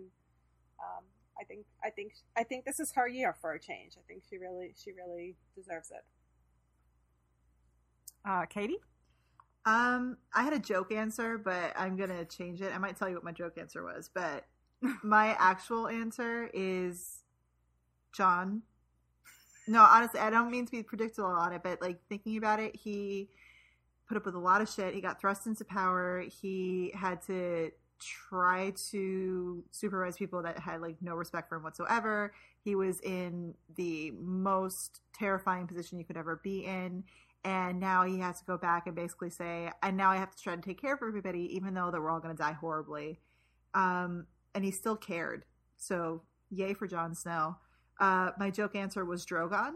[0.80, 1.04] um,
[1.40, 3.94] I think I think I think this is her year for a change.
[3.96, 6.04] I think she really she really deserves it.
[8.24, 8.78] Uh, Katie.
[9.66, 12.72] Um, I had a joke answer, but I'm gonna change it.
[12.74, 14.46] I might tell you what my joke answer was, but
[15.02, 17.22] my actual answer is
[18.12, 18.62] Jon.
[19.68, 22.74] No, honestly, I don't mean to be predictable on it, but like thinking about it,
[22.74, 23.28] he
[24.08, 24.94] put up with a lot of shit.
[24.94, 26.22] He got thrust into power.
[26.22, 27.70] He had to
[28.00, 32.32] try to supervise people that had like no respect for him whatsoever.
[32.64, 37.04] He was in the most terrifying position you could ever be in.
[37.44, 40.42] And now he has to go back and basically say, and now I have to
[40.42, 43.18] try to take care of everybody, even though that we're all going to die horribly.
[43.72, 45.44] Um, and he still cared.
[45.78, 47.56] So, yay for Jon Snow.
[47.98, 49.74] Uh, my joke answer was Drogon.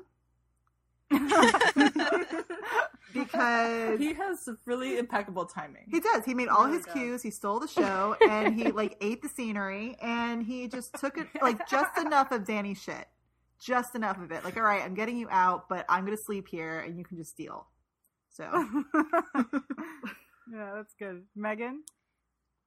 [3.14, 5.86] because he has really impeccable timing.
[5.90, 6.24] He does.
[6.24, 7.22] He made all Really his cues.
[7.22, 11.28] He stole the show, and he like ate the scenery, and he just took it
[11.40, 13.06] like just enough of Dany's shit,
[13.64, 14.44] just enough of it.
[14.44, 17.16] Like, all right, I'm getting you out, but I'm gonna sleep here, and you can
[17.16, 17.66] just steal.
[18.28, 18.44] So
[20.52, 21.22] yeah, that's good.
[21.34, 21.82] Megan?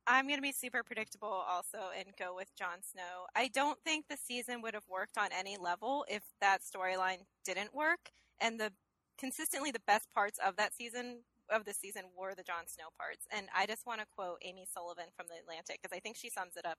[0.09, 3.27] I'm going to be super predictable also and go with Jon Snow.
[3.35, 7.75] I don't think the season would have worked on any level if that storyline didn't
[7.75, 8.11] work.
[8.39, 8.71] And the
[9.17, 13.27] consistently the best parts of that season of the season were the Jon Snow parts.
[13.35, 16.29] And I just want to quote Amy Sullivan from the Atlantic because I think she
[16.29, 16.77] sums it up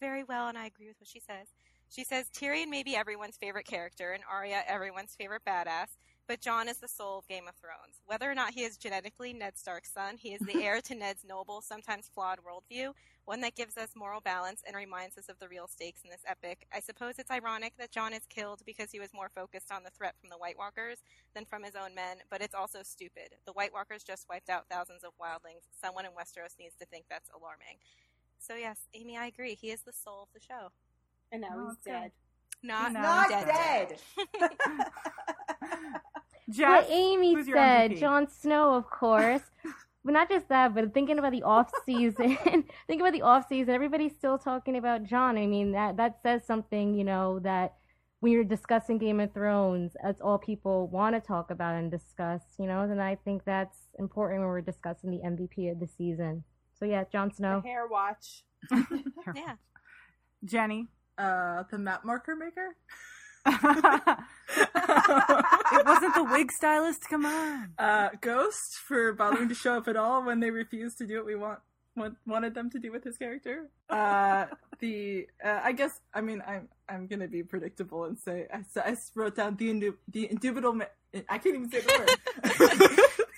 [0.00, 1.54] very well, and I agree with what she says.
[1.88, 5.96] She says Tyrion may be everyone's favorite character and Arya everyone's favorite badass,
[6.26, 8.00] but Jon is the soul of Game of Thrones.
[8.06, 11.24] Whether or not he is genetically Ned Stark's son, he is the heir to Ned's
[11.24, 12.92] noble, sometimes flawed worldview,
[13.26, 16.24] one that gives us moral balance and reminds us of the real stakes in this
[16.26, 16.66] epic.
[16.72, 19.90] I suppose it's ironic that Jon is killed because he was more focused on the
[19.90, 20.98] threat from the White Walkers
[21.34, 23.36] than from his own men, but it's also stupid.
[23.46, 25.68] The White Walkers just wiped out thousands of wildlings.
[25.80, 27.78] Someone in Westeros needs to think that's alarming.
[28.38, 29.54] So yes, Amy, I agree.
[29.54, 30.70] He is the soul of the show.
[31.32, 32.00] And now Oh, he's okay.
[32.02, 32.12] dead.
[32.62, 33.98] Not, Not dead.
[34.38, 34.40] dead.
[36.56, 38.00] What Amy who's said, MVP?
[38.00, 39.40] Jon Snow, of course.
[40.04, 42.36] but not just that, but thinking about the off season,
[42.86, 43.74] think about the off season.
[43.74, 45.38] Everybody's still talking about Jon.
[45.38, 47.74] I mean, that that says something, you know, that
[48.20, 52.42] when you're discussing Game of Thrones, that's all people want to talk about and discuss,
[52.58, 52.82] you know.
[52.82, 56.44] And I think that's important when we're discussing the MVP of the season.
[56.78, 57.62] So yeah, Jon Snow.
[57.62, 58.44] The hair watch.
[59.34, 59.54] yeah.
[60.44, 60.88] Jenny?
[61.16, 62.76] Uh, the map marker maker?
[63.46, 63.56] it
[65.86, 67.02] wasn't the wig stylist.
[67.08, 67.70] Come on.
[67.78, 71.26] Uh, Ghost for bothering to show up at all when they refused to do what
[71.26, 71.58] we want,
[71.94, 73.68] want wanted them to do with his character.
[73.90, 74.46] Uh,
[74.80, 78.96] the uh, I guess I mean I'm I'm gonna be predictable and say I, I
[79.14, 80.84] wrote down the indu- the indubitable ma-
[81.28, 82.10] I can't even say the word.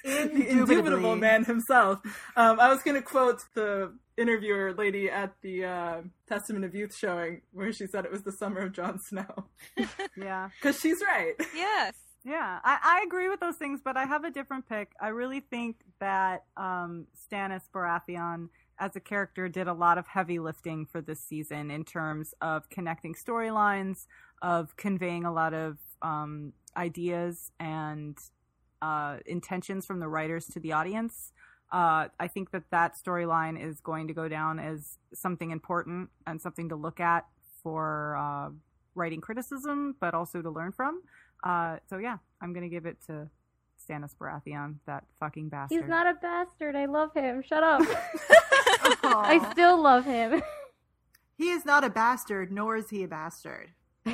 [0.35, 2.01] the indubitable man himself.
[2.37, 6.97] Um, I was going to quote the interviewer lady at the uh, Testament of Youth
[6.97, 9.47] showing where she said it was the summer of Jon Snow.
[10.17, 10.49] Yeah.
[10.61, 11.35] Because she's right.
[11.55, 11.95] Yes.
[12.25, 14.91] Yeah, I, I agree with those things, but I have a different pick.
[15.01, 18.49] I really think that um, Stannis Baratheon,
[18.81, 22.69] as a character, did a lot of heavy lifting for this season in terms of
[22.69, 24.07] connecting storylines,
[24.43, 28.19] of conveying a lot of um, ideas and
[28.83, 31.33] uh, intentions from the writers to the audience.
[31.73, 36.41] Uh, I think that that storyline is going to go down as something important and
[36.41, 37.27] something to look at
[37.63, 38.51] for uh,
[38.95, 41.03] writing criticism, but also to learn from.
[41.45, 43.29] Uh, so yeah, I'm gonna give it to
[43.79, 45.81] Stannis Baratheon, that fucking bastard.
[45.81, 46.77] He's not a bastard.
[46.77, 47.43] I love him.
[47.43, 47.83] Shut up.
[49.03, 50.43] I still love him.
[51.37, 53.71] he is not a bastard, nor is he a bastard.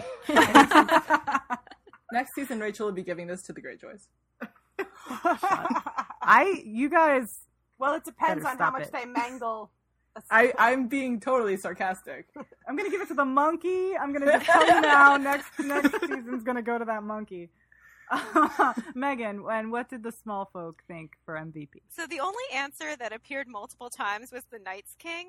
[2.12, 4.06] Next season, Rachel will be giving this to the Greyjoys.
[6.22, 7.40] I, you guys.
[7.78, 8.92] Well, it depends on how much it.
[8.92, 9.70] they mangle.
[10.16, 10.60] a I, sequel.
[10.64, 12.28] I'm being totally sarcastic.
[12.68, 13.96] I'm gonna give it to the monkey.
[13.96, 15.16] I'm gonna just tell you now.
[15.16, 17.50] Next next season's gonna go to that monkey.
[18.94, 21.80] Megan, and what did the small folk think for MVP?
[21.88, 25.28] So the only answer that appeared multiple times was the Night's King.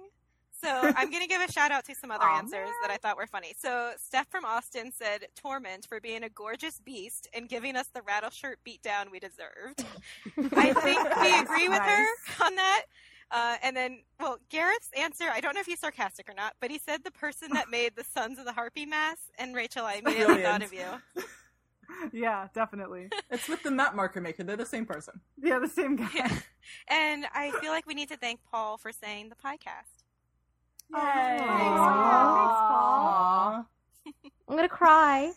[0.62, 3.18] So I'm going to give a shout out to some other answers that I thought
[3.18, 3.54] were funny.
[3.58, 8.02] So Steph from Austin said Tormund for being a gorgeous beast and giving us the
[8.02, 9.86] Rattleshirt beatdown we deserved.
[10.56, 12.06] I think we agree with her
[12.46, 12.84] on that.
[13.32, 16.70] Uh, and then, well, Gareth's answer, I don't know if he's sarcastic or not, but
[16.70, 19.24] he said the person that made the Sons of the Harpy mask.
[19.40, 20.86] And Rachel, I immediately thought of you.
[22.12, 23.10] Yeah, definitely.
[23.30, 24.44] It's with the map marker maker.
[24.44, 25.22] They're the same person.
[25.42, 26.32] Yeah, the same guy.
[26.88, 29.93] And I feel like we need to thank Paul for saying the podcast.
[30.94, 31.80] Thanks,
[32.70, 33.66] Paul.
[34.48, 35.32] I'm gonna cry.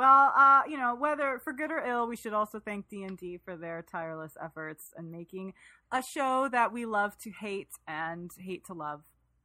[0.00, 3.18] Well, uh, you know, whether for good or ill, we should also thank D and
[3.18, 5.52] D for their tireless efforts in making
[5.92, 9.02] a show that we love to hate and hate to love.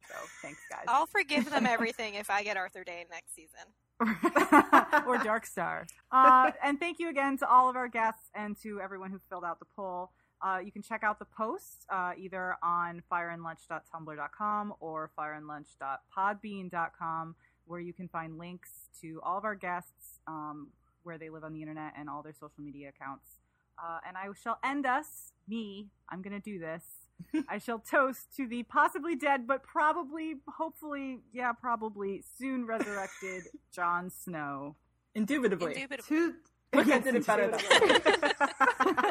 [0.08, 0.84] So, thanks, guys.
[0.88, 3.66] I'll forgive them everything if I get Arthur Dayne next season.
[5.06, 5.86] or Dark Star.
[6.10, 9.44] Uh, and thank you again to all of our guests and to everyone who filled
[9.44, 10.10] out the poll.
[10.46, 17.92] Uh, you can check out the posts uh, either on fireandlunch.tumblr.com or fireandlunch.podbean.com, where you
[17.92, 18.70] can find links
[19.00, 20.68] to all of our guests, um,
[21.02, 23.40] where they live on the internet, and all their social media accounts.
[23.82, 26.84] Uh, and I shall end us, me, I'm going to do this.
[27.48, 34.10] I shall toast to the possibly dead, but probably, hopefully, yeah, probably soon resurrected Jon
[34.10, 34.76] Snow.
[35.16, 35.88] Indubitably.
[36.08, 36.34] To,
[36.72, 37.60] Look, I did it better than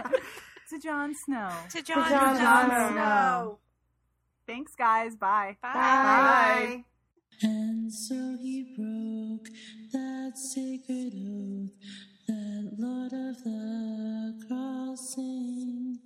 [0.76, 1.50] to Jon Snow.
[1.72, 3.60] To Jon, Jon, Snow.
[4.48, 5.16] Thanks, guys.
[5.16, 5.58] Bye.
[5.62, 5.74] Bye.
[5.74, 6.84] Bye.
[7.42, 9.48] And so he broke
[9.92, 11.72] that sacred oath,
[12.28, 16.00] that Lord of the crossing.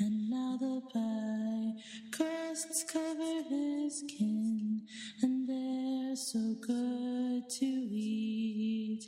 [0.00, 1.72] And now the pie
[2.12, 4.82] crusts cover his kin,
[5.22, 9.04] and they're so good to eat.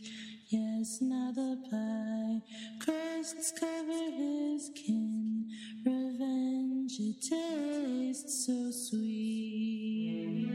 [5.84, 10.48] Revenge, it tastes so sweet.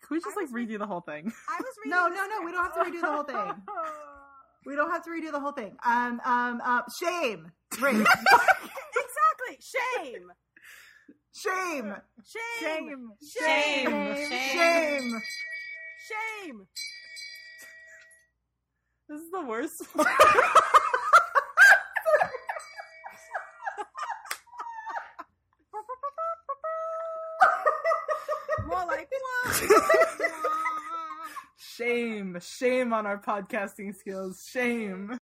[0.00, 1.32] Can we just like redo the whole thing?
[1.48, 1.90] I was reading.
[1.90, 2.44] No, no, no.
[2.44, 3.62] We don't have to redo the whole thing.
[4.66, 5.76] We don't have to redo the whole thing.
[5.84, 7.52] Um, um, uh, shame.
[7.80, 7.94] Right.
[7.94, 9.58] exactly.
[9.60, 10.30] Shame.
[11.36, 11.94] Shame.
[12.24, 13.10] Shame.
[13.38, 14.18] Shame.
[14.18, 15.22] Shame.
[16.08, 16.66] Shame.
[19.08, 19.82] This is the worst.
[31.76, 32.38] Shame.
[32.40, 34.48] Shame on our podcasting skills.
[34.50, 35.18] Shame.